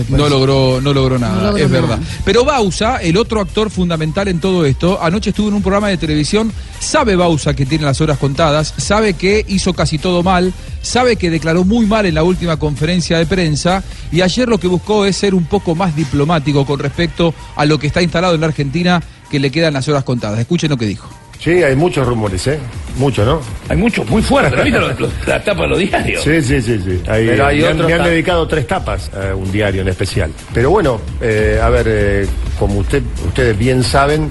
No 0.09 0.29
logró, 0.29 0.79
no 0.81 0.93
logró 0.93 1.17
nada, 1.19 1.43
logró 1.43 1.57
es 1.65 1.69
nada. 1.69 1.81
verdad. 1.81 1.99
Pero 2.25 2.43
Bausa, 2.45 2.97
el 2.97 3.17
otro 3.17 3.41
actor 3.41 3.69
fundamental 3.69 4.27
en 4.27 4.39
todo 4.39 4.65
esto, 4.65 4.99
anoche 5.01 5.29
estuvo 5.31 5.47
en 5.47 5.55
un 5.55 5.61
programa 5.61 5.87
de 5.89 5.97
televisión, 5.97 6.51
sabe 6.79 7.15
Bausa 7.15 7.53
que 7.55 7.65
tiene 7.65 7.85
las 7.85 8.01
horas 8.01 8.17
contadas, 8.17 8.73
sabe 8.77 9.13
que 9.13 9.45
hizo 9.47 9.73
casi 9.73 9.97
todo 9.97 10.23
mal, 10.23 10.53
sabe 10.81 11.15
que 11.15 11.29
declaró 11.29 11.63
muy 11.63 11.85
mal 11.85 12.05
en 12.05 12.15
la 12.15 12.23
última 12.23 12.57
conferencia 12.57 13.17
de 13.17 13.25
prensa 13.25 13.83
y 14.11 14.21
ayer 14.21 14.47
lo 14.49 14.59
que 14.59 14.67
buscó 14.67 15.05
es 15.05 15.15
ser 15.17 15.33
un 15.35 15.45
poco 15.45 15.75
más 15.75 15.95
diplomático 15.95 16.65
con 16.65 16.79
respecto 16.79 17.33
a 17.55 17.65
lo 17.65 17.79
que 17.79 17.87
está 17.87 18.01
instalado 18.01 18.35
en 18.35 18.41
la 18.41 18.47
Argentina 18.47 19.01
que 19.29 19.39
le 19.39 19.49
quedan 19.51 19.73
las 19.73 19.87
horas 19.87 20.03
contadas. 20.03 20.39
Escuchen 20.39 20.69
lo 20.69 20.77
que 20.77 20.85
dijo. 20.85 21.09
Sí, 21.41 21.63
hay 21.63 21.75
muchos 21.75 22.05
rumores, 22.05 22.45
¿eh? 22.47 22.59
Muchos, 22.97 23.25
¿no? 23.25 23.41
Hay 23.67 23.75
muchos, 23.77 24.07
muy 24.09 24.21
fuertes. 24.21 24.55
¿no 24.57 24.63
¿Viste 24.63 24.79
los- 24.79 24.99
los- 24.99 25.27
la 25.27 25.43
tapa 25.43 25.63
de 25.63 25.67
los 25.69 25.79
diarios? 25.79 26.23
Sí, 26.23 26.39
sí, 26.41 26.61
sí, 26.61 26.79
sí. 26.85 27.01
Hay- 27.07 27.25
Pero 27.25 27.47
hay 27.47 27.61
me, 27.61 27.65
han, 27.67 27.73
otros 27.73 27.87
me 27.87 27.93
han 27.93 27.99
ta- 28.03 28.07
dedicado 28.09 28.47
tres 28.47 28.67
tapas 28.67 29.09
a 29.15 29.33
un 29.33 29.51
diario 29.51 29.81
en 29.81 29.87
especial. 29.87 30.31
Pero 30.53 30.69
bueno, 30.69 31.01
eh, 31.19 31.59
a 31.61 31.69
ver, 31.69 31.85
eh, 31.89 32.27
como 32.59 32.75
usted, 32.79 33.01
ustedes 33.27 33.57
bien 33.57 33.83
saben, 33.83 34.29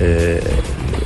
eh, 0.00 0.40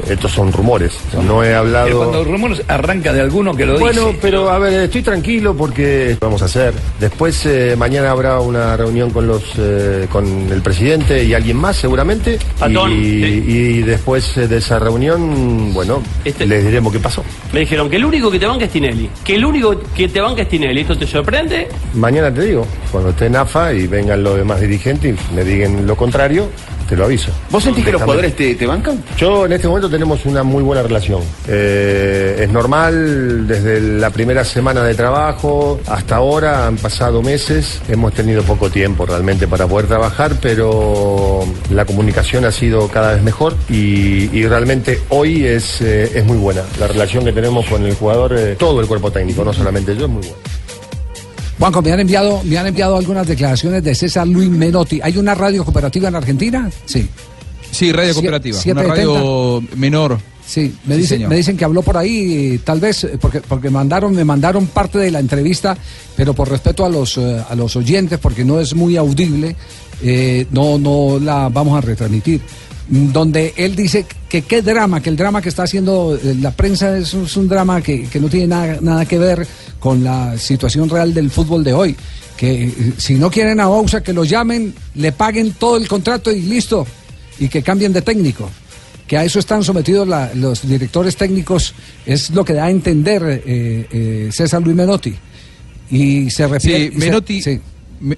estos 0.08 0.32
son 0.32 0.52
rumores. 0.52 0.92
No 1.26 1.42
he 1.42 1.46
Pero 1.48 1.58
hablado... 1.58 1.96
Cuando 1.98 2.20
el 2.20 2.26
rumor 2.26 2.52
arranca 2.68 3.12
de 3.12 3.20
alguno 3.20 3.54
que 3.54 3.64
lo 3.66 3.78
Bueno, 3.78 4.06
dice. 4.08 4.18
pero 4.20 4.50
a 4.50 4.58
ver, 4.58 4.72
estoy 4.84 5.02
tranquilo 5.02 5.54
porque 5.56 6.16
vamos 6.20 6.42
a 6.42 6.46
hacer. 6.46 6.74
Después 7.00 7.44
eh, 7.46 7.74
mañana 7.78 8.10
habrá 8.10 8.40
una 8.40 8.76
reunión 8.76 9.10
con 9.10 9.26
los 9.26 9.42
eh, 9.58 10.06
con 10.10 10.26
el 10.50 10.60
presidente 10.62 11.22
y 11.24 11.34
alguien 11.34 11.56
más 11.56 11.76
seguramente. 11.76 12.38
Patón, 12.58 12.92
y, 12.92 12.96
sí. 13.04 13.44
y 13.46 13.82
después 13.82 14.36
eh, 14.36 14.48
de 14.48 14.56
esa 14.58 14.78
reunión, 14.78 15.72
bueno, 15.72 16.02
Este- 16.24 16.46
les 16.46 16.64
diremos 16.64 16.92
qué 16.92 16.98
pasó. 16.98 17.22
Me 17.52 17.60
dijeron 17.60 17.88
que 17.88 17.96
el 17.96 18.04
único 18.04 18.30
que 18.30 18.38
te 18.38 18.46
banca 18.46 18.64
es 18.64 18.70
Tinelli. 18.70 19.08
Que 19.24 19.36
el 19.36 19.44
único 19.44 19.74
que 19.96 20.08
te 20.08 20.20
banca 20.20 20.42
es 20.42 20.48
Tinelli. 20.48 20.80
¿Esto 20.82 20.98
te 20.98 21.06
sorprende? 21.06 21.68
Mañana 21.94 22.32
te 22.32 22.42
digo, 22.42 22.66
cuando 22.90 23.10
esté 23.10 23.26
en 23.26 23.36
AFA 23.36 23.72
y 23.72 23.86
vengan 23.86 24.22
los 24.22 24.36
demás 24.36 24.60
dirigentes 24.60 25.16
y 25.30 25.34
me 25.34 25.44
digan 25.44 25.86
lo 25.86 25.96
contrario, 25.96 26.48
te 26.92 26.96
lo 26.98 27.06
aviso. 27.06 27.32
¿Vos 27.50 27.64
sentís 27.64 27.86
que 27.86 27.92
los 27.92 28.02
jugadores 28.02 28.36
te, 28.36 28.54
te 28.54 28.66
bancan? 28.66 29.02
Yo 29.16 29.46
en 29.46 29.52
este 29.52 29.66
momento 29.66 29.88
tenemos 29.88 30.26
una 30.26 30.42
muy 30.42 30.62
buena 30.62 30.82
relación. 30.82 31.22
Eh, 31.48 32.40
es 32.40 32.52
normal, 32.52 33.46
desde 33.46 33.80
la 33.80 34.10
primera 34.10 34.44
semana 34.44 34.82
de 34.82 34.94
trabajo 34.94 35.80
hasta 35.86 36.16
ahora 36.16 36.66
han 36.66 36.76
pasado 36.76 37.22
meses, 37.22 37.80
hemos 37.88 38.12
tenido 38.12 38.42
poco 38.42 38.68
tiempo 38.68 39.06
realmente 39.06 39.48
para 39.48 39.66
poder 39.66 39.86
trabajar, 39.86 40.32
pero 40.42 41.46
la 41.70 41.86
comunicación 41.86 42.44
ha 42.44 42.52
sido 42.52 42.88
cada 42.88 43.14
vez 43.14 43.22
mejor 43.22 43.54
y, 43.70 44.28
y 44.30 44.46
realmente 44.46 45.00
hoy 45.08 45.46
es, 45.46 45.80
eh, 45.80 46.10
es 46.14 46.26
muy 46.26 46.36
buena. 46.36 46.60
La 46.78 46.88
relación 46.88 47.24
que 47.24 47.32
tenemos 47.32 47.64
con 47.64 47.86
el 47.86 47.94
jugador, 47.94 48.34
eh, 48.36 48.54
todo 48.58 48.82
el 48.82 48.86
cuerpo 48.86 49.10
técnico, 49.10 49.42
no 49.46 49.54
solamente 49.54 49.96
yo, 49.96 50.04
es 50.04 50.10
muy 50.10 50.20
buena. 50.20 50.61
Juanco, 51.62 51.80
me 51.80 51.92
han 51.92 52.00
enviado, 52.00 52.42
me 52.42 52.58
han 52.58 52.66
enviado 52.66 52.96
algunas 52.96 53.24
declaraciones 53.24 53.84
de 53.84 53.94
César 53.94 54.26
Luis 54.26 54.50
Menotti. 54.50 54.98
¿Hay 55.00 55.16
una 55.16 55.32
radio 55.32 55.64
cooperativa 55.64 56.08
en 56.08 56.16
Argentina? 56.16 56.68
Sí. 56.86 57.08
Sí, 57.70 57.92
radio 57.92 58.10
Sie- 58.10 58.14
cooperativa, 58.14 58.56
una 58.56 58.62
770. 58.64 59.20
radio 59.20 59.62
menor. 59.76 60.18
Sí, 60.44 60.74
me, 60.86 60.96
Sí, 60.96 61.02
dicen, 61.02 61.28
me 61.28 61.36
dicen 61.36 61.56
que 61.56 61.64
habló 61.64 61.82
por 61.82 61.96
ahí, 61.96 62.60
tal 62.64 62.80
vez, 62.80 63.06
porque, 63.20 63.40
porque 63.42 63.70
mandaron, 63.70 64.12
me 64.12 64.24
mandaron 64.24 64.66
parte 64.66 64.98
de 64.98 65.12
la 65.12 65.20
entrevista, 65.20 65.76
pero 66.16 66.34
por 66.34 66.50
respeto 66.50 66.84
a 66.84 66.88
los, 66.88 67.16
eh, 67.16 67.40
a 67.48 67.54
los 67.54 67.76
oyentes, 67.76 68.18
porque 68.18 68.44
no 68.44 68.58
es 68.58 68.74
muy 68.74 68.96
audible, 68.96 69.54
eh, 70.02 70.48
no, 70.50 70.78
no 70.80 71.20
la 71.20 71.48
vamos 71.48 71.78
a 71.78 71.80
retransmitir. 71.80 72.40
Donde 72.88 73.54
él 73.56 73.76
dice 73.76 74.04
que 74.28 74.42
qué 74.42 74.60
drama, 74.60 75.00
que 75.00 75.08
el 75.08 75.16
drama 75.16 75.40
que 75.40 75.48
está 75.48 75.62
haciendo 75.62 76.18
eh, 76.22 76.34
la 76.40 76.50
prensa 76.50 76.96
es, 76.98 77.14
un- 77.14 77.24
es 77.26 77.36
un 77.36 77.48
drama 77.48 77.80
que, 77.80 78.04
que 78.04 78.18
no 78.20 78.28
tiene 78.28 78.48
nada, 78.48 78.78
nada 78.80 79.04
que 79.06 79.18
ver 79.18 79.46
con 79.78 80.02
la 80.04 80.36
situación 80.36 80.88
real 80.88 81.14
del 81.14 81.30
fútbol 81.30 81.62
de 81.64 81.72
hoy. 81.72 81.96
Que 82.36 82.64
eh, 82.64 82.92
si 82.98 83.14
no 83.14 83.30
quieren 83.30 83.60
a 83.60 83.68
Bausa, 83.68 84.02
que 84.02 84.12
lo 84.12 84.24
llamen, 84.24 84.74
le 84.96 85.12
paguen 85.12 85.52
todo 85.52 85.76
el 85.76 85.86
contrato 85.88 86.30
y 86.32 86.42
listo, 86.42 86.86
y 87.38 87.48
que 87.48 87.62
cambien 87.62 87.92
de 87.92 88.02
técnico 88.02 88.50
que 89.06 89.16
a 89.18 89.24
eso 89.24 89.38
están 89.38 89.62
sometidos 89.62 90.08
la- 90.08 90.32
los 90.34 90.66
directores 90.66 91.16
técnicos, 91.16 91.74
es 92.06 92.30
lo 92.30 92.44
que 92.44 92.54
da 92.54 92.64
a 92.64 92.70
entender 92.70 93.42
eh, 93.46 93.86
eh, 93.92 94.28
César 94.32 94.62
Luis 94.62 94.74
Menotti. 94.76 95.14
Y 95.90 96.30
se 96.30 96.46
refiere. 96.48 96.86
Sí, 96.88 96.92
se- 96.92 96.98
Menotti, 96.98 97.42
sí. 97.42 97.60
Me- 98.00 98.16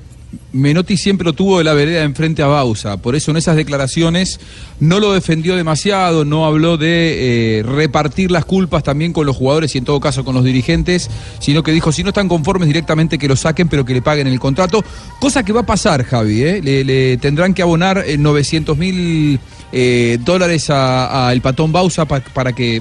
Menotti 0.53 0.97
siempre 0.97 1.25
lo 1.25 1.33
tuvo 1.33 1.59
de 1.59 1.65
la 1.65 1.73
vereda 1.75 2.03
enfrente 2.03 2.43
a 2.43 2.47
Bausa, 2.47 2.97
por 2.99 3.15
eso 3.17 3.31
en 3.31 3.37
esas 3.37 3.57
declaraciones 3.57 4.39
no 4.81 5.01
lo 5.01 5.13
defendió 5.13 5.57
demasiado, 5.57 6.25
no 6.25 6.45
habló 6.47 6.77
de 6.77 7.59
eh, 7.59 7.63
repartir 7.63 8.31
las 8.31 8.45
culpas 8.45 8.83
también 8.83 9.13
con 9.13 9.27
los 9.27 9.37
jugadores 9.37 9.75
y 9.75 9.79
en 9.79 9.85
todo 9.85 10.01
caso 10.01 10.25
con 10.25 10.35
los 10.35 10.45
dirigentes, 10.45 11.11
sino 11.41 11.63
que 11.63 11.73
dijo 11.73 11.93
si 11.93 12.03
no 12.03 12.11
están 12.11 12.29
conformes 12.29 12.69
directamente 12.69 13.19
que 13.19 13.29
lo 13.29 13.37
saquen 13.37 13.69
pero 13.69 13.85
que 13.85 13.95
le 13.95 14.03
paguen 14.03 14.27
el 14.27 14.39
contrato, 14.41 14.85
cosa 15.21 15.43
que 15.45 15.53
va 15.53 15.61
a 15.61 15.67
pasar 15.67 16.05
Javi, 16.05 16.43
¿eh? 16.43 16.61
le, 16.63 17.17
tendrán 17.19 17.55
que 17.55 17.63
abonar 17.63 18.05
eh, 18.07 18.17
900 18.19 18.77
mil 18.79 19.39
eh, 19.73 20.19
dólares 20.25 20.71
a- 20.71 21.29
al 21.29 21.41
patón 21.41 21.73
Bausa 21.73 22.05
pa- 22.05 22.21
para 22.21 22.53
que 22.53 22.81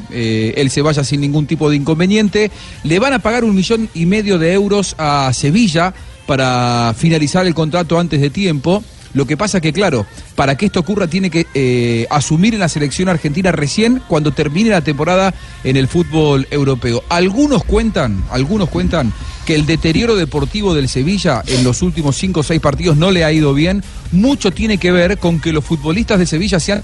él 0.55 0.69
se 0.69 0.81
vaya 0.81 1.03
sin 1.03 1.21
ningún 1.21 1.45
tipo 1.47 1.69
de 1.69 1.75
inconveniente. 1.75 2.51
Le 2.83 2.99
van 2.99 3.13
a 3.13 3.19
pagar 3.19 3.43
un 3.43 3.55
millón 3.55 3.89
y 3.93 4.05
medio 4.05 4.37
de 4.37 4.53
euros 4.53 4.95
a 4.97 5.31
Sevilla 5.33 5.93
para 6.25 6.93
finalizar 6.97 7.45
el 7.45 7.53
contrato 7.53 7.99
antes 7.99 8.21
de 8.21 8.29
tiempo. 8.29 8.83
Lo 9.13 9.27
que 9.27 9.37
pasa 9.37 9.61
que, 9.61 9.71
claro, 9.71 10.07
para 10.35 10.57
que 10.57 10.65
esto 10.65 10.79
ocurra 10.79 11.05
tiene 11.05 11.29
que 11.29 11.45
eh, 11.53 12.07
asumir 12.09 12.55
en 12.55 12.61
la 12.61 12.69
selección 12.69 13.09
argentina 13.09 13.51
recién 13.51 14.01
cuando 14.07 14.31
termine 14.31 14.71
la 14.71 14.81
temporada 14.81 15.35
en 15.63 15.77
el 15.77 15.87
fútbol 15.87 16.47
europeo. 16.49 17.03
Algunos 17.09 17.63
cuentan, 17.63 18.23
algunos 18.31 18.69
cuentan 18.69 19.13
que 19.45 19.53
el 19.53 19.67
deterioro 19.67 20.15
deportivo 20.15 20.73
del 20.73 20.89
Sevilla 20.89 21.43
en 21.45 21.63
los 21.63 21.83
últimos 21.83 22.15
cinco 22.15 22.39
o 22.39 22.43
seis 22.43 22.59
partidos 22.59 22.97
no 22.97 23.11
le 23.11 23.23
ha 23.23 23.31
ido 23.31 23.53
bien. 23.53 23.83
Mucho 24.11 24.49
tiene 24.49 24.79
que 24.79 24.91
ver 24.91 25.19
con 25.19 25.39
que 25.39 25.53
los 25.53 25.63
futbolistas 25.63 26.17
de 26.17 26.25
Sevilla 26.25 26.59
se 26.59 26.73
han 26.73 26.81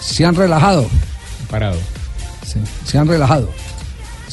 se 0.00 0.24
han 0.24 0.36
relajado. 0.36 0.88
Parado. 1.50 1.78
Sí, 2.46 2.60
se 2.84 2.98
han 2.98 3.08
relajado. 3.08 3.50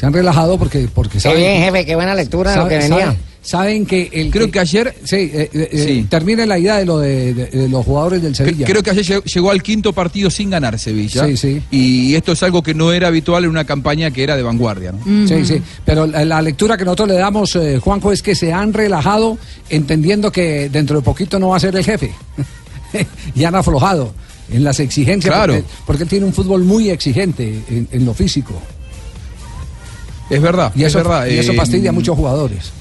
Se 0.02 0.08
han 0.08 0.14
relajado 0.14 0.58
porque, 0.58 0.89
porque 0.91 1.14
Qué 1.14 1.20
saben. 1.20 1.38
bien, 1.38 1.62
jefe, 1.62 1.86
qué 1.86 1.93
buena 1.95 2.16
lectura 2.16 2.49
de 2.52 2.58
lo 2.58 2.68
que 2.68 2.82
saben- 2.82 2.89
venía. 2.89 3.06
saben- 3.06 3.18
saben 3.43 3.86
que 3.86 4.10
el. 4.12 4.32
Creo 4.32 4.49
que 4.49 4.60
ayer. 4.60 4.95
Sí, 5.04 5.16
eh, 5.16 5.47
eh, 5.54 5.70
eh, 5.72 5.86
Sí. 5.88 6.08
termine 6.10 6.47
la 6.47 6.58
idea 6.58 6.78
de 6.78 6.86
lo 6.86 6.97
de, 6.97 7.36
de- 7.36 7.45
de 7.45 7.70
los 7.70 7.86
jugadores 7.86 8.24
del 8.24 8.36
Sevilla. 8.36 8.66
Creo 8.66 8.82
que 8.82 8.89
ayer 8.89 9.22
llegó- 9.24 9.52
al 9.52 9.62
quinto 9.62 9.93
partido 9.93 10.32
sin 10.32 10.49
ganar 10.49 10.80
Sevilla. 10.80 11.28
Sí, 11.28 11.38
sí. 11.38 11.62
Y 11.70 12.16
esto 12.16 12.32
es 12.32 12.41
algo 12.41 12.64
que 12.64 12.74
no 12.74 12.91
era 12.91 13.10
habitual 13.10 13.43
en 13.43 13.52
una 13.52 13.64
campaña 13.64 14.10
que 14.10 14.24
era 14.24 14.36
de 14.36 14.41
vanguardia. 14.41 14.91
¿no? 14.91 15.28
Sí, 15.28 15.45
sí. 15.45 15.62
Pero 15.86 16.08
la, 16.08 16.26
la 16.26 16.41
lectura 16.41 16.78
que 16.78 16.84
nosotros 16.84 17.08
le 17.10 17.14
damos, 17.16 17.56
eh, 17.56 17.78
Juanjo, 17.80 18.12
es 18.12 18.24
que 18.24 18.34
se 18.34 18.52
han 18.52 18.74
relajado 18.74 19.38
entendiendo 19.70 20.32
que 20.32 20.68
dentro 20.70 20.97
de 20.97 21.04
poquito 21.04 21.38
no 21.38 21.49
va 21.49 21.58
a 21.58 21.60
ser 21.60 21.76
el 21.76 21.86
jefe. 21.86 22.12
y 23.36 23.43
han 23.43 23.54
aflojado 23.54 24.14
en 24.52 24.64
las 24.64 24.80
exigencias. 24.80 25.32
Claro. 25.34 25.54
Porque, 25.54 25.68
porque 25.86 26.04
él 26.04 26.10
tiene 26.10 26.26
un 26.26 26.34
fútbol 26.34 26.64
muy 26.64 26.89
exigente 26.89 27.62
en, 27.70 27.88
en 27.91 28.04
lo 28.06 28.16
físico. 28.16 28.60
Es 30.32 30.41
verdad, 30.41 30.71
Y 30.75 30.82
es 30.84 30.88
eso, 30.88 30.97
verdad. 30.99 31.27
y 31.27 31.38
eso 31.38 31.51
eh, 31.51 31.55
fastidia 31.55 31.89
a 31.89 31.93
muchos 31.93 32.15
jugadores. 32.15 32.71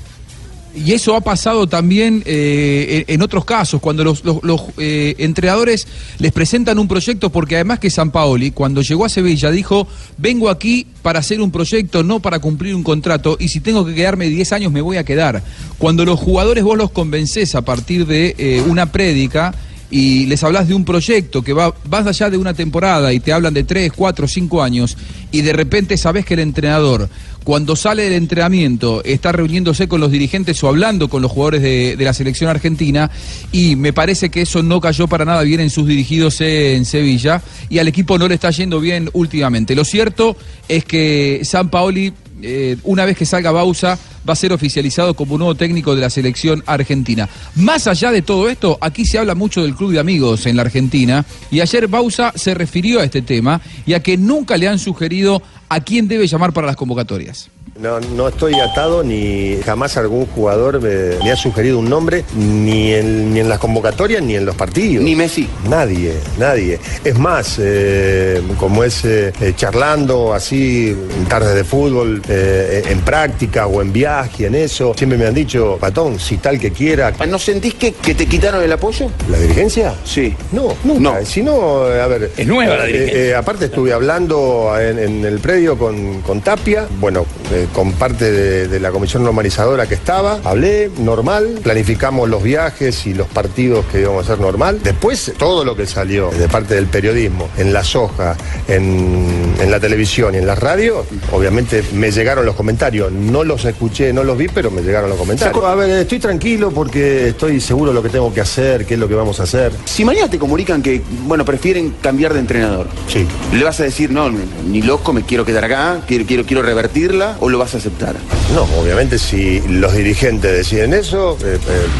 Y 0.72 0.92
eso 0.92 1.16
ha 1.16 1.20
pasado 1.20 1.66
también 1.66 2.22
eh, 2.26 3.05
en 3.09 3.22
otros 3.22 3.44
casos, 3.44 3.80
cuando 3.80 4.05
los, 4.05 4.24
los- 4.24 4.40
los, 4.44 4.61
eh, 4.78 5.16
entrenadores 5.18 5.88
les 6.20 6.30
presentan 6.30 6.78
un 6.78 6.86
proyecto, 6.86 7.30
porque 7.30 7.57
además 7.57 7.80
que 7.80 7.90
San 7.90 8.12
Paoli, 8.12 8.53
cuando 8.53 8.80
llegó 8.80 9.05
a 9.05 9.09
Sevilla, 9.09 9.51
dijo, 9.51 9.88
vengo 10.16 10.48
aquí 10.48 10.86
para 11.03 11.18
hacer 11.18 11.40
un 11.40 11.51
proyecto, 11.51 12.05
no 12.05 12.20
para 12.20 12.38
cumplir 12.38 12.76
un 12.76 12.84
contrato, 12.84 13.36
y 13.40 13.48
si 13.48 13.59
tengo 13.59 13.84
que 13.84 13.96
quedarme 13.96 14.28
10 14.28 14.53
años 14.53 14.70
me 14.70 14.80
voy 14.80 14.96
a 14.96 15.05
quedar. 15.05 15.42
Cuando 15.76 16.05
los 16.05 16.20
jugadores 16.20 16.62
vos 16.62 16.78
los 16.78 16.92
convencés 16.92 17.57
a 17.57 17.62
partir 17.62 18.07
de 18.07 18.62
una 18.68 18.92
prédica, 18.92 19.53
y 19.91 20.26
les 20.26 20.43
hablas 20.45 20.68
de 20.68 20.74
un 20.74 20.84
proyecto 20.84 21.43
que 21.43 21.53
va 21.53 21.74
más 21.91 22.07
allá 22.07 22.30
de 22.30 22.36
una 22.36 22.55
temporada 22.55 23.12
y 23.12 23.20
te 23.20 23.32
hablan 23.32 23.55
de 23.55 23.64
tres, 23.64 23.93
cuatro, 23.93 24.28
cinco 24.28 24.62
años 24.62 24.97
y 25.32 25.43
de 25.43 25.53
repente 25.53 25.97
sabes 25.97 26.24
que 26.24 26.34
el 26.34 26.41
entrenador 26.41 27.09
cuando 27.43 27.74
sale 27.74 28.05
del 28.05 28.12
entrenamiento 28.12 29.03
está 29.05 29.32
reuniéndose 29.32 29.88
con 29.88 30.01
los 30.01 30.12
dirigentes 30.12 30.62
o 30.62 30.68
hablando 30.68 31.09
con 31.09 31.22
los 31.22 31.32
jugadores 31.32 31.62
de, 31.62 31.97
de 31.97 32.05
la 32.05 32.12
selección 32.12 32.51
argentina 32.51 33.11
y 33.51 33.76
me 33.76 33.93
parece 33.93 34.30
que 34.30 34.43
eso 34.43 34.62
no 34.62 34.80
cayó 34.80 35.09
para 35.09 35.24
nada 35.24 35.43
bien 35.43 35.61
en 35.61 35.70
sus 35.70 35.86
dirigidos 35.86 36.41
en 36.41 36.84
Sevilla 36.84 37.43
y 37.68 37.78
al 37.78 37.88
equipo 37.88 38.18
no 38.18 38.28
le 38.28 38.34
está 38.34 38.51
yendo 38.51 38.80
bien 38.80 39.11
últimamente. 39.12 39.74
Lo 39.74 39.84
cierto 39.84 40.36
es 40.68 40.84
que 40.84 41.41
San 41.43 41.70
Paoli 41.70 42.12
eh, 42.43 42.76
una 42.84 43.05
vez 43.05 43.16
que 43.16 43.26
salga 43.26 43.51
Bausa, 43.51 43.99
va 44.29 44.33
a 44.33 44.37
ser 44.37 44.53
oficializado 44.53 45.14
como 45.14 45.39
nuevo 45.39 45.55
técnico 45.55 45.95
de 45.95 46.01
la 46.01 46.11
selección 46.11 46.62
argentina. 46.66 47.29
Más 47.55 47.87
allá 47.87 48.11
de 48.11 48.23
todo 48.23 48.49
esto, 48.49 48.79
aquí 48.81 49.05
se 49.05 49.18
habla 49.18 49.35
mucho 49.35 49.62
del 49.62 49.75
club 49.75 49.93
de 49.93 50.01
amigos 50.01 50.47
en 50.47 50.57
la 50.57 50.62
Argentina 50.62 51.25
y 51.51 51.61
ayer 51.61 51.89
Bausa 51.89 52.33
se 52.35 52.55
refirió 52.55 53.01
a 53.01 53.05
este 53.05 53.23
tema 53.23 53.61
y 53.87 53.95
a 53.95 54.03
que 54.03 54.16
nunca 54.16 54.57
le 54.57 54.68
han 54.68 54.79
sugerido 54.79 55.43
a 55.68 55.81
quién 55.81 56.09
debe 56.09 56.27
llamar 56.27 56.53
para 56.53 56.66
las 56.66 56.77
convocatorias. 56.77 57.49
No, 57.81 57.99
no 57.99 58.29
estoy 58.29 58.55
atado 58.55 59.03
ni 59.03 59.57
jamás 59.64 59.97
algún 59.97 60.27
jugador 60.27 60.83
me, 60.83 61.16
me 61.25 61.31
ha 61.31 61.37
sugerido 61.37 61.79
un 61.79 61.89
nombre, 61.89 62.25
ni 62.37 62.93
en, 62.93 63.33
ni 63.33 63.41
en 63.41 63.49
las 63.49 63.59
convocatorias 63.59 64.23
ni 64.23 64.35
en 64.35 64.45
los 64.45 64.55
partidos. 64.55 65.03
Ni 65.03 65.14
Messi. 65.14 65.49
Nadie, 65.68 66.14
nadie. 66.39 66.79
Es 67.05 67.18
más, 67.18 67.57
eh, 67.59 68.43
como 68.59 68.85
es 68.85 69.05
eh, 69.05 69.33
eh, 69.41 69.55
charlando 69.57 70.35
así, 70.35 70.89
en 70.89 71.25
tardes 71.27 71.55
de 71.55 71.64
fútbol, 71.64 72.21
eh, 72.29 72.83
en 72.89 73.01
práctica 73.01 73.66
o 73.66 73.81
en 73.81 73.93
viaje, 73.93 74.09
en 74.38 74.54
eso, 74.54 74.92
siempre 74.96 75.18
me 75.18 75.26
han 75.26 75.34
dicho, 75.34 75.76
patón, 75.80 76.18
si 76.18 76.38
tal 76.38 76.58
que 76.58 76.70
quiera. 76.72 77.12
¿No 77.28 77.38
sentís 77.38 77.74
que, 77.74 77.92
que 77.92 78.14
te 78.14 78.26
quitaron 78.26 78.62
el 78.62 78.72
apoyo? 78.72 79.08
¿La 79.30 79.38
dirigencia? 79.38 79.94
Sí. 80.04 80.34
No, 80.52 80.74
nunca. 80.84 81.24
Si 81.24 81.42
no, 81.42 81.82
a 81.84 82.06
ver. 82.06 82.30
Es 82.36 82.46
nueva 82.46 82.76
la 82.76 82.84
eh, 82.84 82.92
dirigencia. 82.92 83.24
eh, 83.24 83.34
aparte 83.36 83.66
estuve 83.66 83.92
hablando 83.92 84.72
en, 84.80 84.98
en 84.98 85.24
el 85.24 85.38
predio 85.38 85.78
con, 85.78 86.22
con 86.22 86.40
Tapia, 86.40 86.86
bueno, 86.98 87.24
eh, 87.52 87.66
con 87.72 87.92
parte 87.92 88.30
de, 88.32 88.68
de 88.68 88.80
la 88.80 88.90
comisión 88.90 89.22
normalizadora 89.22 89.86
que 89.86 89.94
estaba, 89.94 90.40
hablé 90.44 90.90
normal, 90.98 91.61
planificamos 91.62 92.28
los 92.28 92.42
viajes 92.42 93.06
y 93.06 93.14
los 93.14 93.28
partidos 93.28 93.84
que 93.92 94.00
íbamos 94.00 94.28
a 94.28 94.32
hacer 94.32 94.42
normal. 94.42 94.80
Después, 94.82 95.32
todo 95.38 95.64
lo 95.64 95.76
que 95.76 95.86
salió 95.86 96.30
de 96.30 96.48
parte 96.48 96.74
del 96.74 96.86
periodismo, 96.86 97.48
en 97.56 97.72
la 97.72 97.84
soja, 97.84 98.36
en, 98.66 99.54
en 99.61 99.70
la 99.70 99.78
televisión 99.78 100.34
y 100.34 100.38
en 100.38 100.46
las 100.46 100.58
radios, 100.58 101.06
obviamente 101.32 101.84
me 101.94 102.11
llegaron 102.11 102.44
los 102.44 102.56
comentarios. 102.56 103.12
No 103.12 103.44
los 103.44 103.64
escuché, 103.64 103.99
no 104.12 104.24
los 104.24 104.36
vi, 104.36 104.48
pero 104.48 104.70
me 104.70 104.82
llegaron 104.82 105.11
los 105.11 105.18
comentarios. 105.18 105.64
A 105.64 105.74
ver, 105.74 105.90
estoy 105.90 106.18
tranquilo 106.18 106.70
porque 106.70 107.28
estoy 107.28 107.61
seguro 107.61 107.90
de 107.90 107.94
lo 107.94 108.03
que 108.03 108.09
tengo 108.09 108.32
que 108.32 108.40
hacer, 108.40 108.86
qué 108.86 108.94
es 108.94 109.01
lo 109.01 109.09
que 109.09 109.14
vamos 109.14 109.38
a 109.40 109.44
hacer. 109.44 109.72
Si 109.84 110.05
mañana 110.05 110.28
te 110.30 110.38
comunican 110.38 110.82
que, 110.82 111.03
bueno, 111.26 111.44
prefieren 111.44 111.94
cambiar 112.03 112.32
de 112.34 112.40
entrenador, 112.40 112.86
sí. 113.09 113.26
¿le 113.53 113.64
vas 113.64 113.78
a 113.80 113.84
decir, 113.84 114.11
no, 114.11 114.30
ni 114.66 114.82
loco, 114.82 115.12
me 115.12 115.22
quiero 115.22 115.44
quedar 115.44 115.64
acá, 115.64 116.01
quiero, 116.07 116.24
quiero, 116.26 116.44
quiero 116.44 116.62
revertirla, 116.62 117.36
o 117.40 117.48
lo 117.48 117.59
vas 117.59 117.74
a 117.74 117.78
aceptar? 117.78 118.16
No, 118.55 118.62
obviamente 118.80 119.18
si 119.18 119.61
los 119.68 119.92
dirigentes 119.94 120.51
deciden 120.53 120.94
eso, 120.94 121.36
eh, 121.44 121.57
eh, 121.57 121.59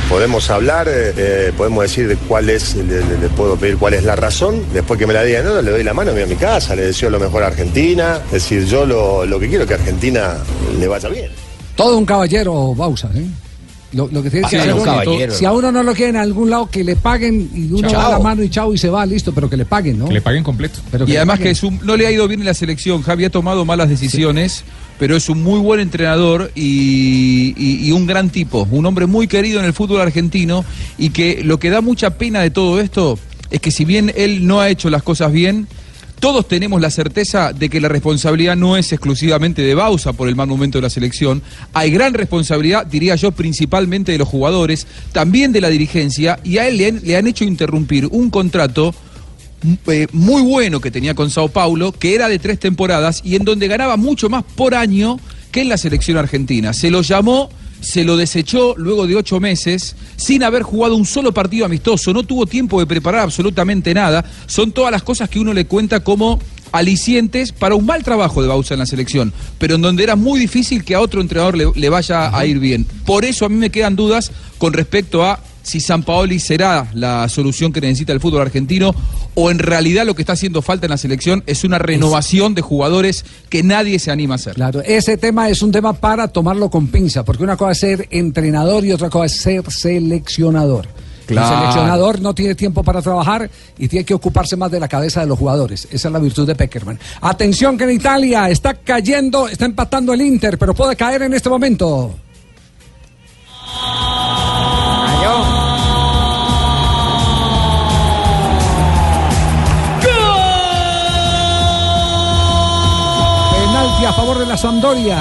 podemos 0.09 0.51
hablar, 0.51 0.89
eh, 0.91 1.53
podemos 1.57 1.83
decir 1.83 2.09
de 2.09 2.17
cuál 2.17 2.51
es, 2.51 2.75
le, 2.77 2.85
le- 2.85 3.19
le 3.21 3.29
puedo 3.37 3.57
pedir 3.57 3.77
cuál 3.77 3.95
es 3.95 4.05
la 4.05 4.17
razón. 4.17 4.63
Después 4.73 4.99
que 4.99 5.07
me 5.07 5.13
la 5.15 5.23
digan, 5.23 5.45
no, 5.45 5.61
le 5.63 5.71
doy 5.71 5.85
la 5.85 5.95
mano, 5.95 6.13
me 6.13 6.23
voy 6.25 6.31
a 6.31 6.35
mi 6.35 6.37
casa, 6.41 6.75
le 6.75 6.83
deseo 6.87 7.11
lo 7.11 7.21
mejor 7.21 7.43
a 7.43 7.49
Argentina. 7.49 8.21
Es 8.27 8.33
decir, 8.33 8.65
yo 8.67 8.85
lo, 8.87 9.27
lo 9.27 9.39
que 9.39 9.49
quiero 9.49 9.65
es 9.65 9.69
que 9.69 9.75
a 9.75 9.77
Argentina 9.79 10.39
le 10.79 10.89
vaya 10.89 11.09
bien. 11.09 11.31
Todo 11.81 11.99
un 11.99 12.05
caballero, 12.07 12.75
Bausa, 12.75 13.11
¿eh? 13.15 13.27
Lo, 13.93 14.07
lo 14.07 14.23
que 14.23 14.31
tiene 14.31 14.49
que 14.49 14.57
Ah, 14.57 14.61
hacer 14.61 14.75
un 14.75 14.83
uno, 14.83 14.93
caballero. 14.93 15.35
si 15.35 15.45
a 15.45 15.53
uno 15.53 15.73
no 15.73 15.83
lo 15.83 15.93
quieren 15.95 16.15
en 16.15 16.23
algún 16.23 16.49
lado, 16.49 16.71
que 16.71 16.85
le 16.85 16.95
paguen 16.95 17.51
y 17.53 17.73
uno 17.73 17.89
Chao. 17.89 18.01
da 18.03 18.09
la 18.11 18.19
mano 18.21 18.43
y 18.45 18.49
chao 18.49 18.73
y 18.73 18.79
se 18.79 18.89
va, 18.89 19.05
listo, 19.05 19.33
pero 19.35 19.51
que 19.51 19.57
le 19.57 19.65
paguen, 19.65 19.99
¿no? 19.99 20.07
Que 20.07 20.15
le 20.15 20.21
paguen 20.21 20.45
completo. 20.45 20.79
Pero 20.93 21.09
y 21.09 21.17
además 21.17 21.39
paguen. 21.39 21.45
que 21.45 21.51
es 21.51 21.63
un- 21.65 21.81
no 21.85 21.97
le 21.97 22.07
ha 22.07 22.13
ido 22.13 22.29
bien 22.29 22.39
en 22.39 22.47
la 22.47 22.55
selección, 22.55 23.03
Javi 23.03 23.25
ha 23.25 23.31
tomado 23.31 23.65
malas 23.65 23.89
decisiones, 23.89 24.63
pero 24.99 25.17
es 25.17 25.29
un 25.29 25.43
muy 25.43 25.59
buen 25.59 25.81
entrenador 25.81 26.53
y, 26.55 27.53
y- 27.57 27.89
y 27.89 27.91
un 27.93 28.07
gran 28.07 28.31
tipo, 28.31 28.69
un 28.71 28.87
hombre 28.87 29.07
muy 29.07 29.27
querido 29.27 29.59
en 29.59 29.67
el 29.67 29.73
fútbol 29.73 30.01
argentino 30.03 30.65
y 30.97 31.11
que 31.11 31.43
lo 31.43 31.59
que 31.59 31.71
da 31.71 31.81
mucha 31.81 32.11
pena 32.17 32.41
de 32.43 32.51
todo 32.51 32.81
esto 32.81 33.19
es 33.51 33.61
que 33.61 33.73
si 33.73 33.85
bien 33.85 34.13
él 34.15 34.47
no 34.47 34.61
ha 34.61 34.69
hecho 34.69 34.89
las 34.91 35.03
cosas 35.03 35.33
bien, 35.33 35.67
todos 36.21 36.47
tenemos 36.47 36.81
la 36.81 36.91
certeza 36.91 37.53
de 37.53 37.71
que 37.71 37.81
la 37.81 37.89
responsabilidad 37.89 38.55
no 38.55 38.77
es 38.77 38.93
exclusivamente 38.93 39.63
de 39.63 39.75
Bausa 39.75 40.13
por 40.13 40.29
el 40.29 40.37
mal 40.37 40.47
momento 40.47 40.79
de 40.79 40.83
la 40.83 40.91
selección. 40.91 41.43
Hay 41.73 41.91
gran 41.91 42.13
responsabilidad, 42.13 42.87
diría 42.87 43.17
yo, 43.17 43.33
principalmente 43.33 44.13
de 44.13 44.19
los 44.19 44.29
jugadores, 44.29 44.87
también 45.13 45.51
de 45.53 45.63
la 45.63 45.71
dirigencia, 45.71 46.39
y 46.45 46.59
a 46.59 46.69
él 46.69 46.77
le 46.77 47.17
han, 47.17 47.27
hecho 47.27 47.45
interrumpir 47.45 48.07
un 48.07 48.29
contrato 48.29 48.95
eh, 49.87 50.07
muy 50.13 50.43
bueno 50.43 50.81
que 50.81 50.91
tenía 50.91 51.15
con 51.15 51.31
Sao 51.31 51.49
Paulo, 51.49 51.93
que 51.93 52.15
era 52.15 52.29
de 52.29 52.39
tres 52.39 52.61
temporadas 52.61 53.23
y 53.25 53.37
en 53.37 53.45
donde 53.45 53.67
ganaba 53.67 53.97
mucho 53.97 54.29
más 54.29 54.45
por 54.45 54.75
año 54.75 55.19
que 55.51 55.63
en 55.63 55.71
la 55.71 55.79
selección 55.79 56.19
argentina. 56.19 56.73
Se 56.75 56.91
lo 56.91 57.01
llamó, 57.01 57.51
se 57.81 58.05
lo 58.05 58.17
desechó 58.17 58.75
luego 58.77 59.07
de 59.07 59.17
ocho 59.17 59.41
meses, 59.41 59.97
sin 60.17 60.43
haber 60.43 60.63
jugado 60.63 60.97
un 60.97 61.07
solo 61.07 61.33
partido 61.33 61.67
amistoso, 61.67 62.13
no 62.13 62.23
tuvo 62.23 62.47
tiempo 62.47 62.79
de 62.81 62.87
preparar 62.87 63.23
absolutamente 63.23 63.95
nada. 63.95 64.25
Son 64.47 64.73
todas 64.73 64.93
las 64.93 65.03
cosas 65.03 65.29
que 65.29 65.39
uno 65.39 65.53
le 65.53 65.67
cuenta 65.67 66.01
como 66.01 66.39
alicientes 66.73 67.53
para 67.53 67.75
un 67.75 67.85
mal 67.85 68.05
trabajo 68.05 68.43
de 68.43 68.49
Bausa 68.49 68.75
en 68.75 68.81
la 68.81 68.87
selección, 68.87 69.33
pero 69.59 69.75
en 69.75 69.83
donde 69.83 70.05
era 70.05 70.17
muy 70.17 70.39
difícil 70.39 70.85
que 70.85 70.95
a 70.95 71.01
otro 71.01 71.21
entrenador 71.21 71.57
le, 71.57 71.67
le 71.75 71.89
vaya 71.89 72.37
a 72.37 72.47
ir 72.47 72.59
bien. 72.59 72.87
Por 73.05 73.25
eso 73.25 73.45
a 73.45 73.49
mí 73.49 73.57
me 73.57 73.71
quedan 73.71 73.97
dudas 73.97 74.31
con 74.59 74.73
respecto 74.73 75.25
a 75.25 75.41
si 75.71 75.79
San 75.79 76.03
Paoli 76.03 76.41
será 76.41 76.89
la 76.95 77.29
solución 77.29 77.73
que 77.73 77.81
necesita 77.81 78.13
el 78.13 78.19
fútbol 78.19 78.43
argentino 78.43 78.93
o 79.35 79.53
en 79.53 79.61
realidad 79.61 80.05
lo 80.05 80.15
que 80.15 80.23
está 80.23 80.33
haciendo 80.33 80.63
falta 80.63 80.87
en 80.87 80.91
la 80.91 80.97
selección 80.97 81.45
es 81.47 81.63
una 81.63 81.79
renovación 81.79 82.55
de 82.57 82.63
jugadores 82.63 83.25
que 83.49 83.63
nadie 83.63 84.01
se 84.01 84.11
anima 84.11 84.35
a 84.35 84.37
hacer. 84.37 84.55
Claro, 84.55 84.83
ese 84.85 85.17
tema 85.17 85.49
es 85.49 85.63
un 85.63 85.71
tema 85.71 85.93
para 85.93 86.27
tomarlo 86.27 86.69
con 86.71 86.89
pinza, 86.89 87.25
porque 87.25 87.45
una 87.45 87.57
cosa 87.57 87.71
es 87.71 87.79
ser 87.79 88.09
entrenador 88.11 88.85
y 88.85 88.91
otra 88.91 89.09
cosa 89.11 89.27
es 89.27 89.41
ser 89.41 89.71
seleccionador. 89.71 90.89
Claro. 91.27 91.55
El 91.55 91.61
seleccionador 91.61 92.21
no 92.21 92.35
tiene 92.35 92.57
tiempo 92.57 92.83
para 92.83 93.01
trabajar 93.01 93.49
y 93.79 93.87
tiene 93.87 94.05
que 94.05 94.15
ocuparse 94.15 94.57
más 94.57 94.73
de 94.73 94.81
la 94.81 94.89
cabeza 94.89 95.21
de 95.21 95.29
los 95.29 95.39
jugadores. 95.39 95.87
Esa 95.93 96.09
es 96.09 96.13
la 96.13 96.19
virtud 96.19 96.49
de 96.49 96.57
Peckerman. 96.57 96.99
Atención 97.21 97.79
que 97.79 97.85
en 97.85 97.93
Italia 97.93 98.51
está 98.51 98.75
cayendo, 98.75 99.47
está 99.47 99.67
empatando 99.67 100.13
el 100.13 100.23
Inter, 100.23 100.59
pero 100.59 100.75
puede 100.75 100.97
caer 100.97 101.23
en 101.23 101.35
este 101.35 101.49
momento. 101.49 102.17
A 114.07 114.13
favor 114.13 114.39
de 114.39 114.47
la 114.47 114.57
Sampdoria. 114.57 115.19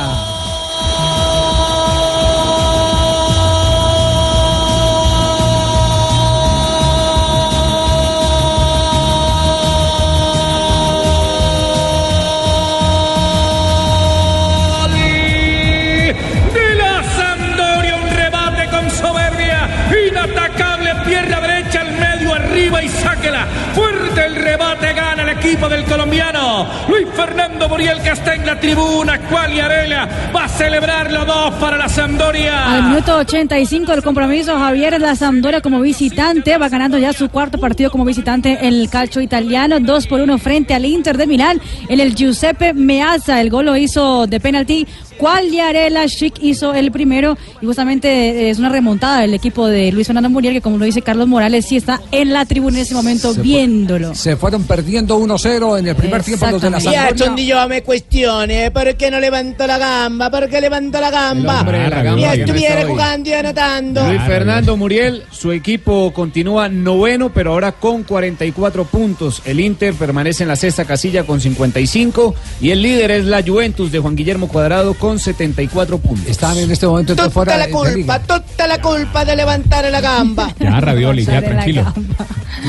de 16.54 16.76
la 16.76 17.04
Sampdoria, 17.04 17.96
un 17.96 18.10
rebate 18.10 18.70
con 18.70 18.90
soberbia, 18.90 19.70
inatacable, 20.10 20.96
pierna 21.06 21.42
derecha 21.42 21.82
al 21.82 21.92
medio, 21.92 22.34
arriba 22.34 22.82
y 22.82 22.90
sáquela. 22.90 23.46
Fuerte 23.76 24.26
el 24.26 24.36
rebate, 24.36 24.94
gana 24.94 25.09
equipo 25.50 25.68
del 25.68 25.84
colombiano. 25.84 26.68
Luis 26.88 27.08
Fernando 27.16 27.68
Muriel 27.68 28.00
que 28.04 28.12
está 28.12 28.36
en 28.36 28.46
la 28.46 28.60
tribuna, 28.60 29.18
Quali 29.28 29.60
Arela 29.60 30.08
va 30.36 30.44
a 30.44 30.48
celebrar 30.48 31.12
los 31.12 31.26
dos 31.26 31.56
para 31.56 31.76
la 31.76 31.90
Sampdoria. 31.90 32.76
Al 32.76 32.84
minuto 32.90 33.18
85 33.18 33.92
del 33.92 34.04
compromiso, 34.04 34.60
Javier 34.60 35.02
la 35.02 35.16
Sampdoria 35.16 35.62
como 35.62 35.82
visitante 35.82 36.56
va 36.60 36.70
ganando 36.70 37.00
ya 37.00 37.14
su 37.14 37.30
cuarto 37.30 37.58
partido 37.60 37.90
como 37.90 38.06
visitante 38.06 38.60
en 38.62 38.76
el 38.76 38.90
calcio 38.92 39.22
italiano, 39.22 39.80
2 39.80 40.08
por 40.08 40.22
1 40.22 40.38
frente 40.38 40.76
al 40.76 40.86
Inter 40.86 41.18
de 41.18 41.26
Milán. 41.26 41.60
En 41.88 42.00
el 42.00 42.14
Giuseppe 42.14 42.76
Meazza, 42.76 43.42
el 43.42 43.50
gol 43.50 43.66
lo 43.66 43.76
hizo 43.76 44.28
de 44.28 44.40
penalti. 44.40 44.88
Quagliarella 45.20 46.08
Chic 46.08 46.36
hizo 46.42 46.74
el 46.74 46.92
primero 46.92 47.38
y 47.62 47.66
justamente 47.66 48.08
eh, 48.10 48.50
es 48.50 48.58
una 48.58 48.70
remontada 48.70 49.22
del 49.22 49.34
equipo 49.34 49.68
de 49.68 49.92
Luis 49.92 50.08
Fernando 50.08 50.30
Muriel 50.30 50.54
que 50.56 50.62
como 50.62 50.78
lo 50.78 50.86
dice 50.86 51.02
Carlos 51.02 51.28
Morales 51.28 51.66
sí 51.68 51.76
está 51.76 52.02
en 52.12 52.34
la 52.34 52.46
tribuna 52.46 52.78
en 52.78 52.84
ese 52.84 52.94
momento 52.96 53.30
Se 53.30 53.36
fue- 53.36 53.44
viéndolo. 53.44 54.16
Se 54.16 54.36
fueron 54.38 54.64
perdiendo 54.64 55.20
1-0 55.20 55.78
en 55.80 55.88
el 55.88 55.96
primer 55.96 56.24
tiempo 56.24 56.48
los 56.50 56.62
de 56.62 56.70
la 56.70 56.80
Ya, 56.80 56.92
Sampdoria. 56.92 57.26
Chondillo, 57.26 57.68
me 57.68 57.84
cuestione, 57.84 58.72
¿por 58.72 58.96
qué 58.96 59.12
no 59.12 59.20
levantó 59.20 59.68
la 59.68 59.78
gamba? 59.78 60.32
¿Por 60.32 60.50
qué 60.50 60.62
levantó 60.62 61.00
la 61.02 61.12
gamba? 61.12 61.60
hombre 61.62 61.90
la 61.90 62.02
gamba 62.04 62.34
estuviera 62.34 62.88
jugando 62.88 63.30
y 63.30 63.34
anotando. 63.34 64.08
Luis 64.08 64.22
Fernando 64.24 64.78
Muriel, 64.78 65.24
su 65.32 65.52
equipo 65.52 66.12
continúa 66.14 66.70
noveno, 66.70 67.30
pero 67.34 67.52
ahora 67.54 67.74
con 67.74 68.04
44 68.04 68.86
puntos. 68.86 69.42
El 69.46 69.60
Inter 69.60 69.94
permanece 69.94 70.44
en 70.44 70.50
la 70.50 70.56
sexta 70.56 70.86
casilla 70.86 71.24
con 71.26 71.42
55 71.42 72.36
y 72.62 72.72
el 72.72 72.82
líder 72.82 73.12
es 73.12 73.26
la 73.26 73.44
Juventus 73.44 73.92
de 73.92 74.00
Juan 74.00 74.16
Guillermo 74.16 74.48
Cuadrado 74.48 74.94
con 74.94 75.09
con 75.10 75.18
74 75.20 75.98
puntos. 75.98 76.28
Están 76.28 76.56
en 76.58 76.70
este 76.70 76.86
momento 76.86 77.14
entonces, 77.14 77.34
Toda 77.34 77.46
fuera 77.46 77.58
la 77.58 77.70
culpa, 77.72 78.20
toda 78.20 78.68
la 78.68 78.80
culpa 78.80 79.26
de 79.26 79.36
levantar 79.36 79.90
la 79.90 80.02
gamba. 80.02 80.54
Ya, 80.60 80.80
Radioli, 80.80 81.26
ya, 81.26 81.42
tranquilo. 81.42 81.92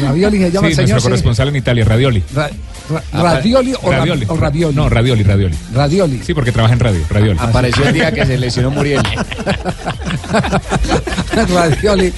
Ravioli 0.03 0.39
se 0.39 0.51
llama 0.51 0.69
Sí, 0.69 0.71
el 0.73 0.77
señor. 0.77 0.91
nuestro 0.91 1.01
sí. 1.01 1.03
corresponsal 1.03 1.49
en 1.49 1.57
Italia, 1.57 1.85
Radioli. 1.85 2.23
Ra- 2.35 2.49
ra- 2.91 3.03
radioli 3.23 3.75
o, 3.83 3.91
ra- 3.91 3.99
Radioli. 3.99 4.25
o 4.29 4.37
ravioli. 4.37 4.75
No, 4.75 4.89
Radioli, 4.89 5.23
Radioli. 5.23 5.55
Radioli. 5.75 6.21
Sí, 6.25 6.33
porque 6.33 6.53
trabaja 6.53 6.73
en 6.75 6.81
radio, 6.81 7.01
Radioli. 7.11 7.39
Apareció 7.43 7.87
el 7.89 7.95
día 7.95 8.11
que 8.13 8.25
se 8.25 8.39
lesionó 8.39 8.71
Muriel. 8.71 9.03
Radioli. 11.49 12.13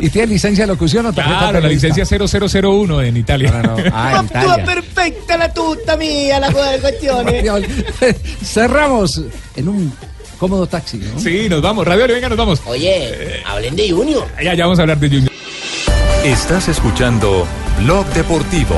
¿Y 0.00 0.10
tiene 0.10 0.28
licencia 0.34 0.64
de 0.64 0.68
locución 0.68 1.06
o 1.06 1.12
tarjeta 1.12 1.38
Claro, 1.38 1.60
la 1.60 1.68
licencia 1.68 2.04
0001 2.04 3.02
en 3.02 3.16
Italia. 3.16 3.62
Ah, 3.92 4.18
Actúa 4.20 4.58
perfecta 4.58 5.36
la 5.36 5.52
tuta 5.52 5.96
mía, 5.96 6.38
la. 6.38 6.50
Radioli. 6.50 7.66
Cerramos 8.44 9.22
en 9.56 9.68
un 9.68 9.92
cómodo 10.38 10.66
taxi. 10.66 10.98
¿no? 10.98 11.20
Sí, 11.20 11.48
nos 11.48 11.62
vamos. 11.62 11.86
Radioli, 11.86 12.14
venga, 12.14 12.28
nos 12.28 12.38
vamos. 12.38 12.62
Oye, 12.66 13.42
hablen 13.44 13.76
de 13.76 13.90
Junior. 13.90 14.26
Ya, 14.42 14.54
ya 14.54 14.64
vamos 14.64 14.78
a 14.78 14.82
hablar 14.82 14.98
de 14.98 15.08
Junior. 15.08 15.32
Estás 16.24 16.68
escuchando 16.68 17.46
Blog 17.78 18.06
Deportivo. 18.08 18.76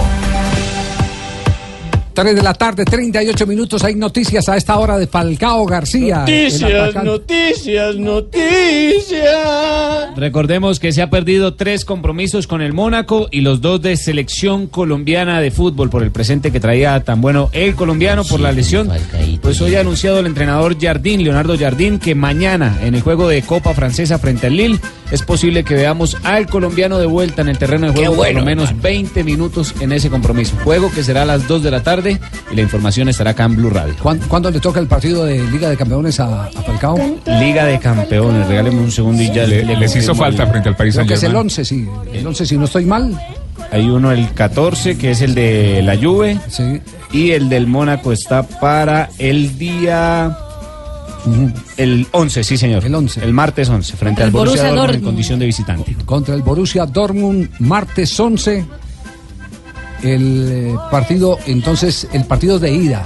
3 2.13 2.37
de 2.37 2.43
la 2.43 2.55
tarde, 2.55 2.85
38 2.85 3.47
minutos. 3.47 3.83
Hay 3.85 3.95
noticias 3.95 4.49
a 4.49 4.57
esta 4.57 4.79
hora 4.79 4.99
de 4.99 5.07
Falcao 5.07 5.65
García. 5.67 6.19
Noticias, 6.21 6.95
noticias, 7.03 7.97
noticias. 7.97 9.23
Recordemos 10.17 10.79
que 10.79 10.93
se 10.93 11.03
ha 11.03 11.11
perdido 11.11 11.55
tres 11.55 11.85
compromisos 11.85 12.47
con 12.47 12.61
el 12.61 12.73
Mónaco 12.73 13.29
y 13.31 13.41
los 13.41 13.61
dos 13.61 13.81
de 13.81 13.97
selección 13.97 14.67
colombiana 14.67 15.41
de 15.41 15.51
fútbol 15.51 15.91
por 15.91 16.03
el 16.03 16.11
presente 16.11 16.53
que 16.53 16.61
traía 16.61 17.01
tan 17.01 17.21
bueno 17.21 17.49
el 17.53 17.75
colombiano 17.75 18.25
por 18.25 18.41
la 18.41 18.53
lesión. 18.53 18.91
Pues 19.41 19.61
hoy 19.61 19.75
ha 19.77 19.81
anunciado 19.81 20.19
el 20.19 20.27
entrenador 20.27 20.79
Jardín, 20.81 21.25
Leonardo 21.25 21.59
Jardín, 21.59 21.99
que 21.99 22.15
mañana 22.15 22.79
en 22.83 22.95
el 22.95 23.01
juego 23.01 23.29
de 23.29 23.43
Copa 23.43 23.75
Francesa 23.75 24.19
frente 24.19 24.49
al 24.49 24.57
Lille 24.57 24.79
es 25.11 25.23
posible 25.23 25.63
que 25.63 25.75
veamos 25.75 26.17
al 26.25 26.47
colombiano 26.47 26.99
de 26.99 27.07
vuelta 27.07 27.43
en 27.43 27.49
el 27.49 27.59
terreno 27.59 27.89
de 27.89 27.93
juego 27.93 28.17
por 28.17 28.33
lo 28.33 28.45
menos 28.45 28.81
20 28.81 29.25
minutos 29.25 29.75
en 29.81 29.93
ese 29.93 30.09
compromiso. 30.09 30.57
Juego 30.65 30.91
que 30.91 31.05
será 31.05 31.23
a 31.23 31.27
las 31.27 31.47
2 31.47 31.63
de 31.63 31.71
la 31.71 31.83
tarde 31.83 32.02
y 32.11 32.55
la 32.57 32.63
información 32.63 33.09
estará 33.09 33.31
acá 33.31 33.45
en 33.45 33.57
Blue 33.57 33.71
Radio. 33.71 33.95
¿Cuándo, 34.03 34.27
cuándo 34.29 34.51
le 34.51 34.61
toca 34.61 34.81
el 34.81 34.87
partido 34.87 35.25
de 35.25 35.43
Liga 35.51 35.69
de 35.71 35.77
Campeones 35.77 36.19
a, 36.21 36.47
a 36.47 36.51
Falcao? 36.51 36.97
Liga 37.41 37.65
de 37.67 37.79
Campeones, 37.79 38.47
regáleme 38.49 38.79
un 38.81 38.91
segundo 38.91 39.23
y 39.23 39.31
ya 39.33 39.47
Le- 39.47 39.65
les 39.77 39.97
hizo 39.97 40.15
falta 40.15 40.47
frente 40.47 40.69
al 40.69 40.77
Paris 40.77 40.95
Creo 40.95 41.07
que 41.07 41.15
es 41.15 41.23
el 41.23 41.33
Saint-Germain. 41.33 41.47
11, 41.47 41.65
sí. 41.65 41.89
El 42.13 42.27
11, 42.27 42.47
si 42.47 42.57
no 42.59 42.65
estoy 42.65 42.85
mal. 42.85 43.19
Hay 43.71 43.89
uno 43.89 44.13
el 44.13 44.33
14, 44.35 44.99
que 44.99 45.13
es 45.13 45.21
el 45.23 45.35
de 45.35 45.83
la 45.83 45.97
Juve. 45.97 46.39
Y 47.13 47.31
el 47.31 47.49
del 47.49 47.67
Mónaco 47.67 48.13
está 48.13 48.43
para 48.43 49.09
el 49.19 49.57
día... 49.59 50.37
El 51.77 52.07
11, 52.11 52.43
sí 52.45 52.57
señor. 52.57 52.85
El 52.85 52.95
11. 52.95 53.25
El 53.25 53.33
martes 53.33 53.69
11, 53.69 53.97
frente 53.97 54.23
El 54.23 54.27
al 54.27 54.33
Borussia, 54.33 54.63
Borussia 54.63 54.69
Dortmund 54.69 54.85
en 54.85 54.93
Dortmund. 54.93 55.05
condición 55.05 55.39
de 55.39 55.47
visitante. 55.47 55.97
Contra 56.05 56.35
el 56.35 56.43
Borussia 56.43 56.85
Dortmund, 56.87 57.49
martes 57.61 58.19
11. 58.19 58.65
El 60.03 60.49
eh, 60.51 60.77
partido, 60.91 61.39
entonces, 61.47 62.09
el 62.13 62.25
partido 62.25 62.59
de 62.59 62.73
ida 62.73 63.05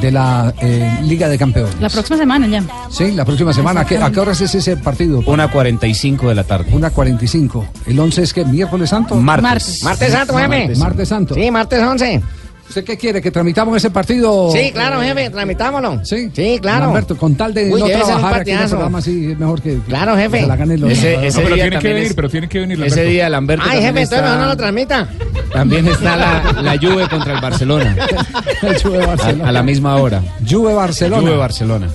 de 0.00 0.10
la 0.10 0.54
eh, 0.60 1.00
Liga 1.02 1.28
de 1.28 1.38
Campeones. 1.38 1.80
La 1.80 1.88
próxima 1.88 2.16
semana 2.16 2.46
ya. 2.46 2.62
Sí, 2.90 3.12
la 3.12 3.24
próxima 3.24 3.52
semana. 3.52 3.80
¿A 3.82 3.84
qué, 3.86 3.98
a 3.98 4.10
qué 4.10 4.20
horas 4.20 4.40
es 4.40 4.54
ese 4.54 4.76
partido? 4.76 5.22
Una 5.26 5.50
45 5.50 6.28
de 6.28 6.34
la 6.34 6.44
tarde. 6.44 6.70
Una 6.72 6.90
45. 6.90 7.66
¿El 7.86 7.98
11 7.98 8.22
es 8.22 8.32
que 8.32 8.44
miércoles 8.44 8.90
santo? 8.90 9.14
Martes. 9.16 9.42
Martes. 9.42 9.82
Martes 9.84 10.12
santo. 10.12 10.32
Martes, 10.34 10.78
Martes 10.78 11.08
santo. 11.08 11.34
Sí, 11.34 11.50
martes 11.50 11.82
11. 11.82 12.22
¿Usted 12.68 12.84
qué 12.84 12.96
quiere? 12.98 13.22
¿Que 13.22 13.30
tramitamos 13.30 13.76
ese 13.76 13.90
partido? 13.90 14.50
Sí, 14.52 14.70
claro, 14.72 15.00
jefe, 15.00 15.30
tramitámoslo. 15.30 16.04
Sí, 16.04 16.30
Sí, 16.34 16.58
claro. 16.60 16.90
Alberto, 16.90 17.16
con 17.16 17.34
tal 17.34 17.54
de 17.54 17.70
Uy, 17.72 17.80
no 17.80 17.86
trabajar 17.86 18.40
aquí 18.40 18.50
en 18.50 18.58
el 18.60 18.68
programa, 18.68 19.00
sí, 19.00 19.30
es 19.32 19.38
mejor 19.38 19.62
que, 19.62 19.78
Claro, 19.86 20.16
jefe. 20.16 20.36
que 20.38 20.42
se 20.42 20.46
la 20.48 20.56
ganen 20.56 20.80
los 20.80 20.90
Ese- 20.92 21.26
ese 21.26 21.38
No, 21.38 21.44
pero 21.44 21.54
día 21.54 21.64
tiene 21.64 21.78
que 21.78 21.88
venir, 21.88 22.02
es- 22.08 22.14
pero 22.14 22.28
tiene 22.28 22.48
que 22.48 22.58
venir. 22.60 22.76
Ese 22.78 22.88
Lamberto. 22.88 23.10
día 23.10 23.28
Lamberto 23.30 23.62
Ay, 23.64 23.68
también 23.70 23.86
jefe, 23.86 24.02
entonces 24.02 24.18
está- 24.18 24.30
mejor 24.30 24.40
no 24.40 24.46
lo 24.52 24.56
transmita. 24.56 25.08
También 25.52 25.88
está 25.88 26.16
la, 26.16 26.62
la 26.62 26.76
Juve 26.76 27.08
contra 27.08 27.34
el 27.34 27.40
Barcelona. 27.40 27.96
El 28.62 28.82
Juve 28.82 28.98
Barcelona. 29.06 29.44
A, 29.44 29.48
a 29.48 29.52
la 29.52 29.62
misma 29.62 29.96
hora. 29.96 30.22
Juve 30.48 30.74
Barcelona. 30.74 31.22
Juve 31.22 31.36
Barcelona. 31.36 31.88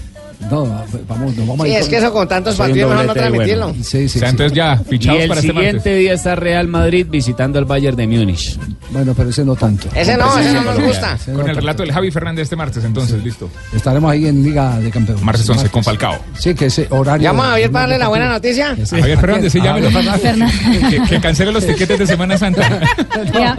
No, 0.49 0.65
vamos, 1.07 1.35
nos 1.37 1.47
vamos 1.47 1.59
a 1.61 1.63
Sí, 1.65 1.69
ir 1.69 1.75
es 1.77 1.81
con- 1.83 1.89
que 1.91 1.97
eso 1.97 2.13
con 2.13 2.27
tantos 2.27 2.55
Soy 2.55 2.67
partidos 2.67 2.89
mejor 2.91 3.05
no 3.05 3.13
transmitirlo. 3.13 3.67
bueno. 3.67 3.83
Sí, 3.83 4.09
sí, 4.09 4.17
O 4.17 4.19
sea, 4.19 4.29
sí. 4.29 4.31
entonces 4.31 4.53
ya, 4.53 4.81
Y 4.81 4.89
fichados 4.89 5.21
el 5.21 5.27
para 5.27 5.39
este 5.41 5.51
siguiente 5.53 5.75
martes. 5.77 5.99
día 5.99 6.13
está 6.13 6.35
Real 6.35 6.67
Madrid 6.67 7.05
visitando 7.09 7.59
al 7.59 7.65
Bayern 7.65 7.95
de 7.95 8.07
Múnich. 8.07 8.57
Bueno, 8.91 9.13
pero 9.15 9.29
ese 9.29 9.43
no 9.45 9.55
tanto. 9.55 9.87
Ese 9.95 10.17
no, 10.17 10.37
ese 10.37 10.53
no 10.53 10.61
nos 10.63 10.79
gusta. 10.79 11.17
Con 11.25 11.49
el 11.49 11.55
relato 11.55 11.81
del 11.83 11.91
Javi 11.93 12.11
Fernández 12.11 12.43
este 12.43 12.55
martes, 12.55 12.83
entonces, 12.83 13.23
listo. 13.23 13.49
Estaremos 13.73 14.11
ahí 14.11 14.27
en 14.27 14.43
Liga 14.43 14.79
de 14.79 14.91
Campeones. 14.91 15.23
Martes 15.23 15.49
11, 15.49 15.69
con 15.69 15.83
Falcao. 15.83 16.19
Sí, 16.37 16.53
que 16.53 16.65
ese 16.65 16.87
horario. 16.89 17.29
Llamo 17.29 17.43
a 17.43 17.51
Javier 17.51 17.71
para 17.71 17.83
darle 17.83 17.97
la 17.97 18.07
buena 18.09 18.29
noticia. 18.29 18.75
Sí. 18.83 18.99
Javier 18.99 19.17
Fernández, 19.19 19.51
sí, 19.51 19.59
Ah, 19.61 19.63
llámelo. 19.79 19.91
Fernández. 19.91 20.59
Que, 20.89 21.01
que 21.03 21.21
cancele 21.21 21.51
los 21.51 21.65
tiquetes 21.65 21.97
de 21.99 22.07
Semana 22.07 22.37
Santa. 22.37 22.67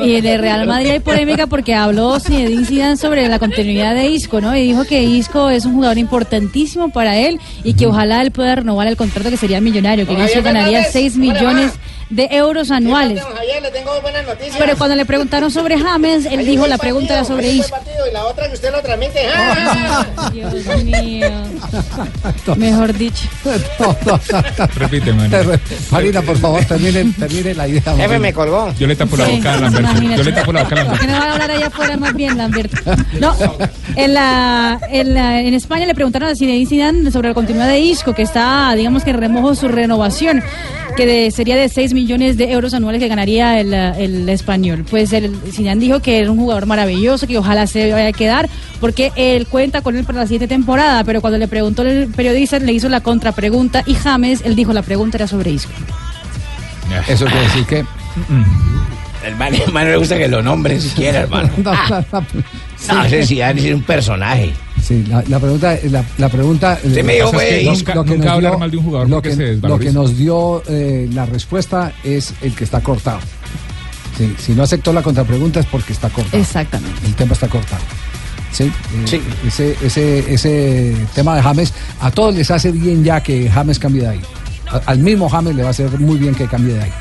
Y, 0.00 0.20
de 0.20 0.36
Real 0.38 0.66
Madrid 0.66 0.90
hay 0.90 1.00
polémica 1.00 1.46
porque 1.46 1.74
habló 1.74 2.18
Zinedine 2.20 2.64
Zidane 2.64 2.96
sobre 2.96 3.28
la 3.28 3.38
continuidad 3.38 3.94
de 3.94 4.08
Isco, 4.08 4.40
¿no? 4.40 4.54
Y 4.56 4.62
dijo 4.62 4.84
que 4.84 5.02
Isco 5.02 5.50
es 5.50 5.64
un 5.64 5.74
jugador 5.74 5.98
importantísimo 5.98 6.90
para 6.90 7.16
él 7.16 7.40
y 7.64 7.74
que 7.74 7.86
ojalá 7.86 8.22
él 8.22 8.30
pueda 8.30 8.56
renovar 8.56 8.86
el 8.86 8.96
contrato 8.96 9.30
que 9.30 9.36
sería 9.36 9.60
millonario, 9.60 10.06
que 10.06 10.12
Isco 10.12 10.42
ganaría 10.42 10.84
Fernández, 10.84 10.92
6 10.92 11.12
¿cómo 11.12 11.24
le 11.24 11.32
va? 11.32 11.34
millones 11.40 11.72
de 12.12 12.28
euros 12.30 12.70
anuales. 12.70 13.20
Don 13.22 13.32
Javier, 13.34 13.62
le 13.62 13.70
tengo 13.70 14.00
buenas 14.02 14.26
noticias. 14.26 14.56
Pero 14.58 14.76
cuando 14.76 14.96
le 14.96 15.04
preguntaron 15.06 15.50
sobre 15.50 15.78
James, 15.78 16.26
él 16.26 16.38
Ahí 16.40 16.44
dijo 16.46 16.66
la 16.66 16.78
pregunta 16.78 17.14
era 17.14 17.24
sobre 17.24 17.48
Isco. 17.50 17.76
Y 18.08 18.12
la 18.12 18.24
otra 18.24 18.48
que 18.48 18.54
usted 18.54 18.70
lo 18.72 18.82
transmite. 18.82 19.20
¡ah! 19.34 20.30
Dios 20.32 20.52
mío. 20.84 21.28
Mejor 22.56 22.92
dicho. 22.94 23.28
Repite, 24.76 25.12
man. 25.12 25.30
Marina, 25.90 26.22
por 26.22 26.36
favor, 26.38 26.64
termine, 26.64 27.12
termine 27.18 27.54
la 27.54 27.68
idea. 27.68 27.96
Jefe, 27.96 28.18
me 28.18 28.32
colgó. 28.32 28.72
Yo 28.78 28.86
le 28.86 28.96
tapo 28.96 29.16
la 29.16 29.26
Sí, 29.26 29.36
boca 29.36 29.54
a 29.54 29.56
Lamberto. 29.60 30.02
Yo 30.16 30.22
le 30.22 30.32
tapo 30.32 30.52
la 30.52 30.62
boca 30.64 30.80
a 30.80 30.84
¿Por 30.86 30.98
qué 30.98 31.06
Lamberto. 31.06 31.06
no 31.06 31.12
va 31.20 31.24
a 31.24 31.32
hablar 31.32 31.50
allá 31.50 31.66
afuera 31.68 31.96
más 31.96 32.14
bien, 32.14 32.36
Lamberto? 32.38 32.76
No, 33.20 33.34
en, 33.96 34.14
la, 34.14 34.80
en, 34.90 35.14
la- 35.14 35.40
en 35.40 35.54
España 35.54 35.86
le 35.86 35.94
preguntaron 35.94 36.28
a 36.28 36.34
Zinedine 36.34 36.66
Zidane 36.68 37.10
sobre 37.10 37.28
la 37.28 37.34
continuidad 37.34 37.68
de 37.68 37.78
Isco, 37.80 38.14
que 38.14 38.22
está, 38.22 38.72
digamos 38.74 39.04
que 39.04 39.12
remojo 39.12 39.54
su 39.54 39.68
renovación, 39.68 40.42
que 40.96 41.06
de- 41.06 41.30
sería 41.30 41.56
de 41.56 41.68
6 41.68 41.94
millones 41.94 42.36
de 42.36 42.50
euros 42.52 42.74
anuales 42.74 43.00
que 43.00 43.08
ganaría 43.08 43.58
el, 43.60 43.72
el 43.74 44.28
español. 44.28 44.84
Pues 44.90 45.12
el 45.12 45.34
Zidane 45.50 45.80
dijo 45.80 46.00
que 46.00 46.18
era 46.18 46.30
un 46.30 46.38
jugador 46.38 46.66
maravilloso, 46.66 47.26
que 47.26 47.38
ojalá 47.38 47.66
se 47.66 47.92
vaya 47.92 48.08
a 48.08 48.12
quedar, 48.12 48.48
porque 48.80 49.12
él 49.16 49.46
cuenta 49.46 49.80
con 49.80 49.96
él 49.96 50.04
para 50.04 50.18
la 50.20 50.26
siguiente 50.26 50.48
temporada, 50.48 51.04
pero 51.04 51.20
cuando 51.20 51.38
le 51.38 51.48
preguntó 51.48 51.82
el 51.82 52.08
periodista, 52.08 52.58
le 52.58 52.72
hizo 52.72 52.88
la 52.88 53.00
contrapregunta 53.00 53.82
y 53.86 53.94
James, 53.94 54.42
él 54.44 54.54
dijo 54.56 54.72
la 54.72 54.82
pregunta 54.82 55.16
era 55.18 55.26
sobre 55.26 55.50
Isco. 55.50 55.72
Eso 57.08 57.24
quiere 57.26 57.40
decir 57.42 57.64
que. 57.66 57.84
Hermano, 59.24 59.56
hermano, 59.64 59.90
le 59.90 59.96
gusta 59.96 60.18
que 60.18 60.28
lo 60.28 60.42
nombren 60.42 60.80
siquiera, 60.80 61.20
hermano. 61.22 61.50
No, 61.58 61.72
no, 61.72 62.04
no. 62.12 62.20
No, 62.88 63.24
sí 63.26 63.40
ha 63.40 63.52
de 63.54 63.60
ser 63.60 63.74
un 63.74 63.82
personaje. 63.82 64.52
Sí, 64.82 65.04
la, 65.08 65.22
la 65.28 65.38
pregunta, 65.38 65.78
la, 65.90 66.04
la 66.18 66.28
pregunta. 66.28 66.78
Usted 66.82 67.04
me 67.04 67.14
dijo, 67.14 67.26
es 67.26 67.30
que 67.30 67.36
güey, 67.62 67.64
nunca, 67.66 67.94
lo 67.94 68.04
que 68.04 68.10
nunca 68.16 68.32
hablar 68.32 68.52
dio- 68.52 68.58
mal 68.58 68.70
de 68.70 68.76
un 68.78 68.84
jugador 68.84 69.08
lo 69.08 69.22
que, 69.22 69.34
se 69.36 69.54
lo 69.56 69.78
que 69.78 69.92
nos 69.92 70.16
dio 70.16 70.62
eh, 70.68 71.08
la 71.12 71.24
respuesta 71.26 71.92
es 72.02 72.34
el 72.42 72.52
que 72.54 72.64
está 72.64 72.80
cortado. 72.80 73.20
Sí, 74.18 74.34
si 74.38 74.52
no 74.52 74.64
aceptó 74.64 74.92
la 74.92 75.02
contrapregunta 75.02 75.60
es 75.60 75.66
porque 75.66 75.92
está 75.92 76.08
cortado. 76.10 76.36
Exactamente. 76.42 77.06
El 77.06 77.14
tema 77.14 77.32
está 77.34 77.46
cortado. 77.48 77.82
Sí, 78.50 78.64
eh, 78.64 79.20
Ese, 79.46 79.76
ese, 79.82 80.34
ese 80.34 80.94
tema 81.14 81.36
de 81.36 81.42
James, 81.42 81.72
a 82.00 82.10
todos 82.10 82.34
les 82.34 82.50
hace 82.50 82.70
bien 82.72 83.02
ya 83.04 83.22
que 83.22 83.48
James 83.48 83.78
cambie 83.78 84.02
de 84.02 84.08
ahí. 84.08 84.20
A- 84.70 84.82
al 84.86 84.98
mismo 84.98 85.28
James 85.28 85.54
le 85.54 85.62
va 85.62 85.68
a 85.68 85.70
hacer 85.70 85.88
muy 86.00 86.18
bien 86.18 86.34
que 86.34 86.46
cambie 86.46 86.74
de 86.74 86.82
ahí. 86.82 86.92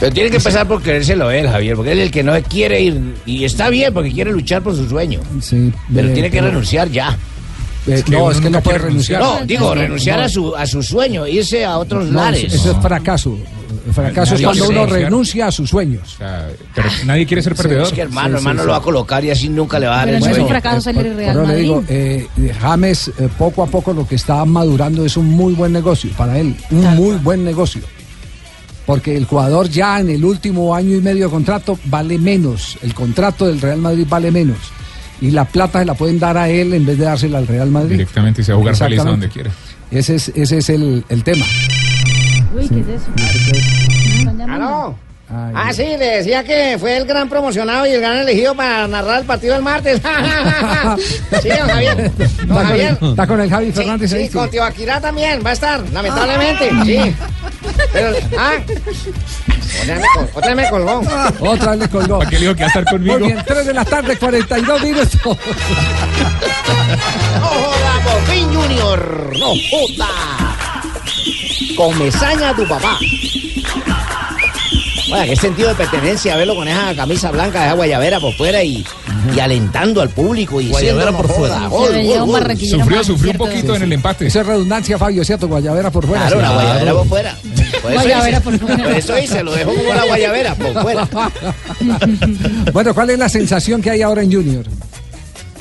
Pero 0.00 0.12
tiene 0.12 0.30
que 0.30 0.36
empezar 0.36 0.66
por 0.68 0.80
creérselo 0.82 1.30
él, 1.30 1.48
Javier, 1.48 1.74
porque 1.76 1.92
él 1.92 1.98
es 1.98 2.04
el 2.06 2.10
que 2.12 2.22
no 2.22 2.32
quiere 2.42 2.80
ir. 2.80 3.14
Y 3.26 3.44
está 3.44 3.68
bien, 3.68 3.92
porque 3.92 4.12
quiere 4.12 4.30
luchar 4.32 4.62
por 4.62 4.74
su 4.76 4.88
sueño. 4.88 5.20
Sí, 5.40 5.72
Pero 5.92 6.08
eh, 6.08 6.12
tiene 6.12 6.30
que 6.30 6.38
pero- 6.38 6.48
renunciar 6.50 6.88
ya. 6.90 7.16
eh, 7.86 8.02
que 8.04 8.12
no, 8.12 8.24
uno 8.24 8.30
es 8.32 8.40
que 8.40 8.50
no 8.50 8.60
puede 8.62 8.78
renunciar. 8.78 9.20
No, 9.20 9.38
digo, 9.44 9.74
No, 9.74 9.74
renunciar 9.74 10.18
no. 10.20 10.24
a 10.24 10.28
su 10.28 10.54
a 10.56 10.66
su 10.66 10.82
sueño, 10.82 11.26
irse 11.26 11.64
a 11.64 11.78
otros 11.78 12.06
No, 12.06 12.20
lares. 12.20 12.52
eso 12.52 12.70
es 12.72 12.76
fracaso. 12.78 13.36
El 13.86 13.94
fracaso 13.94 14.34
es 14.34 14.42
cuando 14.42 14.68
uno 14.68 14.84
renuncia 14.86 15.46
a 15.46 15.50
sus 15.50 15.70
sueños. 15.70 16.14
O 16.14 16.18
sea, 16.18 16.48
pero 16.74 16.88
nadie 17.06 17.24
quiere 17.26 17.42
ser 17.42 17.54
perdedor. 17.54 17.86
Es 17.86 17.92
que 17.92 18.02
hermano, 18.02 18.36
Sí, 18.36 18.42
hermano 18.42 18.60
sí. 18.60 18.66
lo 18.66 18.72
va 18.72 18.78
a 18.78 18.82
colocar 18.82 19.24
y 19.24 19.30
así 19.30 19.48
nunca 19.48 19.78
le 19.78 19.86
va 19.86 19.94
a 19.94 19.96
dar 19.98 20.04
Pero 20.06 20.18
el 20.18 20.24
no 20.24 20.30
es 20.30 20.38
un 20.38 20.48
fracaso 20.48 20.80
salir 20.82 21.14
Real 21.16 21.30
eso 21.38 21.46
le 21.46 21.56
digo, 21.56 21.80
Madrid. 21.80 21.96
eh, 21.96 22.26
James 22.60 23.08
eh, 23.18 23.28
poco 23.38 23.62
a 23.62 23.66
poco 23.66 23.92
lo 23.94 24.06
que 24.06 24.14
está 24.16 24.44
madurando 24.44 25.04
es 25.06 25.16
un 25.16 25.26
muy 25.26 25.54
buen 25.54 25.72
negocio 25.72 26.10
para 26.16 26.38
él, 26.38 26.54
un 26.70 26.94
muy 26.94 27.16
buen 27.16 27.42
negocio. 27.44 27.80
Porque 28.88 29.14
el 29.14 29.26
jugador 29.26 29.68
ya 29.68 30.00
en 30.00 30.08
el 30.08 30.24
último 30.24 30.74
año 30.74 30.96
y 30.96 31.02
medio 31.02 31.26
de 31.26 31.30
contrato 31.30 31.78
vale 31.84 32.18
menos, 32.18 32.78
el 32.80 32.94
contrato 32.94 33.46
del 33.46 33.60
Real 33.60 33.76
Madrid 33.76 34.06
vale 34.08 34.30
menos. 34.30 34.56
Y 35.20 35.30
la 35.30 35.44
plata 35.44 35.80
se 35.80 35.84
la 35.84 35.92
pueden 35.92 36.18
dar 36.18 36.38
a 36.38 36.48
él 36.48 36.72
en 36.72 36.86
vez 36.86 36.96
de 36.96 37.04
dársela 37.04 37.36
al 37.36 37.46
Real 37.46 37.68
Madrid. 37.68 37.90
Directamente 37.98 38.40
y 38.40 38.44
se 38.44 38.52
va 38.52 38.56
a 38.56 38.60
jugar 38.60 38.76
feliz 38.76 39.00
a 39.00 39.04
donde 39.04 39.28
quiera. 39.28 39.50
Ese 39.90 40.14
es, 40.14 40.32
ese 40.34 40.56
es 40.56 40.70
el, 40.70 41.04
el 41.10 41.22
tema. 41.22 41.44
Uy, 42.56 42.66
¿qué 42.66 42.80
es 42.80 42.88
eso? 42.88 43.10
¿Están 44.20 44.38
llamando? 44.38 44.66
¿Aló? 44.66 45.08
Ah, 45.30 45.70
sí, 45.74 45.82
le 45.82 46.16
decía 46.16 46.42
que 46.42 46.78
fue 46.80 46.96
el 46.96 47.04
gran 47.04 47.28
promocionado 47.28 47.86
y 47.86 47.90
el 47.90 48.00
gran 48.00 48.16
elegido 48.16 48.54
para 48.54 48.88
narrar 48.88 49.20
el 49.20 49.26
partido 49.26 49.52
del 49.52 49.62
martes. 49.62 50.00
sí, 51.42 51.48
don 51.50 51.68
Javier. 51.68 52.10
Don 52.46 52.56
Está 52.56 52.56
con, 52.56 52.64
Javier. 52.64 52.98
el, 53.02 53.08
está 53.10 53.26
con 53.26 53.40
el 53.42 53.50
Javi 53.50 53.72
Fernández 53.72 54.12
ahí. 54.14 54.26
Sí, 54.28 54.32
con 54.32 54.48
Tibaquirá 54.48 54.98
también 54.98 55.42
va 55.44 55.50
a 55.50 55.52
estar, 55.52 55.86
lamentablemente. 55.90 56.70
Sí. 56.86 57.14
Pero, 57.92 58.12
ah. 58.38 58.52
Otra 59.80 60.28
otra 60.34 60.54
me 60.54 60.68
colgó. 60.68 61.02
Otra 61.40 61.70
vez 61.72 61.80
le 61.80 61.88
colgó. 61.88 62.18
¿Para 62.18 62.30
qué 62.30 62.36
le 62.36 62.42
dijo 62.42 62.54
que 62.54 62.60
va 62.62 62.66
a 62.66 62.68
estar 62.68 62.84
conmigo? 62.84 63.18
Muy 63.18 63.28
bien, 63.28 63.44
3 63.46 63.66
de 63.66 63.74
la 63.74 63.84
tarde, 63.84 64.16
42 64.16 64.82
minutos. 64.82 65.18
¡No 67.40 67.46
joda, 67.46 68.00
Popín 68.04 68.54
Junior! 68.54 69.32
¡No 69.38 69.46
joda! 69.70 70.08
Comezaña 71.76 72.54
tu 72.54 72.66
papá. 72.66 72.98
Oiga, 75.10 75.24
qué 75.24 75.36
sentido 75.36 75.70
de 75.70 75.74
pertenencia 75.74 76.36
verlo 76.36 76.54
con 76.54 76.68
esa 76.68 76.94
camisa 76.94 77.30
blanca, 77.30 77.64
esa 77.64 77.74
guayabera 77.74 78.20
por 78.20 78.34
fuera 78.34 78.62
y, 78.62 78.84
y 79.34 79.40
alentando 79.40 80.02
al 80.02 80.10
público. 80.10 80.60
Y 80.60 80.68
Guayabera 80.68 81.12
por 81.12 81.26
"No 81.28 81.34
fuera". 81.34 81.54
joda, 81.60 81.68
gol, 81.68 81.86
Se 81.88 81.92
veía 81.94 82.12
gol, 82.16 82.22
un 82.24 82.26
gol". 82.32 82.40
barranquillero 82.40 82.78
Sufrió, 82.80 83.04
sufrió 83.04 83.30
un 83.32 83.38
poquito 83.38 83.74
en 83.74 83.82
el 83.84 83.92
empate. 83.94 84.26
Esa 84.26 84.40
es 84.42 84.46
redundancia, 84.46 84.98
Fabio, 84.98 85.24
¿cierto? 85.24 85.48
Guayabera 85.48 85.90
por 85.90 86.06
fuera. 86.06 86.26
Claro, 86.26 86.40
sí. 86.46 86.54
guayabera 86.54 86.92
por 86.92 87.06
fuera. 87.08 87.36
Por 87.82 87.92
eso 87.92 88.00
Guayabera 88.02 88.38
hice- 88.38 88.58
por. 88.58 88.58
Por 88.78 88.92
eso 88.92 89.18
hice, 89.18 89.42
lo 89.42 89.52
dejo 89.54 89.74
como 89.74 89.94
la 89.94 90.04
guayabera 90.04 90.54
por 90.54 90.82
fuera. 90.82 91.08
Bueno, 92.72 92.94
¿cuál 92.94 93.10
es 93.10 93.18
la 93.18 93.28
sensación 93.28 93.80
que 93.82 93.90
hay 93.90 94.02
ahora 94.02 94.22
en 94.22 94.32
Junior? 94.32 94.64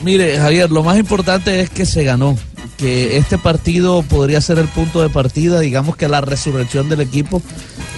Mire, 0.03 0.37
Javier, 0.37 0.69
lo 0.71 0.83
más 0.83 0.97
importante 0.97 1.59
es 1.61 1.69
que 1.69 1.85
se 1.85 2.03
ganó. 2.03 2.37
Que 2.77 3.17
este 3.17 3.37
partido 3.39 4.03
podría 4.03 4.39
ser 4.39 4.59
el 4.59 4.67
punto 4.67 5.01
de 5.01 5.09
partida, 5.09 5.59
digamos 5.59 5.95
que 5.97 6.07
la 6.07 6.21
resurrección 6.21 6.89
del 6.89 7.01
equipo. 7.01 7.41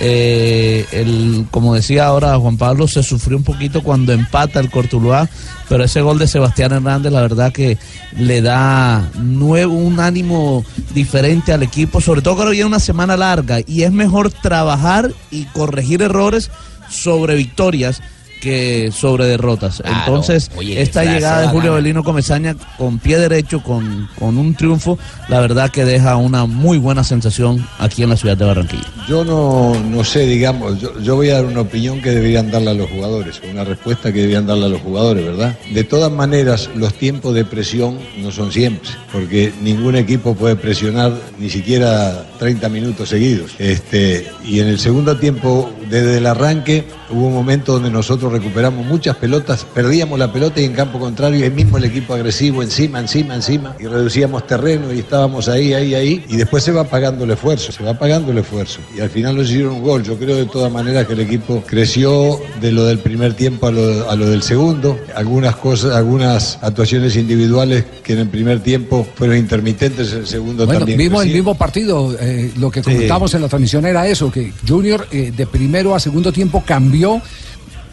Eh, 0.02 0.86
el, 0.94 1.46
como 1.52 1.76
decía 1.76 2.06
ahora 2.06 2.38
Juan 2.38 2.58
Pablo, 2.58 2.88
se 2.88 3.04
sufrió 3.04 3.36
un 3.36 3.44
poquito 3.44 3.84
cuando 3.84 4.14
empata 4.14 4.62
el 4.62 4.70
Cortuluá, 4.70 5.28
pero 5.68 5.84
ese 5.84 6.02
gol 6.02 6.18
de 6.18 6.28
Sebastián 6.28 6.72
Hernández, 6.72 7.12
la 7.12 7.22
verdad 7.22 7.52
que 7.52 7.78
le 8.16 8.42
da 8.42 9.12
nuevo, 9.16 9.74
un 9.74 10.00
ánimo 10.00 10.64
diferente 10.94 11.52
al 11.52 11.64
equipo, 11.64 12.00
sobre 12.00 12.22
todo 12.22 12.46
que 12.46 12.52
viene 12.52 12.66
una 12.66 12.80
semana 12.80 13.18
larga 13.18 13.60
y 13.68 13.84
es 13.84 13.92
mejor 13.92 14.32
trabajar 14.32 15.12
y 15.32 15.46
corregir 15.46 16.02
errores 16.02 16.50
sobre 16.90 17.36
victorias 17.36 18.02
que 18.40 18.92
sobre 18.92 19.26
derrotas. 19.26 19.82
Claro. 19.82 19.98
Entonces, 20.00 20.52
Oye, 20.56 20.82
esta 20.82 21.04
llegada 21.04 21.42
de 21.42 21.48
Julio. 21.48 21.74
Belino 21.74 22.04
Comesaña 22.04 22.56
con 22.78 23.00
pie 23.00 23.20
derecho, 23.20 23.62
con, 23.62 24.10
con 24.18 24.38
un 24.38 24.56
triunfo, 24.56 24.98
la 25.28 25.40
verdad 25.40 25.70
que 25.70 25.86
deja 25.86 26.16
una 26.16 26.46
muy 26.46 26.78
buena 26.78 27.04
sensación 27.04 27.66
aquí 27.78 28.04
en 28.04 28.10
la 28.10 28.18
ciudad 28.18 28.38
de 28.38 28.46
Barranquilla. 28.46 28.88
Yo 29.08 29.24
no, 29.24 29.74
no 29.80 30.04
sé, 30.04 30.26
digamos, 30.26 30.80
yo, 30.80 31.00
yo 31.00 31.16
voy 31.16 31.30
a 31.30 31.36
dar 31.36 31.46
una 31.46 31.62
opinión 31.62 32.02
que 32.02 32.12
deberían 32.12 32.50
darle 32.52 32.72
a 32.72 32.74
los 32.74 32.90
jugadores, 32.90 33.42
una 33.50 33.64
respuesta 33.64 34.12
que 34.12 34.20
deberían 34.20 34.48
darle 34.48 34.66
a 34.66 34.70
los 34.70 34.82
jugadores, 34.82 35.26
¿verdad? 35.26 35.58
De 35.72 35.84
todas 35.84 36.12
maneras, 36.12 36.70
los 36.76 36.94
tiempos 36.94 37.34
de 37.34 37.46
presión 37.46 37.98
no 38.18 38.32
son 38.32 38.52
siempre, 38.52 38.90
porque 39.12 39.54
ningún 39.62 39.96
equipo 39.96 40.36
puede 40.36 40.56
presionar 40.56 41.14
ni 41.38 41.50
siquiera 41.50 42.26
30 42.40 42.70
minutos 42.70 43.10
seguidos. 43.10 43.52
Este, 43.60 44.28
y 44.44 44.60
en 44.60 44.68
el 44.68 44.80
segundo 44.80 45.18
tiempo, 45.18 45.70
desde 45.90 46.18
el 46.18 46.26
arranque, 46.26 46.86
hubo 47.12 47.28
un 47.28 47.34
momento 47.34 47.74
donde 47.74 47.90
nosotros 47.90 48.32
recuperamos 48.32 48.86
muchas 48.86 49.16
pelotas, 49.18 49.66
perdíamos 49.74 50.18
la 50.20 50.32
pelota 50.32 50.62
y 50.62 50.66
en 50.66 50.74
campo 50.74 51.00
contrario, 51.00 51.46
el 51.46 51.52
mismo 51.54 51.78
el 51.78 51.86
equipo 51.86 52.14
agresivo, 52.14 52.62
encima, 52.64 53.00
encima, 53.00 53.36
encima, 53.36 53.76
y 53.80 53.86
reducíamos 53.86 54.46
terreno 54.48 54.94
y 54.94 55.00
estábamos 55.00 55.48
ahí, 55.50 55.74
ahí, 55.74 55.96
ahí, 55.96 56.26
y 56.30 56.38
después 56.38 56.64
se 56.64 56.72
va 56.72 56.84
pagando 56.84 57.24
el 57.26 57.32
esfuerzo, 57.32 57.72
se 57.72 57.84
va 57.84 57.94
pagando 57.98 58.32
el 58.32 58.38
esfuerzo. 58.40 58.80
Y 58.96 59.00
al 59.02 59.10
final 59.10 59.36
nos 59.36 59.50
hicieron 59.50 59.74
un 59.76 59.84
gol. 59.84 60.04
Yo 60.04 60.18
creo 60.18 60.36
de 60.36 60.46
todas 60.46 60.72
maneras 60.72 61.08
que 61.08 61.14
el 61.14 61.22
equipo 61.22 61.64
creció 61.66 62.40
de 62.62 62.72
lo 62.72 62.86
del 62.86 63.00
primer 63.00 63.34
tiempo 63.34 63.68
a 63.68 63.72
lo, 63.72 64.10
a 64.10 64.16
lo 64.16 64.30
del 64.30 64.44
segundo. 64.44 64.98
Algunas 65.16 65.56
cosas, 65.56 65.96
algunas 65.96 66.60
actuaciones 66.62 67.16
individuales 67.16 67.86
que 68.04 68.14
en 68.14 68.20
el 68.20 68.28
primer 68.30 68.60
tiempo 68.62 69.08
fueron 69.16 69.38
intermitentes, 69.38 70.12
en 70.14 70.20
el 70.20 70.28
segundo 70.28 70.66
Bueno, 70.66 70.80
también. 70.82 70.98
vimos 70.98 71.24
el 71.26 71.34
mismo 71.34 71.56
partido. 71.56 72.16
eh, 72.20 72.52
lo 72.58 72.70
que 72.72 72.84
Sí. 72.84 72.92
comentamos 72.92 73.34
en 73.34 73.42
la 73.42 73.48
transmisión 73.48 73.86
era 73.86 74.08
eso, 74.08 74.32
que 74.32 74.52
Junior 74.68 75.08
eh, 75.12 75.32
de 75.36 75.48
primero 75.48 75.96
a 75.96 76.00
segundo 76.00 76.32
tiempo 76.32 76.64
cambió 76.66 76.99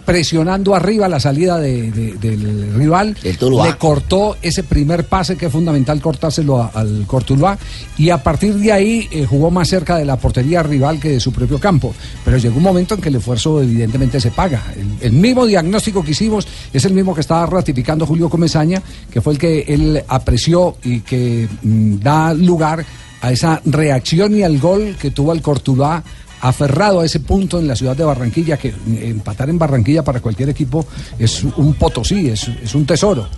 presionando 0.05 0.73
arriba 0.77 1.09
la 1.09 1.19
salida 1.19 1.59
de- 1.59 1.91
de- 1.91 2.13
del 2.17 2.73
rival. 2.75 3.17
Le 3.65 3.77
cortó 3.77 4.37
ese 4.41 4.63
primer 4.63 5.03
pase 5.05 5.37
que 5.37 5.47
es 5.47 5.53
fundamental 5.53 6.01
cortárselo 6.01 6.63
a- 6.63 6.71
al 6.75 7.05
Cortuluá 7.09 7.59
y 7.99 8.11
a 8.11 8.23
partir 8.23 8.55
de 8.55 8.71
ahí 8.71 9.09
eh, 9.11 9.27
jugó 9.29 9.51
más 9.51 9.67
cerca 9.69 9.97
de 9.97 10.05
la 10.05 10.17
portería 10.17 10.63
rival 10.63 11.01
que 11.01 11.11
de 11.11 11.19
su 11.19 11.33
propio 11.33 11.59
campo. 11.59 11.93
Pero 12.25 12.37
llegó 12.37 12.57
un 12.59 12.63
momento 12.63 12.95
en 12.95 13.01
que 13.01 13.09
el 13.09 13.17
esfuerzo 13.17 13.61
evidentemente 13.61 14.21
se 14.21 14.31
paga. 14.31 14.63
El, 14.77 15.07
el 15.09 15.13
mismo 15.13 15.45
diagnóstico 15.45 16.05
que 16.05 16.13
hicimos 16.13 16.47
es 16.73 16.85
el 16.85 16.93
mismo 16.95 17.13
que 17.13 17.23
estaba 17.23 17.45
ratificando 17.47 18.07
Julio 18.07 18.29
Comesaña, 18.31 18.81
que 19.11 19.21
fue 19.21 19.33
el 19.33 19.39
que 19.41 19.63
él 19.67 20.05
apreció 20.07 20.77
y 20.85 21.01
que 21.01 21.49
mm, 21.63 21.97
da 21.99 22.33
lugar 22.33 22.85
a 23.23 23.33
esa 23.33 23.61
reacción 23.65 24.37
y 24.37 24.45
al 24.45 24.61
gol 24.61 24.95
que 25.01 25.11
tuvo 25.11 25.33
el 25.33 25.43
Cortuluá 25.43 26.05
aferrado 26.49 27.01
a 27.01 27.05
ese 27.05 27.21
punto 27.21 27.59
en 27.59 27.69
la 27.69 27.77
ciudad 27.77 27.97
de 27.97 28.05
Barranquilla, 28.05 28.57
que 28.57 28.75
empatar 29.01 29.49
en 29.51 29.59
Barranquilla 29.59 30.03
para 30.03 30.21
cualquier 30.21 30.49
equipo 30.51 30.87
es 31.19 31.43
un 31.43 31.75
potosí, 31.75 32.29
es, 32.29 32.49
es 32.49 32.75
un 32.75 32.87
tesoro. 32.87 33.29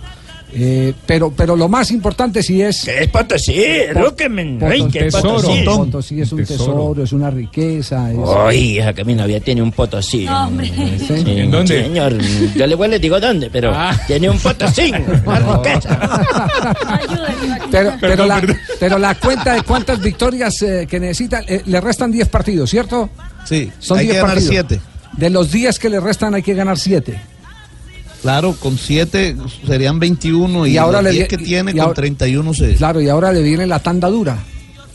Eh, 0.51 0.93
pero, 1.05 1.31
pero 1.35 1.55
lo 1.55 1.69
más 1.69 1.91
importante 1.91 2.41
sí 2.41 2.61
es... 2.61 2.83
¿Qué 2.83 3.03
es 3.03 3.07
Potosí? 3.09 3.61
Po- 3.93 4.15
que 4.15 4.27
me 4.29 4.57
Potosí, 4.57 4.87
¿qué 4.91 5.07
es 5.07 5.15
Potosí? 5.15 5.63
Potosí 5.63 6.21
es 6.21 6.31
un 6.31 6.43
tesoro, 6.45 7.03
es 7.03 7.11
una 7.13 7.29
riqueza. 7.29 8.11
Es... 8.11 8.17
Ay, 8.35 8.77
hija, 8.77 8.93
que 8.93 9.05
mi 9.05 9.13
novia 9.13 9.39
tiene 9.39 9.61
un 9.61 9.71
potosí. 9.71 10.27
¿Sí? 10.27 11.23
¿En 11.25 11.51
dónde? 11.51 11.83
Señor, 11.83 12.17
yo 12.55 12.67
le 12.67 12.87
les 12.89 13.01
digo 13.01 13.19
dónde, 13.19 13.49
pero 13.51 13.73
tiene 14.07 14.29
un 14.29 14.39
potosí. 14.39 14.91
una 15.25 15.39
riqueza. 15.39 16.21
Pero, 17.71 17.93
pero, 18.01 18.25
la, 18.25 18.41
pero 18.79 18.97
la 18.97 19.15
cuenta 19.15 19.53
de 19.53 19.61
cuántas 19.61 20.01
victorias 20.01 20.61
eh, 20.63 20.87
que 20.89 20.99
necesita, 20.99 21.41
eh, 21.47 21.61
le 21.65 21.79
restan 21.81 22.11
10 22.11 22.27
partidos, 22.29 22.69
¿cierto? 22.69 23.09
Sí, 23.45 23.71
Son 23.79 23.99
hay 23.99 24.05
10 24.05 24.15
que 24.15 24.21
ganar 24.21 24.35
partidos. 24.35 24.65
7. 24.69 24.81
De 25.17 25.29
los 25.29 25.51
10 25.51 25.79
que 25.79 25.89
le 25.89 25.99
restan 25.99 26.33
hay 26.33 26.41
que 26.41 26.53
ganar 26.53 26.77
7. 26.77 27.19
Claro, 28.21 28.53
con 28.59 28.77
7 28.77 29.35
serían 29.65 29.99
21 29.99 30.67
y, 30.67 30.71
Y 30.73 30.77
ahora 30.77 31.01
los 31.01 31.11
le 31.13 31.19
10 31.19 31.23
vi- 31.29 31.37
que 31.37 31.43
tiene 31.43 31.71
con 31.71 31.81
ahora- 31.81 31.93
31 31.93 32.53
se... 32.53 32.75
Claro, 32.75 32.99
y 33.01 33.07
ahora 33.09 33.31
le 33.31 33.41
viene 33.41 33.65
la 33.65 33.79
tanda 33.79 34.09
dura. 34.09 34.37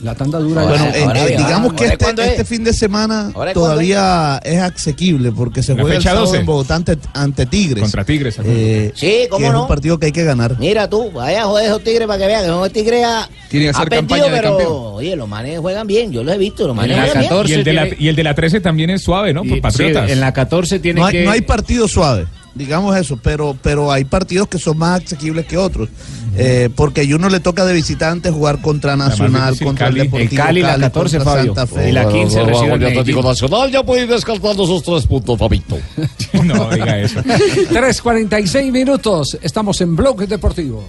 La 0.01 0.14
tanda 0.14 0.39
dura. 0.39 0.64
Bueno, 0.64 0.85
eh, 0.87 0.93
eh, 1.03 1.27
bien. 1.29 1.39
digamos 1.39 1.72
que 1.72 1.85
¿Ahora 1.85 1.97
este, 1.99 2.22
es? 2.25 2.29
este 2.33 2.45
fin 2.45 2.62
de 2.62 2.75
semana 2.75 3.31
¿Ahora 3.35 3.55
cuándo 3.55 3.61
todavía 3.61 4.39
es 4.45 4.61
asequible 4.61 5.33
porque 5.33 5.62
se 5.62 5.75
La 5.75 5.81
juega 5.81 5.97
el 5.97 6.03
sábado 6.03 6.27
12. 6.27 6.39
en 6.41 6.45
Bogotá 6.47 6.75
ante, 6.75 6.99
ante 7.14 7.47
Tigres. 7.47 7.81
Contra 7.81 8.05
Tigres. 8.05 8.39
Eh, 8.45 8.93
Sí, 8.95 9.20
¿cómo 9.31 9.39
que 9.41 9.47
es 9.47 9.53
no? 9.53 9.62
un 9.62 9.68
partido 9.68 9.99
que 9.99 10.07
hay 10.07 10.12
que 10.12 10.25
ganar. 10.25 10.59
Mira 10.59 10.91
tú, 10.91 11.11
vaya 11.11 11.45
a 11.45 11.47
joder 11.47 11.66
esos 11.66 11.83
tigres 11.83 12.07
para 12.07 12.18
que 12.18 12.27
vean 12.27 12.43
que 12.43 12.49
son 12.49 12.70
tigres 12.70 13.05
a, 13.07 13.29
Tienen 13.49 13.66
que 13.70 13.77
ha 13.77 13.79
hacer 13.81 13.89
perdido, 13.89 14.09
campaña 14.09 14.25
de 14.25 14.31
pero 14.41 14.49
campeón. 14.59 14.72
oye, 14.97 15.16
los 15.16 15.29
manes 15.29 15.59
juegan 15.61 15.87
bien, 15.87 16.12
yo 16.12 16.22
los 16.22 16.35
he 16.35 16.39
visto, 16.39 16.66
los 16.66 16.75
Y 16.75 16.81
manes 16.81 16.97
la 16.99 17.03
juegan 17.05 17.20
bien. 17.20 17.29
14 17.31 17.51
y 17.51 17.55
el, 17.55 17.64
de 17.64 17.72
la, 17.72 17.89
y 17.99 18.09
el 18.09 18.16
de 18.16 18.25
la 18.25 18.35
13 18.35 18.61
también 18.61 18.91
es 18.91 19.01
suave, 19.01 19.33
¿no? 19.33 19.43
Por 19.43 19.57
Y- 19.57 19.61
Patriotas. 19.62 20.07
sí, 20.07 20.12
en 20.12 20.20
la 20.20 20.33
14 20.35 20.81
tiene 20.81 21.01
no 21.01 21.07
hay, 21.07 21.12
que... 21.12 21.25
no 21.25 21.31
hay 21.31 21.41
partido 21.41 21.89
suave, 21.89 22.27
digamos 22.55 22.96
eso, 22.96 23.18
pero, 23.22 23.57
pero 23.62 23.90
hay 23.90 24.05
partidos 24.05 24.48
que 24.48 24.59
son 24.59 24.78
más 24.78 25.02
asequibles 25.05 25.46
que 25.46 25.57
otros. 25.57 25.88
Eh, 26.36 26.68
porque 26.74 27.02
a 27.02 27.14
uno 27.14 27.28
le 27.28 27.38
toca 27.38 27.64
de 27.64 27.72
visitante 27.72 28.30
jugar 28.30 28.61
contra 28.61 28.96
Nacional, 28.96 29.57
contra 29.59 29.86
Cali. 29.86 30.00
el 30.00 30.07
Deportivo 30.07 30.32
El 30.32 30.36
Cali, 30.36 30.62
la 30.62 30.68
Cali, 30.70 30.82
14, 30.82 31.16
contra 31.18 31.32
Fabio. 31.32 31.55
Santa 31.55 31.66
Fe. 31.74 31.88
Y 31.88 31.92
la 31.92 32.09
15 32.09 32.44
recibe 32.44 32.72
al 32.72 32.78
Medellín. 32.80 32.98
Atlético 32.98 33.22
Nacional 33.22 33.70
ya 33.70 33.82
puede 33.84 34.02
ir 34.02 34.09
descartando 34.09 34.64
esos 34.64 34.82
tres 34.82 35.07
puntos, 35.07 35.38
papito. 35.38 35.78
no, 36.44 36.70
diga 36.70 36.98
eso. 36.98 37.20
3.46 37.22 38.72
minutos. 38.72 39.38
Estamos 39.42 39.80
en 39.80 39.94
Blog 39.94 40.26
Deportivo. 40.26 40.84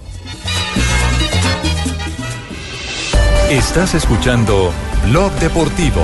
Estás 3.50 3.94
escuchando 3.94 4.72
Blog 5.08 5.32
Deportivo. 5.38 6.02